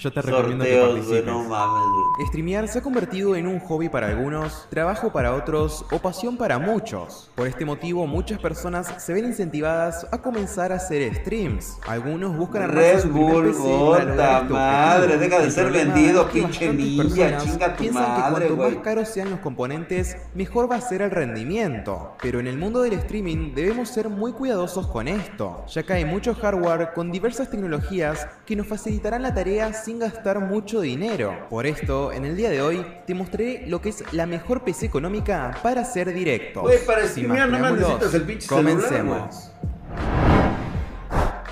Yo 0.00 0.10
te 0.10 0.22
recomiendo 0.22 0.64
que 0.64 0.80
participes. 0.80 1.26
No 1.26 1.44
mames, 1.44 2.28
Streamear 2.28 2.66
se 2.66 2.78
ha 2.78 2.82
convertido 2.82 3.36
en 3.36 3.46
un 3.46 3.58
juego 3.58 3.73
hobby 3.74 3.88
para 3.88 4.06
algunos, 4.06 4.68
trabajo 4.70 5.10
para 5.10 5.34
otros 5.34 5.84
o 5.90 5.98
pasión 5.98 6.36
para 6.36 6.60
muchos. 6.60 7.28
Por 7.34 7.48
este 7.48 7.64
motivo, 7.64 8.06
muchas 8.06 8.38
personas 8.38 9.02
se 9.02 9.12
ven 9.12 9.24
incentivadas 9.24 10.06
a 10.12 10.18
comenzar 10.18 10.70
a 10.70 10.76
hacer 10.76 11.12
streams. 11.16 11.78
Algunos 11.88 12.36
buscan 12.36 12.62
armar 12.62 13.00
su 13.00 13.96
este 13.98 14.52
madre, 14.52 15.18
deja 15.18 15.40
de 15.40 15.50
ser 15.50 15.72
vendido, 15.72 16.28
pinche 16.28 16.72
niña, 16.72 17.38
chinga 17.38 17.74
tu 17.74 17.82
piensan 17.82 18.14
que 18.14 18.30
cuanto 18.30 18.56
más 18.56 18.76
caros 18.76 19.08
sean 19.08 19.30
los 19.30 19.40
componentes, 19.40 20.16
mejor 20.34 20.70
va 20.70 20.76
a 20.76 20.80
ser 20.80 21.02
el 21.02 21.10
rendimiento. 21.10 22.12
Pero 22.22 22.38
en 22.38 22.46
el 22.46 22.56
mundo 22.56 22.80
del 22.82 22.92
streaming 22.92 23.54
debemos 23.56 23.88
ser 23.88 24.08
muy 24.08 24.32
cuidadosos 24.34 24.86
con 24.86 25.08
esto, 25.08 25.64
ya 25.66 25.82
que 25.82 25.94
hay 25.94 26.04
mucho 26.04 26.32
hardware 26.32 26.92
con 26.94 27.10
diversas 27.10 27.50
tecnologías 27.50 28.28
que 28.46 28.54
nos 28.54 28.68
facilitarán 28.68 29.22
la 29.22 29.34
tarea 29.34 29.72
sin 29.72 29.98
gastar 29.98 30.38
mucho 30.38 30.80
dinero. 30.80 31.48
Por 31.50 31.66
esto, 31.66 32.12
en 32.12 32.24
el 32.24 32.36
día 32.36 32.50
de 32.50 32.62
hoy, 32.62 32.86
te 33.04 33.14
lo 33.66 33.80
que 33.80 33.90
es 33.90 34.04
la 34.12 34.26
mejor 34.26 34.62
PC 34.62 34.86
económica 34.86 35.58
para 35.62 35.82
hacer 35.82 36.12
directos. 36.12 36.62
Güey, 36.62 36.84
para 36.84 37.06
streamear 37.06 37.48
no 37.48 37.70
necesitas 37.70 38.14
el 38.14 38.22
pinche 38.22 38.48
Comencemos. 38.48 39.50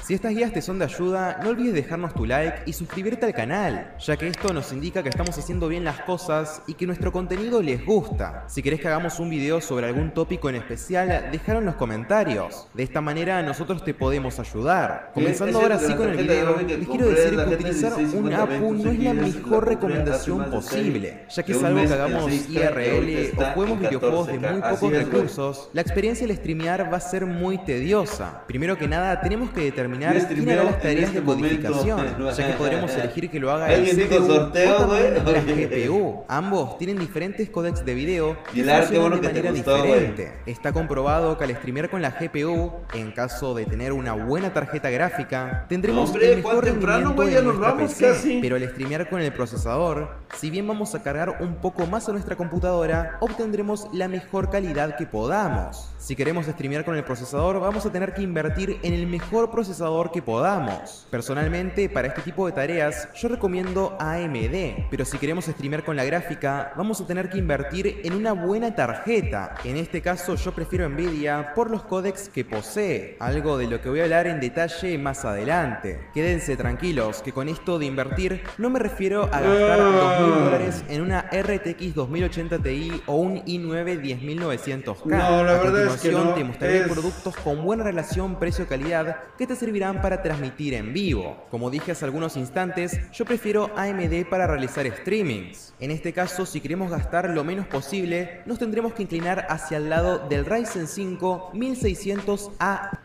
Si 0.03 0.15
estas 0.15 0.35
guías 0.35 0.53
te 0.53 0.61
son 0.61 0.81
de 0.81 0.85
ayuda, 0.87 1.39
no 1.45 1.51
olvides 1.51 1.75
dejarnos 1.75 2.13
tu 2.13 2.27
like 2.27 2.63
y 2.67 2.73
suscribirte 2.73 3.25
al 3.25 3.35
canal, 3.35 3.95
ya 4.01 4.17
que 4.17 4.27
esto 4.27 4.53
nos 4.53 4.73
indica 4.73 5.01
que 5.01 5.09
estamos 5.09 5.39
haciendo 5.39 5.69
bien 5.69 5.85
las 5.85 6.01
cosas 6.01 6.61
y 6.67 6.75
que 6.75 6.87
nuestro 6.87 7.13
contenido 7.13 7.63
les 7.63 7.87
gusta. 7.87 8.45
Si 8.49 8.65
querés 8.65 8.81
que 8.81 8.89
hagamos 8.89 9.21
un 9.21 9.31
video 9.31 9.61
sobre 9.61 9.87
algún 9.87 10.13
tópico 10.13 10.49
en 10.49 10.57
especial, 10.57 11.29
déjalo 11.31 11.61
en 11.61 11.67
los 11.67 11.77
comentarios. 11.77 12.67
De 12.75 12.83
esta 12.83 13.01
manera 13.01 13.41
nosotros 13.45 13.85
te 13.85 13.95
podemos 13.95 14.41
ayudar. 14.41 15.13
Comenzando 15.15 15.61
ahora 15.61 15.79
sí 15.79 15.95
con 15.95 16.09
el 16.09 16.17
video, 16.17 16.57
les 16.57 16.89
quiero 16.89 17.07
decir 17.09 17.37
que 17.37 17.55
utilizar 17.55 17.93
un 17.95 18.33
APU 18.33 18.75
no 18.75 18.91
es 18.91 18.99
la 18.99 19.15
mejor 19.15 19.69
recomendación 19.69 20.51
posible, 20.51 21.27
ya 21.31 21.45
que 21.45 21.55
salvo 21.55 21.81
que 21.81 21.95
hagamos 21.95 22.33
IRL 22.49 23.39
o 23.39 23.45
juguemos 23.55 23.79
videojuegos 23.79 24.27
de 24.27 24.39
muy 24.41 24.63
pocos 24.63 24.93
recursos, 24.93 25.71
la 25.73 25.81
experiencia 25.81 26.27
al 26.27 26.35
streamear 26.35 26.93
va 26.93 26.97
a 26.97 27.01
ser 27.01 27.25
muy 27.25 27.59
tediosa. 27.59 28.43
Primero 28.49 28.77
que 28.77 28.89
nada, 28.89 29.21
tenemos 29.21 29.51
que 29.51 29.61
determinar 29.61 29.92
determinar 29.93 30.27
quién 30.29 30.51
hará 30.51 30.65
las 30.65 30.83
tareas 30.83 31.09
este 31.09 31.21
de 31.21 31.27
codificación, 31.27 32.33
ya 32.37 32.47
que 32.47 32.53
podremos 32.55 32.95
elegir 32.95 33.31
que 33.31 33.41
lo 33.41 33.51
haga 33.51 33.73
el 33.73 33.89
CPU 33.89 34.27
sorteo, 34.27 34.89
o 34.89 35.33
la 35.33 35.41
GPU. 35.41 36.25
Ambos 36.29 36.79
tienen 36.79 36.99
diferentes 36.99 37.49
códecs 37.51 37.85
de 37.85 37.95
video 37.95 38.37
y 38.55 38.63
funcionan 38.63 39.21
de 39.21 39.29
manera 39.29 39.53
diferente. 39.53 40.33
Está 40.47 40.73
comprobado 40.73 41.37
que 41.39 41.45
al 41.45 41.55
streamear 41.57 41.91
con 41.91 42.03
la 42.03 42.11
GPU, 42.11 42.73
en 42.95 43.13
caso 43.13 43.55
de 43.55 43.67
tener 43.67 43.93
una 43.93 44.13
buena 44.13 44.53
tarjeta 44.53 44.91
gráfica, 44.91 45.67
tendremos 45.69 46.15
el 46.15 46.37
mejor 46.37 46.65
rendimiento 46.65 47.29
en 47.29 47.45
nuestra 47.45 47.77
PC, 47.77 48.39
pero 48.41 48.57
al 48.57 48.69
streamear 48.69 49.09
con 49.09 49.21
el 49.21 49.33
procesador, 49.33 50.11
si 50.37 50.51
bien 50.51 50.67
vamos 50.67 50.95
a 50.95 51.03
cargar 51.03 51.39
un 51.41 51.57
poco 51.57 51.87
más 51.87 52.09
a 52.09 52.13
nuestra 52.13 52.37
computadora, 52.37 53.19
obtendremos 53.21 53.89
la 53.93 54.09
mejor 54.09 54.51
calidad 54.51 54.97
que 54.97 55.07
podamos. 55.07 55.92
Si 56.03 56.17
queremos 56.17 56.47
streamear 56.47 56.85
con 56.85 56.97
el 56.97 57.05
procesador, 57.05 57.61
vamos 57.61 57.87
a 57.87 57.93
tener 57.93 58.13
que 58.13 58.23
invertir 58.23 58.77
en 58.83 58.93
el 58.93 59.07
mejor 59.07 59.53
procesador 59.53 60.11
que 60.11 60.21
podamos. 60.21 61.07
Personalmente, 61.11 61.89
para 61.89 62.09
este 62.09 62.23
tipo 62.23 62.45
de 62.45 62.51
tareas, 62.51 63.09
yo 63.15 63.29
recomiendo 63.29 63.97
AMD, 64.01 64.89
pero 64.91 65.05
si 65.05 65.17
queremos 65.19 65.45
streamear 65.45 65.85
con 65.85 65.95
la 65.95 66.03
gráfica, 66.03 66.73
vamos 66.77 67.01
a 67.01 67.07
tener 67.07 67.31
que 67.31 67.39
invertir 67.39 68.01
en 68.03 68.15
una 68.15 68.33
buena 68.33 68.75
tarjeta. 68.75 69.55
En 69.63 69.77
este 69.77 70.03
caso, 70.03 70.35
yo 70.35 70.51
prefiero 70.51 70.89
Nvidia 70.89 71.55
por 71.55 71.71
los 71.71 71.85
códecs 71.85 72.29
que 72.29 72.45
posee, 72.45 73.17
algo 73.21 73.57
de 73.57 73.69
lo 73.69 73.81
que 73.81 73.89
voy 73.89 74.01
a 74.01 74.03
hablar 74.03 74.27
en 74.27 74.41
detalle 74.41 74.99
más 74.99 75.25
adelante. 75.25 76.09
Quédense 76.13 76.57
tranquilos, 76.57 77.23
que 77.23 77.31
con 77.31 77.49
esto 77.49 77.79
de 77.79 77.87
invertir 77.87 78.43
no 78.59 78.71
me 78.71 78.81
refiero 78.81 79.31
a 79.33 79.41
gastar 79.41 79.79
2.000 79.79 80.45
dólares 80.45 80.85
en 80.89 81.01
una 81.01 81.31
RTX 81.31 81.95
2080 81.95 82.59
Ti 82.59 83.03
o 83.07 83.15
un 83.15 83.37
i9 83.45 84.01
10900K. 84.03 85.05
No, 85.05 85.45
la 85.45 85.92
a 85.92 85.92
verdad 85.93 85.97
es 85.97 86.03
que 86.03 86.11
continuación 86.13 86.25
no, 86.25 86.35
te 86.35 86.45
mostraré 86.45 86.79
es- 86.79 86.89
productos 86.89 87.37
con 87.37 87.63
buena 87.65 87.85
relación 87.85 88.39
precio-calidad 88.39 89.17
que 89.39 89.47
te 89.47 89.57
servirán 89.57 90.01
para 90.01 90.23
transmitir 90.23 90.75
en 90.75 90.93
vivo. 90.93 91.47
Como 91.51 91.71
dije 91.71 91.93
hace 91.93 92.05
algunos 92.05 92.37
instantes, 92.37 92.99
yo 93.13 93.25
prefiero 93.25 93.71
AMD 93.77 94.25
para 94.29 94.47
realizar 94.47 94.87
streamings. 94.87 95.75
En 95.81 95.91
este 95.91 96.13
caso, 96.13 96.47
si 96.47 96.61
queremos 96.61 96.91
gastar 96.91 97.31
lo 97.31 97.45
menos 97.45 97.67
posible, 97.67 98.43
nos 98.47 98.59
tendremos 98.59 98.95
que 98.95 99.03
inclinar 99.03 99.47
hacia 99.49 99.77
el 99.79 99.91
lado 99.91 100.29
del 100.29 100.45
Ryzen 100.47 100.87
5 100.87 101.51
1600A 101.55 102.99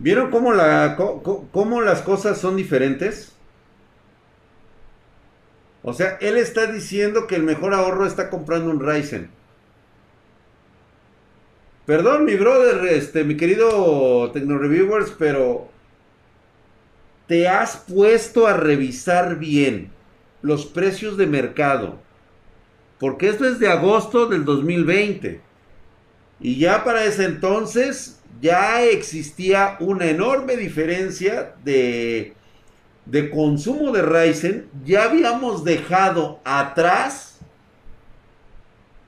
¿Vieron 0.00 0.30
cómo, 0.30 0.52
la, 0.52 0.96
cómo 1.50 1.80
las 1.80 2.02
cosas 2.02 2.38
son 2.38 2.54
diferentes? 2.56 3.32
O 5.82 5.92
sea, 5.92 6.18
él 6.20 6.36
está 6.36 6.66
diciendo 6.66 7.26
que 7.26 7.36
el 7.36 7.42
mejor 7.42 7.74
ahorro 7.74 8.06
está 8.06 8.30
comprando 8.30 8.70
un 8.70 8.80
Ryzen. 8.80 9.30
Perdón, 11.88 12.26
mi 12.26 12.34
brother, 12.34 12.86
este, 12.92 13.24
mi 13.24 13.34
querido 13.38 14.30
Tecnoreviewers, 14.32 15.10
pero 15.18 15.70
te 17.26 17.48
has 17.48 17.78
puesto 17.78 18.46
a 18.46 18.52
revisar 18.52 19.38
bien 19.38 19.90
los 20.42 20.66
precios 20.66 21.16
de 21.16 21.26
mercado. 21.26 21.98
Porque 23.00 23.30
esto 23.30 23.46
es 23.48 23.58
de 23.58 23.70
agosto 23.70 24.26
del 24.26 24.44
2020. 24.44 25.40
Y 26.40 26.58
ya 26.58 26.84
para 26.84 27.06
ese 27.06 27.24
entonces 27.24 28.20
ya 28.38 28.84
existía 28.84 29.78
una 29.80 30.10
enorme 30.10 30.58
diferencia 30.58 31.54
de, 31.64 32.34
de 33.06 33.30
consumo 33.30 33.92
de 33.92 34.02
Ryzen. 34.02 34.68
Ya 34.84 35.04
habíamos 35.04 35.64
dejado 35.64 36.40
atrás 36.44 37.38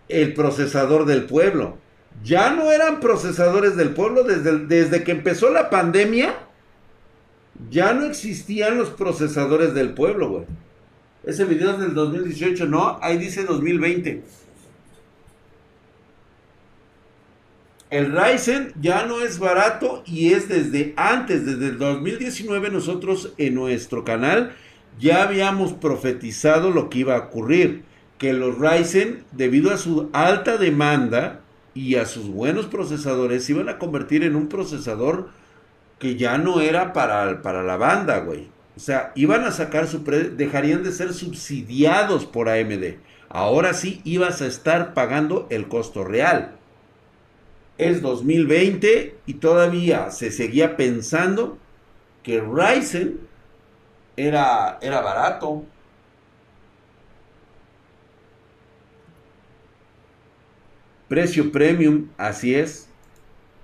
el 0.08 0.32
procesador 0.32 1.04
del 1.04 1.26
pueblo. 1.26 1.76
Ya 2.22 2.50
no 2.50 2.70
eran 2.70 3.00
procesadores 3.00 3.76
del 3.76 3.90
pueblo 3.90 4.24
desde, 4.24 4.66
desde 4.66 5.02
que 5.04 5.12
empezó 5.12 5.50
la 5.50 5.70
pandemia. 5.70 6.34
Ya 7.70 7.92
no 7.92 8.04
existían 8.04 8.78
los 8.78 8.90
procesadores 8.90 9.74
del 9.74 9.94
pueblo, 9.94 10.28
güey. 10.30 10.44
Ese 11.24 11.44
video 11.44 11.72
es 11.72 11.80
del 11.80 11.94
2018, 11.94 12.66
no, 12.66 12.98
ahí 13.02 13.18
dice 13.18 13.44
2020. 13.44 14.22
El 17.90 18.12
Ryzen 18.12 18.72
ya 18.80 19.04
no 19.04 19.20
es 19.20 19.38
barato 19.38 20.02
y 20.06 20.32
es 20.32 20.48
desde 20.48 20.94
antes, 20.96 21.44
desde 21.44 21.66
el 21.66 21.78
2019 21.78 22.70
nosotros 22.70 23.34
en 23.36 23.56
nuestro 23.56 24.04
canal 24.04 24.52
ya 25.00 25.24
habíamos 25.24 25.72
profetizado 25.72 26.70
lo 26.70 26.88
que 26.88 27.00
iba 27.00 27.16
a 27.16 27.20
ocurrir, 27.20 27.82
que 28.16 28.32
los 28.32 28.58
Ryzen 28.58 29.24
debido 29.32 29.72
a 29.72 29.76
su 29.76 30.08
alta 30.12 30.56
demanda 30.56 31.40
y 31.74 31.96
a 31.96 32.06
sus 32.06 32.28
buenos 32.28 32.66
procesadores 32.66 33.44
se 33.44 33.52
iban 33.52 33.68
a 33.68 33.78
convertir 33.78 34.24
en 34.24 34.36
un 34.36 34.48
procesador 34.48 35.28
que 35.98 36.16
ya 36.16 36.38
no 36.38 36.60
era 36.60 36.92
para, 36.92 37.42
para 37.42 37.62
la 37.62 37.76
banda, 37.76 38.20
güey. 38.20 38.48
O 38.76 38.80
sea, 38.80 39.12
iban 39.14 39.44
a 39.44 39.52
sacar 39.52 39.86
su 39.86 40.04
pre 40.04 40.30
dejarían 40.30 40.82
de 40.82 40.92
ser 40.92 41.12
subsidiados 41.12 42.24
por 42.26 42.48
AMD. 42.48 42.96
Ahora 43.28 43.74
sí 43.74 44.00
ibas 44.04 44.42
a 44.42 44.46
estar 44.46 44.94
pagando 44.94 45.46
el 45.50 45.68
costo 45.68 46.04
real 46.04 46.56
es 47.80 48.02
2020 48.02 49.16
y 49.24 49.34
todavía 49.34 50.10
se 50.10 50.30
seguía 50.30 50.76
pensando 50.76 51.56
que 52.22 52.40
Ryzen 52.40 53.20
era, 54.16 54.78
era 54.82 55.00
barato. 55.00 55.64
Precio 61.10 61.50
premium, 61.50 62.06
así 62.16 62.54
es. 62.54 62.88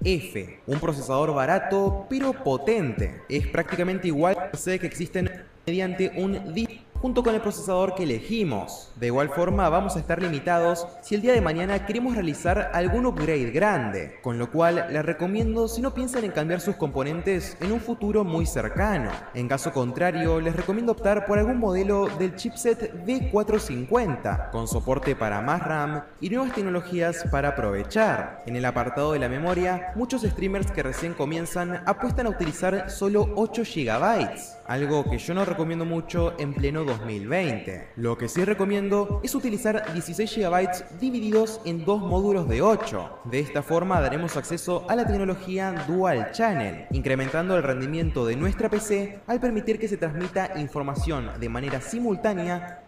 F, 0.02 0.58
un 0.66 0.80
procesador 0.80 1.32
barato 1.32 2.04
pero 2.10 2.32
potente. 2.32 3.22
Es 3.28 3.46
prácticamente 3.46 4.08
igual 4.08 4.50
que 4.64 4.84
existen 4.84 5.30
mediante 5.64 6.10
un 6.16 6.52
disco 6.52 6.82
junto 7.00 7.22
con 7.22 7.34
el 7.34 7.40
procesador 7.40 7.94
que 7.94 8.04
elegimos. 8.04 8.90
De 8.96 9.06
igual 9.06 9.28
forma 9.28 9.68
vamos 9.68 9.96
a 9.96 9.98
estar 9.98 10.20
limitados 10.20 10.86
si 11.02 11.14
el 11.14 11.22
día 11.22 11.32
de 11.32 11.40
mañana 11.40 11.86
queremos 11.86 12.14
realizar 12.14 12.70
algún 12.72 13.06
upgrade 13.06 13.50
grande, 13.50 14.18
con 14.22 14.38
lo 14.38 14.50
cual 14.50 14.86
les 14.90 15.04
recomiendo 15.04 15.68
si 15.68 15.80
no 15.80 15.94
piensan 15.94 16.24
en 16.24 16.32
cambiar 16.32 16.60
sus 16.60 16.76
componentes 16.76 17.56
en 17.60 17.72
un 17.72 17.80
futuro 17.80 18.24
muy 18.24 18.46
cercano. 18.46 19.10
En 19.34 19.48
caso 19.48 19.72
contrario, 19.72 20.40
les 20.40 20.56
recomiendo 20.56 20.92
optar 20.92 21.26
por 21.26 21.38
algún 21.38 21.58
modelo 21.58 22.08
del 22.18 22.36
chipset 22.36 23.04
D450, 23.04 24.50
con 24.50 24.68
soporte 24.68 25.14
para 25.14 25.40
más 25.40 25.62
RAM 25.62 26.02
y 26.20 26.30
nuevas 26.30 26.54
tecnologías 26.54 27.24
para 27.30 27.50
aprovechar. 27.50 28.42
En 28.46 28.56
el 28.56 28.64
apartado 28.64 29.12
de 29.12 29.18
la 29.18 29.28
memoria, 29.28 29.92
muchos 29.94 30.22
streamers 30.22 30.70
que 30.70 30.82
recién 30.82 31.14
comienzan 31.14 31.82
apuestan 31.86 32.26
a 32.26 32.30
utilizar 32.30 32.90
solo 32.90 33.28
8 33.36 33.62
GB, 33.62 34.30
algo 34.68 35.04
que 35.08 35.18
yo 35.18 35.34
no 35.34 35.44
recomiendo 35.44 35.84
mucho 35.84 36.34
en 36.38 36.54
pleno 36.54 36.84
2020. 36.84 37.88
Lo 37.96 38.18
que 38.18 38.28
sí 38.28 38.44
recomiendo 38.44 39.20
es 39.22 39.34
utilizar 39.34 39.92
16 39.92 40.36
GB 40.36 40.98
divididos 41.00 41.60
en 41.64 41.84
dos 41.84 42.00
módulos 42.00 42.48
de 42.48 42.62
8. 42.62 43.20
De 43.24 43.40
esta 43.40 43.62
forma 43.62 44.00
daremos 44.00 44.36
acceso 44.36 44.86
a 44.88 44.96
la 44.96 45.06
tecnología 45.06 45.84
Dual 45.86 46.32
Channel, 46.32 46.86
incrementando 46.90 47.56
el 47.56 47.62
rendimiento 47.62 48.26
de 48.26 48.36
nuestra 48.36 48.68
PC 48.68 49.20
al 49.26 49.40
permitir 49.40 49.78
que 49.78 49.88
se 49.88 49.96
transmita 49.96 50.58
información 50.58 51.30
de 51.38 51.48
manera 51.48 51.80
simultánea 51.80 52.82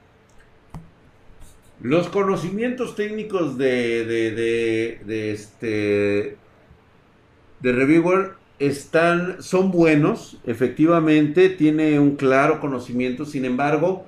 Los 1.81 2.09
conocimientos 2.09 2.97
técnicos 2.97 3.57
de, 3.57 4.05
de, 4.05 5.33
este 5.33 6.37
de 7.61 7.73
Reviewer 7.73 8.38
están, 8.59 9.43
son 9.43 9.71
buenos, 9.71 10.39
efectivamente, 10.45 11.49
tiene 11.49 12.01
un 12.01 12.17
claro 12.17 12.61
conocimiento, 12.61 13.25
sin 13.25 13.45
embargo, 13.45 14.07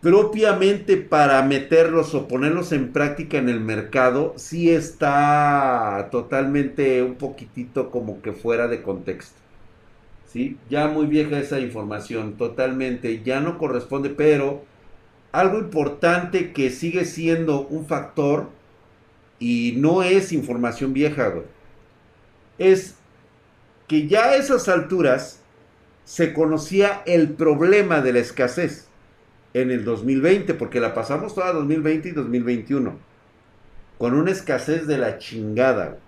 propiamente 0.00 0.96
para 0.96 1.42
meterlos 1.42 2.14
o 2.14 2.28
ponerlos 2.28 2.72
en 2.72 2.92
práctica 2.92 3.38
en 3.38 3.48
el 3.48 3.60
mercado, 3.60 4.34
sí 4.36 4.70
está 4.70 6.08
totalmente 6.10 7.02
un 7.02 7.14
poquitito 7.16 7.90
como 7.90 8.20
que 8.22 8.32
fuera 8.32 8.68
de 8.68 8.82
contexto. 8.82 9.36
¿Sí? 10.26 10.58
Ya 10.68 10.88
muy 10.88 11.06
vieja 11.06 11.38
esa 11.38 11.58
información, 11.58 12.36
totalmente, 12.36 13.22
ya 13.24 13.40
no 13.40 13.56
corresponde, 13.58 14.10
pero 14.10 14.62
algo 15.32 15.58
importante 15.58 16.52
que 16.52 16.70
sigue 16.70 17.04
siendo 17.04 17.66
un 17.66 17.86
factor 17.86 18.48
y 19.38 19.74
no 19.78 20.02
es 20.02 20.32
información 20.32 20.92
vieja, 20.92 21.32
es 22.58 22.97
que 23.88 24.06
ya 24.06 24.26
a 24.26 24.36
esas 24.36 24.68
alturas 24.68 25.40
se 26.04 26.32
conocía 26.32 27.02
el 27.06 27.30
problema 27.30 28.00
de 28.00 28.12
la 28.12 28.20
escasez 28.20 28.86
en 29.54 29.70
el 29.70 29.84
2020, 29.84 30.54
porque 30.54 30.78
la 30.78 30.94
pasamos 30.94 31.34
toda 31.34 31.52
2020 31.52 32.10
y 32.10 32.12
2021, 32.12 32.96
con 33.96 34.14
una 34.14 34.30
escasez 34.30 34.86
de 34.86 34.98
la 34.98 35.18
chingada. 35.18 35.98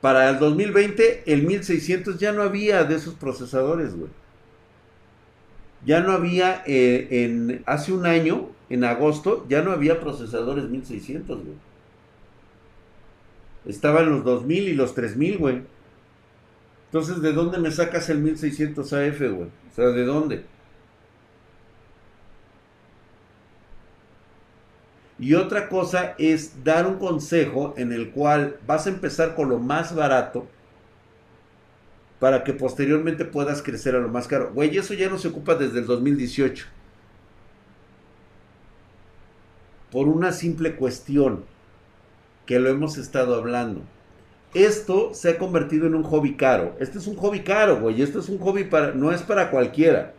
Para 0.00 0.30
el 0.30 0.38
2020, 0.38 1.24
el 1.26 1.42
1600 1.44 2.18
ya 2.18 2.32
no 2.32 2.42
había 2.42 2.82
de 2.84 2.96
esos 2.96 3.14
procesadores, 3.14 3.94
güey. 3.94 4.10
Ya 5.84 6.00
no 6.00 6.12
había, 6.12 6.62
eh, 6.66 7.24
en, 7.24 7.62
hace 7.66 7.92
un 7.92 8.06
año, 8.06 8.48
en 8.68 8.84
agosto, 8.84 9.46
ya 9.48 9.62
no 9.62 9.72
había 9.72 10.00
procesadores 10.00 10.64
1600, 10.64 11.38
güey. 11.44 11.71
Estaban 13.66 14.10
los 14.10 14.24
2000 14.24 14.68
y 14.68 14.74
los 14.74 14.94
3000, 14.94 15.38
güey. 15.38 15.62
Entonces, 16.86 17.22
¿de 17.22 17.32
dónde 17.32 17.58
me 17.58 17.70
sacas 17.70 18.08
el 18.10 18.18
1600 18.18 18.92
AF, 18.92 19.20
güey? 19.20 19.48
O 19.70 19.74
sea, 19.74 19.86
¿de 19.86 20.04
dónde? 20.04 20.44
Y 25.18 25.34
otra 25.34 25.68
cosa 25.68 26.14
es 26.18 26.64
dar 26.64 26.86
un 26.86 26.98
consejo 26.98 27.74
en 27.76 27.92
el 27.92 28.10
cual 28.10 28.56
vas 28.66 28.86
a 28.86 28.90
empezar 28.90 29.36
con 29.36 29.48
lo 29.48 29.58
más 29.58 29.94
barato 29.94 30.48
para 32.18 32.44
que 32.44 32.52
posteriormente 32.52 33.24
puedas 33.24 33.62
crecer 33.62 33.94
a 33.94 34.00
lo 34.00 34.08
más 34.08 34.26
caro. 34.26 34.52
Güey, 34.52 34.76
eso 34.76 34.94
ya 34.94 35.08
no 35.08 35.18
se 35.18 35.28
ocupa 35.28 35.54
desde 35.54 35.78
el 35.78 35.86
2018. 35.86 36.66
Por 39.90 40.08
una 40.08 40.32
simple 40.32 40.74
cuestión. 40.74 41.44
Que 42.46 42.58
lo 42.58 42.68
hemos 42.68 42.98
estado 42.98 43.34
hablando. 43.34 43.82
Esto 44.54 45.14
se 45.14 45.30
ha 45.30 45.38
convertido 45.38 45.86
en 45.86 45.94
un 45.94 46.02
hobby 46.02 46.34
caro. 46.34 46.76
Este 46.78 46.98
es 46.98 47.06
un 47.06 47.16
hobby 47.16 47.40
caro, 47.40 47.80
güey. 47.80 48.02
Esto 48.02 48.18
es 48.20 48.28
un 48.28 48.38
hobby 48.38 48.64
para, 48.64 48.92
no 48.92 49.12
es 49.12 49.22
para 49.22 49.50
cualquiera. 49.50 50.14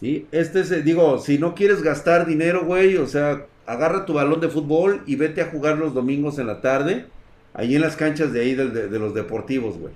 ¿Sí? 0.00 0.26
Este 0.32 0.60
es, 0.60 0.70
eh, 0.70 0.82
digo, 0.82 1.18
si 1.18 1.38
no 1.38 1.54
quieres 1.54 1.82
gastar 1.82 2.26
dinero, 2.26 2.64
güey, 2.64 2.96
o 2.96 3.06
sea, 3.06 3.46
agarra 3.66 4.06
tu 4.06 4.14
balón 4.14 4.40
de 4.40 4.48
fútbol 4.48 5.02
y 5.06 5.16
vete 5.16 5.42
a 5.42 5.50
jugar 5.50 5.78
los 5.78 5.94
domingos 5.94 6.38
en 6.38 6.46
la 6.48 6.60
tarde, 6.60 7.06
ahí 7.54 7.76
en 7.76 7.82
las 7.82 7.96
canchas 7.96 8.32
de 8.32 8.40
ahí 8.40 8.54
de, 8.54 8.88
de 8.88 8.98
los 8.98 9.14
deportivos, 9.14 9.78
güey. 9.78 9.92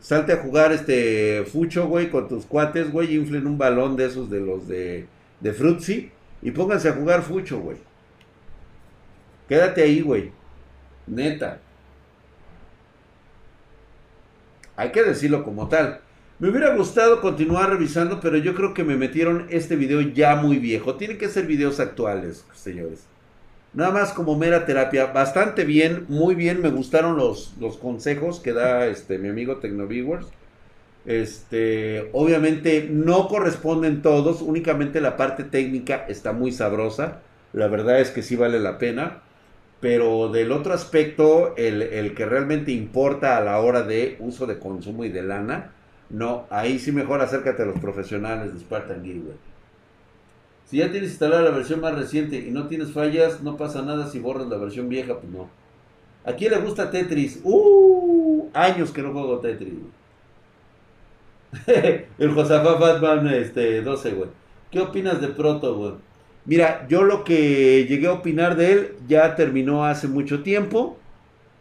Salte 0.00 0.32
a 0.32 0.36
jugar 0.36 0.72
este 0.72 1.44
fucho, 1.50 1.88
güey, 1.88 2.10
con 2.10 2.28
tus 2.28 2.46
cuates, 2.46 2.92
güey, 2.92 3.16
inflen 3.16 3.46
un 3.46 3.58
balón 3.58 3.96
de 3.96 4.06
esos 4.06 4.30
de 4.30 4.40
los 4.40 4.68
de, 4.68 5.06
de 5.40 5.52
Frutzi 5.52 6.10
y 6.42 6.50
pónganse 6.50 6.88
a 6.88 6.92
jugar 6.92 7.22
fucho, 7.22 7.58
güey. 7.60 7.78
Quédate 9.48 9.82
ahí, 9.82 10.00
güey. 10.00 10.32
Neta. 11.06 11.60
Hay 14.76 14.90
que 14.90 15.02
decirlo 15.02 15.44
como 15.44 15.68
tal. 15.68 16.00
Me 16.38 16.48
hubiera 16.48 16.74
gustado 16.74 17.20
continuar 17.20 17.70
revisando, 17.70 18.20
pero 18.20 18.36
yo 18.36 18.54
creo 18.54 18.74
que 18.74 18.84
me 18.84 18.96
metieron 18.96 19.46
este 19.50 19.76
video 19.76 20.00
ya 20.00 20.34
muy 20.36 20.58
viejo. 20.58 20.96
Tienen 20.96 21.18
que 21.18 21.28
ser 21.28 21.46
videos 21.46 21.78
actuales, 21.78 22.44
señores. 22.54 23.06
Nada 23.72 23.92
más 23.92 24.12
como 24.12 24.36
mera 24.36 24.66
terapia. 24.66 25.06
Bastante 25.06 25.64
bien, 25.64 26.06
muy 26.08 26.34
bien. 26.34 26.60
Me 26.60 26.70
gustaron 26.70 27.16
los, 27.16 27.54
los 27.60 27.76
consejos 27.76 28.40
que 28.40 28.52
da 28.52 28.86
este 28.86 29.18
mi 29.18 29.28
amigo 29.28 29.56
Tecnoviewers. 29.58 30.26
Este, 31.06 32.08
obviamente 32.12 32.88
no 32.90 33.28
corresponden 33.28 34.00
todos, 34.00 34.40
únicamente 34.40 35.02
la 35.02 35.18
parte 35.18 35.44
técnica 35.44 36.06
está 36.08 36.32
muy 36.32 36.50
sabrosa. 36.50 37.20
La 37.52 37.68
verdad 37.68 38.00
es 38.00 38.10
que 38.10 38.22
sí 38.22 38.36
vale 38.36 38.58
la 38.58 38.78
pena. 38.78 39.22
Pero 39.84 40.30
del 40.30 40.50
otro 40.50 40.72
aspecto, 40.72 41.54
el, 41.58 41.82
el 41.82 42.14
que 42.14 42.24
realmente 42.24 42.72
importa 42.72 43.36
a 43.36 43.42
la 43.42 43.60
hora 43.60 43.82
de 43.82 44.16
uso 44.18 44.46
de 44.46 44.58
consumo 44.58 45.04
y 45.04 45.10
de 45.10 45.22
lana, 45.22 45.72
no, 46.08 46.46
ahí 46.48 46.78
sí 46.78 46.90
mejor 46.90 47.20
acércate 47.20 47.64
a 47.64 47.66
los 47.66 47.78
profesionales 47.78 48.54
de 48.54 48.60
Spartan 48.60 49.04
Gear, 49.04 49.20
Si 50.64 50.78
ya 50.78 50.90
tienes 50.90 51.10
instalada 51.10 51.42
la 51.42 51.50
versión 51.50 51.82
más 51.82 51.94
reciente 51.94 52.38
y 52.38 52.50
no 52.50 52.66
tienes 52.66 52.92
fallas, 52.92 53.42
no 53.42 53.58
pasa 53.58 53.82
nada 53.82 54.06
si 54.06 54.20
borras 54.20 54.46
la 54.46 54.56
versión 54.56 54.88
vieja, 54.88 55.18
pues 55.18 55.30
no. 55.30 55.50
¿A 56.24 56.32
quién 56.32 56.52
le 56.52 56.60
gusta 56.60 56.90
Tetris? 56.90 57.42
¡Uh! 57.44 58.48
Años 58.54 58.90
que 58.90 59.02
no 59.02 59.12
juego 59.12 59.40
Tetris. 59.40 59.74
El 62.18 62.32
Josafá 62.32 62.78
Fatman 62.78 63.28
este, 63.34 63.82
12, 63.82 64.12
güey. 64.12 64.30
¿Qué 64.70 64.80
opinas 64.80 65.20
de 65.20 65.28
Proto, 65.28 65.76
güey? 65.76 65.92
Mira, 66.46 66.86
yo 66.88 67.02
lo 67.04 67.24
que 67.24 67.86
llegué 67.88 68.06
a 68.06 68.12
opinar 68.12 68.56
de 68.56 68.72
él 68.72 68.92
ya 69.08 69.34
terminó 69.34 69.84
hace 69.84 70.08
mucho 70.08 70.42
tiempo. 70.42 70.98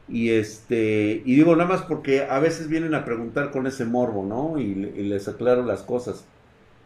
Y 0.09 0.31
este, 0.31 1.21
y 1.25 1.35
digo 1.35 1.55
nada 1.55 1.69
más 1.69 1.81
porque 1.83 2.23
a 2.23 2.39
veces 2.39 2.67
vienen 2.67 2.93
a 2.93 3.05
preguntar 3.05 3.51
con 3.51 3.67
ese 3.67 3.85
morbo, 3.85 4.25
¿no? 4.25 4.59
Y, 4.59 4.75
les 4.75 5.27
aclaro 5.27 5.63
las 5.63 5.83
cosas. 5.83 6.25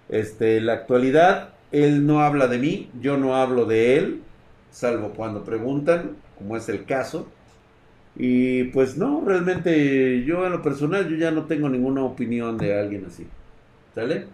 Este, 0.09 0.61
la 0.61 0.73
actualidad, 0.73 1.49
él 1.71 2.05
no 2.05 2.21
habla 2.21 2.47
de 2.47 2.59
mí, 2.59 2.91
yo 3.01 3.17
no 3.17 3.35
hablo 3.35 3.65
de 3.65 3.97
él, 3.97 4.21
salvo 4.71 5.13
cuando 5.15 5.43
preguntan, 5.43 6.17
como 6.37 6.55
es 6.57 6.69
el 6.69 6.85
caso. 6.85 7.27
Y 8.15 8.65
pues 8.65 8.97
no, 8.97 9.23
realmente 9.25 10.23
yo 10.23 10.45
en 10.45 10.51
lo 10.53 10.61
personal, 10.61 11.07
yo 11.09 11.17
ya 11.17 11.31
no 11.31 11.45
tengo 11.45 11.69
ninguna 11.69 12.03
opinión 12.03 12.57
de 12.57 12.79
alguien 12.79 13.05
así. 13.07 13.27
¿Sale? 13.95 14.27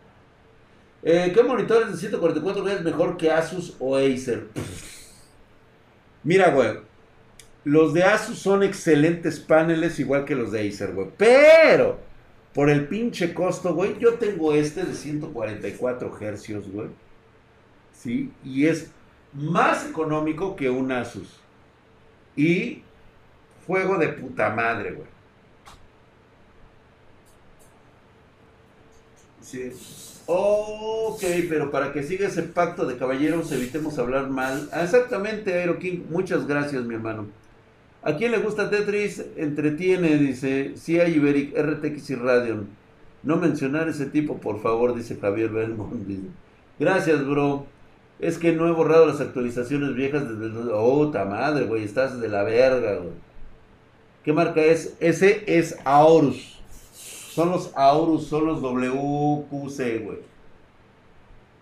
Eh, 1.05 1.31
¿Qué 1.33 1.43
monitores 1.43 1.91
de 1.91 1.97
144 1.97 2.63
Hz 2.63 2.71
es 2.71 2.81
mejor 2.81 3.17
que 3.17 3.29
Asus 3.29 3.75
o 3.79 3.97
Acer? 3.97 4.47
Mira, 6.23 6.51
güey. 6.51 6.79
Los 7.65 7.93
de 7.93 8.03
Asus 8.03 8.39
son 8.39 8.63
excelentes 8.63 9.39
paneles, 9.39 9.99
igual 9.99 10.23
que 10.25 10.35
los 10.35 10.51
de 10.51 10.67
Acer, 10.67 10.93
güey. 10.93 11.09
Pero, 11.17 11.99
por 12.53 12.69
el 12.69 12.87
pinche 12.87 13.33
costo, 13.33 13.73
güey, 13.73 13.99
yo 13.99 14.13
tengo 14.15 14.53
este 14.53 14.83
de 14.83 14.93
144 14.93 16.09
Hz, 16.09 16.71
güey. 16.71 16.87
¿Sí? 17.93 18.31
Y 18.43 18.67
es 18.67 18.91
más 19.33 19.89
económico 19.89 20.55
que 20.55 20.69
un 20.69 20.91
Asus. 20.91 21.39
Y 22.35 22.81
juego 23.67 23.97
de 23.97 24.09
puta 24.09 24.49
madre, 24.51 24.91
güey. 24.91 25.07
Ok, 30.25 31.21
pero 31.49 31.69
para 31.69 31.91
que 31.91 32.03
siga 32.03 32.27
ese 32.27 32.43
pacto 32.43 32.85
de 32.85 32.97
caballeros, 32.97 33.51
evitemos 33.51 33.97
hablar 33.99 34.29
mal. 34.29 34.69
Ah, 34.71 34.83
exactamente, 34.83 35.53
Aero 35.53 35.79
King. 35.79 36.03
Muchas 36.09 36.47
gracias, 36.47 36.83
mi 36.85 36.95
hermano. 36.95 37.27
¿A 38.03 38.15
quién 38.15 38.31
le 38.31 38.39
gusta 38.39 38.69
Tetris? 38.69 39.23
Entretiene, 39.37 40.17
dice. 40.17 40.73
Hay 41.01 41.15
Iberic, 41.15 41.57
RTX 41.57 42.09
y 42.09 42.15
Radeon. 42.15 42.67
No 43.23 43.37
mencionar 43.37 43.87
ese 43.87 44.05
tipo, 44.05 44.37
por 44.37 44.61
favor, 44.61 44.95
dice 44.95 45.17
Javier 45.19 45.49
Belmont. 45.49 46.07
Gracias, 46.79 47.25
bro. 47.25 47.65
Es 48.19 48.37
que 48.37 48.53
no 48.53 48.67
he 48.67 48.71
borrado 48.71 49.05
las 49.05 49.21
actualizaciones 49.21 49.95
viejas 49.95 50.27
desde 50.27 50.45
el... 50.45 50.69
Oh, 50.71 51.11
ta 51.11 51.25
madre, 51.25 51.65
güey. 51.65 51.83
Estás 51.83 52.19
de 52.19 52.29
la 52.29 52.43
verga, 52.43 52.95
güey. 52.95 53.13
¿Qué 54.23 54.31
marca 54.33 54.61
es? 54.61 54.95
Ese 54.99 55.43
es 55.47 55.77
Aorus. 55.83 56.52
Son 57.33 57.49
los 57.49 57.71
Aorus, 57.75 58.27
son 58.27 58.45
los 58.45 58.61
WQC, 58.61 60.05
güey. 60.05 60.19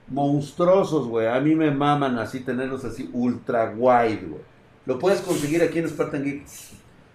Monstruosos, 0.10 1.08
güey. 1.08 1.28
A 1.28 1.40
mí 1.40 1.56
me 1.56 1.72
maman 1.72 2.20
así, 2.20 2.42
tenerlos 2.42 2.84
así 2.84 3.10
ultra 3.14 3.74
wide, 3.78 4.26
güey. 4.28 4.42
Lo 4.86 5.00
puedes 5.00 5.22
conseguir 5.22 5.64
aquí 5.64 5.80
en 5.80 5.88
Spartan 5.88 6.26
Geek. 6.26 6.44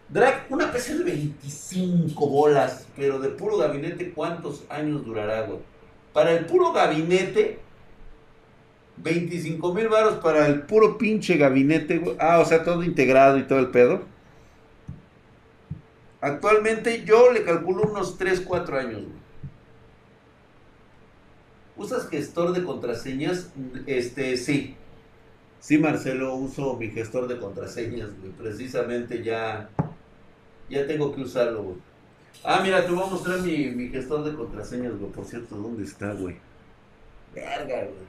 Drag, 0.08 0.46
una 0.48 0.72
PC 0.72 0.96
de 0.96 1.04
25 1.04 2.26
bolas, 2.26 2.86
pero 2.96 3.18
de 3.18 3.28
puro 3.28 3.58
gabinete, 3.58 4.12
¿cuántos 4.12 4.64
años 4.70 5.04
durará, 5.04 5.42
güey? 5.42 5.58
Para 6.14 6.32
el 6.32 6.46
puro 6.46 6.72
gabinete, 6.72 7.58
25 8.96 9.74
mil 9.74 9.88
baros 9.88 10.14
para 10.14 10.46
el 10.46 10.62
puro 10.62 10.96
pinche 10.96 11.36
gabinete, 11.36 11.98
güey. 11.98 12.16
Ah, 12.18 12.38
o 12.38 12.46
sea, 12.46 12.64
todo 12.64 12.82
integrado 12.82 13.36
y 13.36 13.42
todo 13.42 13.58
el 13.58 13.68
pedo. 13.68 14.15
Actualmente 16.20 17.04
yo 17.04 17.32
le 17.32 17.44
calculo 17.44 17.82
unos 17.82 18.16
3, 18.18 18.40
4 18.40 18.78
años. 18.78 19.02
¿Usas 21.76 22.08
gestor 22.08 22.52
de 22.52 22.64
contraseñas? 22.64 23.50
Este, 23.86 24.36
sí. 24.36 24.76
Sí, 25.60 25.78
Marcelo, 25.78 26.34
uso 26.34 26.76
mi 26.76 26.90
gestor 26.90 27.28
de 27.28 27.38
contraseñas. 27.38 28.10
Precisamente 28.38 29.22
ya, 29.22 29.68
ya 30.70 30.86
tengo 30.86 31.14
que 31.14 31.22
usarlo, 31.22 31.62
güey. 31.62 31.76
Ah, 32.44 32.60
mira, 32.62 32.84
te 32.84 32.92
voy 32.92 33.02
a 33.02 33.10
mostrar 33.10 33.40
mi, 33.40 33.70
mi 33.70 33.88
gestor 33.88 34.24
de 34.24 34.34
contraseñas, 34.34 34.98
güey. 34.98 35.12
Por 35.12 35.24
cierto, 35.24 35.56
¿dónde 35.56 35.84
está, 35.84 36.12
güey? 36.12 36.36
Verga, 37.34 37.84
güey. 37.84 38.06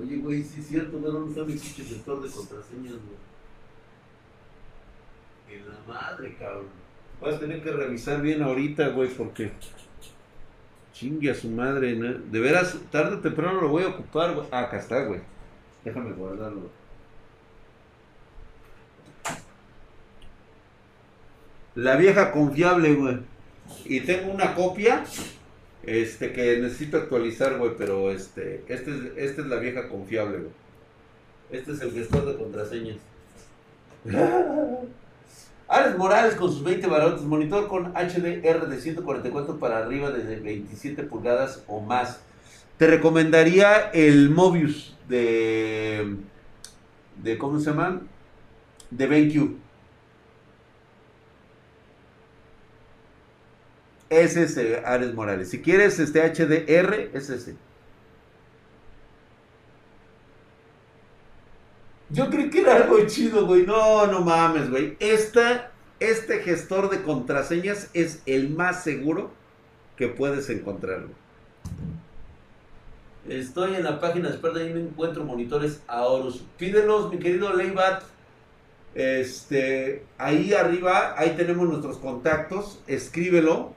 Oye, 0.00 0.16
güey, 0.18 0.42
sí 0.44 0.60
es 0.60 0.68
cierto, 0.68 0.98
güey. 0.98 1.12
¿Dónde 1.12 1.30
está 1.30 1.44
mi 1.44 1.58
gestor 1.58 2.22
de 2.22 2.30
contraseñas, 2.30 2.92
güey? 2.92 3.31
En 5.52 5.68
la 5.68 5.78
madre, 5.86 6.34
cabrón. 6.38 6.66
Vas 7.20 7.34
a 7.34 7.40
tener 7.40 7.62
que 7.62 7.70
revisar 7.70 8.22
bien 8.22 8.42
ahorita, 8.42 8.88
güey, 8.88 9.08
porque... 9.10 9.52
Chingue 10.92 11.30
a 11.30 11.34
su 11.34 11.48
madre, 11.48 11.94
¿no? 11.94 12.12
De 12.12 12.40
veras, 12.40 12.76
tarde 12.90 13.16
o 13.16 13.20
temprano 13.20 13.60
lo 13.60 13.68
voy 13.68 13.82
a 13.82 13.88
ocupar, 13.88 14.34
güey. 14.34 14.46
Ah, 14.50 14.62
acá 14.62 14.78
está, 14.78 15.04
güey. 15.04 15.20
Déjame 15.84 16.12
guardarlo. 16.12 16.70
La 21.74 21.96
vieja 21.96 22.30
confiable, 22.30 22.94
güey. 22.94 23.18
Y 23.84 24.00
tengo 24.00 24.32
una 24.32 24.54
copia 24.54 25.04
este 25.82 26.32
que 26.32 26.58
necesito 26.58 26.98
actualizar, 26.98 27.58
güey, 27.58 27.72
pero 27.76 28.10
este, 28.10 28.64
este 28.68 28.90
es, 28.90 29.00
esta 29.16 29.42
es 29.42 29.48
la 29.48 29.56
vieja 29.56 29.88
confiable, 29.88 30.38
güey. 30.38 30.52
Este 31.50 31.72
es 31.72 31.80
el 31.80 31.92
gestor 31.92 32.26
de 32.26 32.36
contraseñas. 32.36 32.98
Alex 35.68 35.96
Morales 35.96 36.34
con 36.34 36.50
sus 36.50 36.62
20 36.62 36.86
barotes, 36.86 37.22
monitor 37.22 37.68
con 37.68 37.92
HDR 37.94 38.68
de 38.68 38.80
144 38.80 39.58
para 39.58 39.78
arriba 39.78 40.10
desde 40.10 40.40
27 40.40 41.02
pulgadas 41.04 41.62
o 41.66 41.80
más. 41.80 42.20
Te 42.76 42.86
recomendaría 42.86 43.90
el 43.92 44.30
Mobius 44.30 44.96
de, 45.08 46.16
de 47.22 47.38
¿cómo 47.38 47.58
se 47.60 47.66
llama? 47.66 48.02
De 48.90 49.06
BenQ. 49.06 49.56
Es 54.10 54.36
ese, 54.36 54.82
Ares 54.84 55.14
Morales. 55.14 55.48
Si 55.48 55.62
quieres 55.62 55.98
este 55.98 56.20
HDR, 56.20 57.10
es 57.14 57.30
ese. 57.30 57.56
Yo 62.12 62.28
creí 62.28 62.50
que 62.50 62.60
era 62.60 62.76
algo 62.76 63.06
chido, 63.06 63.46
güey. 63.46 63.64
No, 63.64 64.06
no 64.06 64.20
mames, 64.20 64.68
güey. 64.70 64.96
Esta, 65.00 65.72
este 65.98 66.40
gestor 66.40 66.90
de 66.90 67.02
contraseñas 67.02 67.88
es 67.94 68.22
el 68.26 68.50
más 68.50 68.84
seguro 68.84 69.30
que 69.96 70.08
puedes 70.08 70.50
encontrar. 70.50 71.06
Estoy 73.26 73.76
en 73.76 73.84
la 73.84 73.98
página 73.98 74.28
de 74.28 74.36
Sparta 74.36 74.62
y 74.62 74.74
me 74.74 74.80
encuentro 74.80 75.24
monitores 75.24 75.80
a 75.86 76.02
Horus. 76.02 76.44
Pídelos, 76.58 77.10
mi 77.10 77.18
querido 77.18 77.54
Leibat. 77.54 78.02
Este, 78.94 80.04
ahí 80.18 80.52
arriba, 80.52 81.14
ahí 81.16 81.30
tenemos 81.34 81.66
nuestros 81.66 81.96
contactos. 81.96 82.82
Escríbelo. 82.86 83.72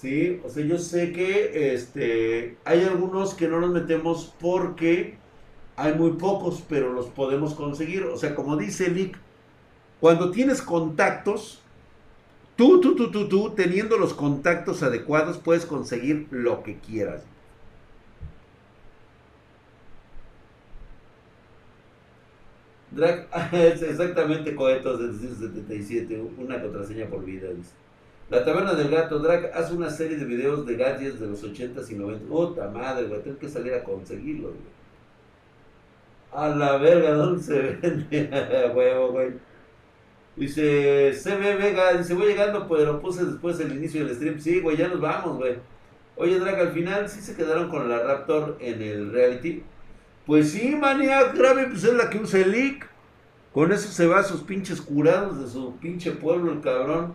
Sí, 0.00 0.40
o 0.44 0.48
sea, 0.48 0.64
yo 0.64 0.78
sé 0.78 1.12
que 1.12 1.74
este, 1.74 2.56
hay 2.64 2.84
algunos 2.84 3.34
que 3.34 3.48
no 3.48 3.60
nos 3.60 3.70
metemos 3.70 4.32
porque 4.40 5.16
hay 5.76 5.94
muy 5.94 6.12
pocos, 6.12 6.62
pero 6.68 6.92
los 6.92 7.06
podemos 7.06 7.54
conseguir. 7.54 8.04
O 8.04 8.16
sea, 8.16 8.34
como 8.34 8.56
dice 8.56 8.90
Lick, 8.90 9.16
cuando 10.00 10.30
tienes 10.30 10.62
contactos, 10.62 11.60
tú, 12.56 12.80
tú, 12.80 12.96
tú, 12.96 13.10
tú, 13.10 13.28
tú, 13.28 13.50
teniendo 13.50 13.96
los 13.98 14.14
contactos 14.14 14.82
adecuados, 14.82 15.38
puedes 15.38 15.66
conseguir 15.66 16.26
lo 16.30 16.62
que 16.62 16.78
quieras. 16.78 17.22
Drag, 22.90 23.26
exactamente 23.52 24.54
cohetos 24.54 24.98
de 25.00 25.48
77, 25.48 26.22
una 26.36 26.60
contraseña 26.60 27.06
por 27.06 27.24
vida, 27.24 27.48
La 28.28 28.44
taberna 28.44 28.74
del 28.74 28.90
gato, 28.90 29.18
Drag 29.18 29.50
hace 29.54 29.72
una 29.72 29.88
serie 29.88 30.18
de 30.18 30.26
videos 30.26 30.66
de 30.66 30.76
gadgets 30.76 31.18
de 31.18 31.28
los 31.28 31.42
80s 31.42 31.90
y 31.90 31.94
90s. 31.94 32.28
Puta 32.28 32.68
madre, 32.68 33.06
güey, 33.06 33.22
tengo 33.22 33.38
que 33.38 33.48
salir 33.48 33.72
a 33.72 33.82
conseguirlo, 33.82 34.48
güey. 34.48 34.81
A 36.32 36.48
la 36.48 36.78
verga, 36.78 37.12
¿dónde 37.12 37.42
se 37.42 37.60
vende? 37.60 38.70
Huevo, 38.74 39.12
güey. 39.12 39.32
Dice, 40.34 41.12
CB 41.12 41.58
Vega, 41.58 41.92
dice, 41.92 42.14
voy 42.14 42.28
llegando, 42.28 42.66
lo 42.66 43.00
puse 43.00 43.24
después 43.24 43.58
del 43.58 43.72
inicio 43.72 44.06
del 44.06 44.16
stream. 44.16 44.40
Sí, 44.40 44.60
güey, 44.60 44.78
ya 44.78 44.88
nos 44.88 45.00
vamos, 45.00 45.36
güey. 45.36 45.56
Oye, 46.16 46.38
Drag, 46.38 46.58
al 46.58 46.72
final 46.72 47.08
sí 47.08 47.20
se 47.20 47.34
quedaron 47.34 47.68
con 47.68 47.88
la 47.88 48.02
Raptor 48.02 48.56
en 48.60 48.80
el 48.80 49.12
reality. 49.12 49.62
Pues 50.24 50.52
sí, 50.52 50.74
manía, 50.74 51.32
grave, 51.32 51.66
pues 51.66 51.84
es 51.84 51.94
la 51.94 52.08
que 52.08 52.18
usa 52.18 52.40
el 52.40 52.52
leak. 52.52 52.88
Con 53.52 53.72
eso 53.72 53.88
se 53.88 54.06
va 54.06 54.20
a 54.20 54.22
sus 54.22 54.42
pinches 54.42 54.80
curados 54.80 55.38
de 55.38 55.48
su 55.48 55.76
pinche 55.76 56.12
pueblo, 56.12 56.52
el 56.52 56.60
cabrón. 56.60 57.14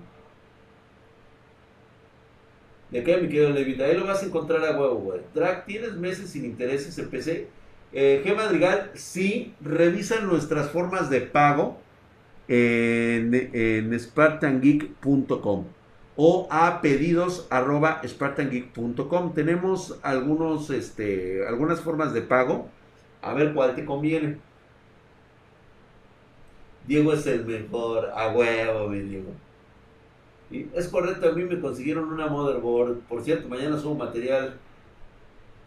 De 2.91 3.03
qué, 3.03 3.17
mi 3.17 3.27
querido 3.27 3.49
Levita, 3.49 3.85
ahí 3.85 3.97
lo 3.97 4.05
vas 4.05 4.21
a 4.21 4.27
encontrar 4.27 4.63
a 4.63 4.79
huevo, 4.79 4.95
güey. 4.95 5.21
Drag, 5.33 5.65
¿tienes 5.65 5.93
meses 5.95 6.29
sin 6.29 6.45
intereses 6.45 6.97
en 6.99 7.09
PC? 7.09 7.47
Eh, 7.93 8.21
G 8.25 8.35
Madrigal, 8.35 8.91
sí, 8.95 9.53
revisan 9.61 10.27
nuestras 10.27 10.69
formas 10.71 11.09
de 11.09 11.21
pago 11.21 11.79
en, 12.47 13.33
en 13.53 13.99
spartangeek.com 13.99 15.65
o 16.17 16.47
a 16.49 16.81
pedidos 16.81 17.47
arroba 17.49 18.01
spartangeek.com. 18.05 19.33
Tenemos 19.33 19.99
algunos, 20.01 20.69
este, 20.71 21.47
algunas 21.47 21.81
formas 21.81 22.13
de 22.13 22.21
pago 22.21 22.69
a 23.21 23.33
ver 23.33 23.53
cuál 23.53 23.75
te 23.75 23.85
conviene. 23.85 24.37
Diego 26.87 27.13
es 27.13 27.27
el 27.27 27.45
mejor, 27.45 28.11
a 28.15 28.29
huevo, 28.29 28.89
Diego. 28.91 29.31
Es 30.73 30.87
correcto, 30.87 31.29
a 31.29 31.33
mí 31.33 31.43
me 31.43 31.59
consiguieron 31.59 32.11
una 32.11 32.27
motherboard. 32.27 32.99
Por 33.09 33.21
cierto, 33.23 33.47
mañana 33.49 33.77
subo 33.77 33.95
material. 33.95 34.57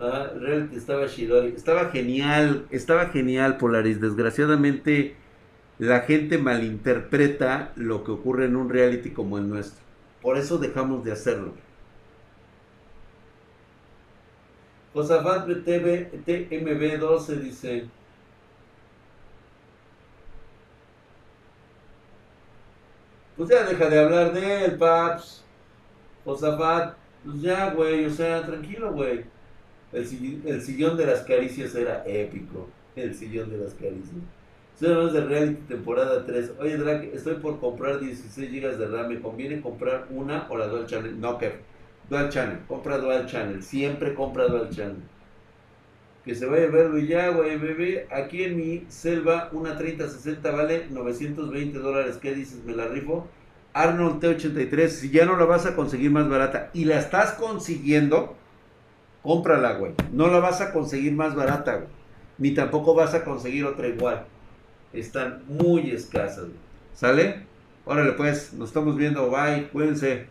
Ah, 0.01 0.31
realmente 0.35 0.77
estaba 0.79 1.07
Shidori. 1.07 1.49
Estaba 1.55 1.91
genial, 1.91 2.67
estaba 2.71 3.07
genial, 3.11 3.59
Polaris. 3.59 4.01
Desgraciadamente, 4.01 5.15
la 5.79 6.01
gente 6.01 6.39
malinterpreta 6.39 7.73
lo 7.77 8.03
que 8.03 8.13
ocurre 8.13 8.47
en 8.47 8.57
un 8.57 8.71
reality 8.71 9.11
como 9.11 9.37
el 9.37 9.49
nuestro. 9.49 9.83
Por 10.23 10.39
eso 10.39 10.59
dejamos 10.59 11.05
de 11.05 11.13
hacerlo. 11.13 11.53
Josafat 14.95 15.47
TV, 15.65 16.11
TMB12 16.27 17.27
dice. 17.41 17.87
Pues 23.37 23.51
ya 23.51 23.65
deja 23.65 23.89
de 23.89 23.99
hablar 23.99 24.33
de 24.33 24.65
él, 24.65 24.79
paps. 24.79 25.45
Josafat, 26.25 26.95
pues 27.25 27.41
ya, 27.43 27.73
güey, 27.75 28.07
o 28.07 28.11
sea, 28.11 28.43
tranquilo, 28.47 28.93
güey. 28.93 29.25
El, 29.93 30.07
sillón 30.07 30.97
de 30.97 31.07
las 31.07 31.23
caricias 31.23 31.75
era 31.75 32.05
épico. 32.07 32.69
El 32.97 33.15
sillón 33.15 33.51
de 33.51 33.59
las 33.59 33.75
caricias. 33.75 34.17
Soy 34.79 35.13
de 35.13 35.21
reality 35.25 35.63
temporada 35.69 36.25
3. 36.25 36.53
Oye, 36.59 36.77
Drake, 36.77 37.11
estoy 37.15 37.35
por 37.35 37.61
comprar 37.61 38.01
16 38.01 38.51
GB 38.51 38.79
de 38.79 38.87
RAM. 38.89 39.09
¿Me 39.09 39.21
conviene 39.21 39.61
comprar 39.61 40.07
una 40.11 40.47
o 40.49 40.57
la 40.57 40.69
Dual 40.69 40.87
Channel? 40.87 41.21
No, 41.21 41.39
que 41.39 41.53
Dual 42.09 42.29
Channel, 42.29 42.61
compra 42.67 42.99
Dual 42.99 43.27
Channel, 43.27 43.63
siempre 43.63 44.15
compra 44.15 44.47
Dual 44.47 44.71
Channel. 44.71 45.03
Que 46.25 46.35
se 46.35 46.47
vaya 46.47 46.65
a 46.65 46.71
verlo 46.71 46.99
ya, 46.99 47.31
güey, 47.31 47.57
bebé. 47.59 48.07
Aquí 48.11 48.45
en 48.45 48.57
mi 48.57 48.85
selva, 48.89 49.49
una 49.53 49.77
3060 49.77 50.51
vale 50.51 50.87
920 50.91 51.79
dólares. 51.79 52.19
¿Qué 52.21 52.35
dices? 52.35 52.65
¿Me 52.65 52.75
la 52.75 52.89
rifo? 52.89 53.27
Arnold 53.73 54.23
T83, 54.23 54.89
si 54.89 55.11
ya 55.11 55.25
no 55.25 55.37
la 55.37 55.45
vas 55.45 55.67
a 55.67 55.77
conseguir 55.77 56.11
más 56.11 56.29
barata 56.29 56.71
y 56.75 56.87
la 56.87 56.99
estás 56.99 57.33
consiguiendo, 57.33 58.37
cómprala, 59.23 59.75
güey. 59.75 59.93
No 60.13 60.29
la 60.29 60.39
vas 60.39 60.61
a 60.61 60.73
conseguir 60.73 61.13
más 61.13 61.35
barata, 61.35 61.77
güey. 61.77 61.89
Ni 62.39 62.55
tampoco 62.55 62.95
vas 62.95 63.15
a 63.15 63.25
conseguir 63.25 63.65
otra 63.65 63.89
igual. 63.89 64.25
Están 64.93 65.43
muy 65.47 65.91
escasas, 65.91 66.45
güey. 66.45 66.57
¿Sale? 66.95 67.47
Órale, 67.85 68.13
pues, 68.13 68.53
nos 68.55 68.69
estamos 68.69 68.97
viendo. 68.97 69.31
Bye, 69.31 69.69
cuídense. 69.69 70.27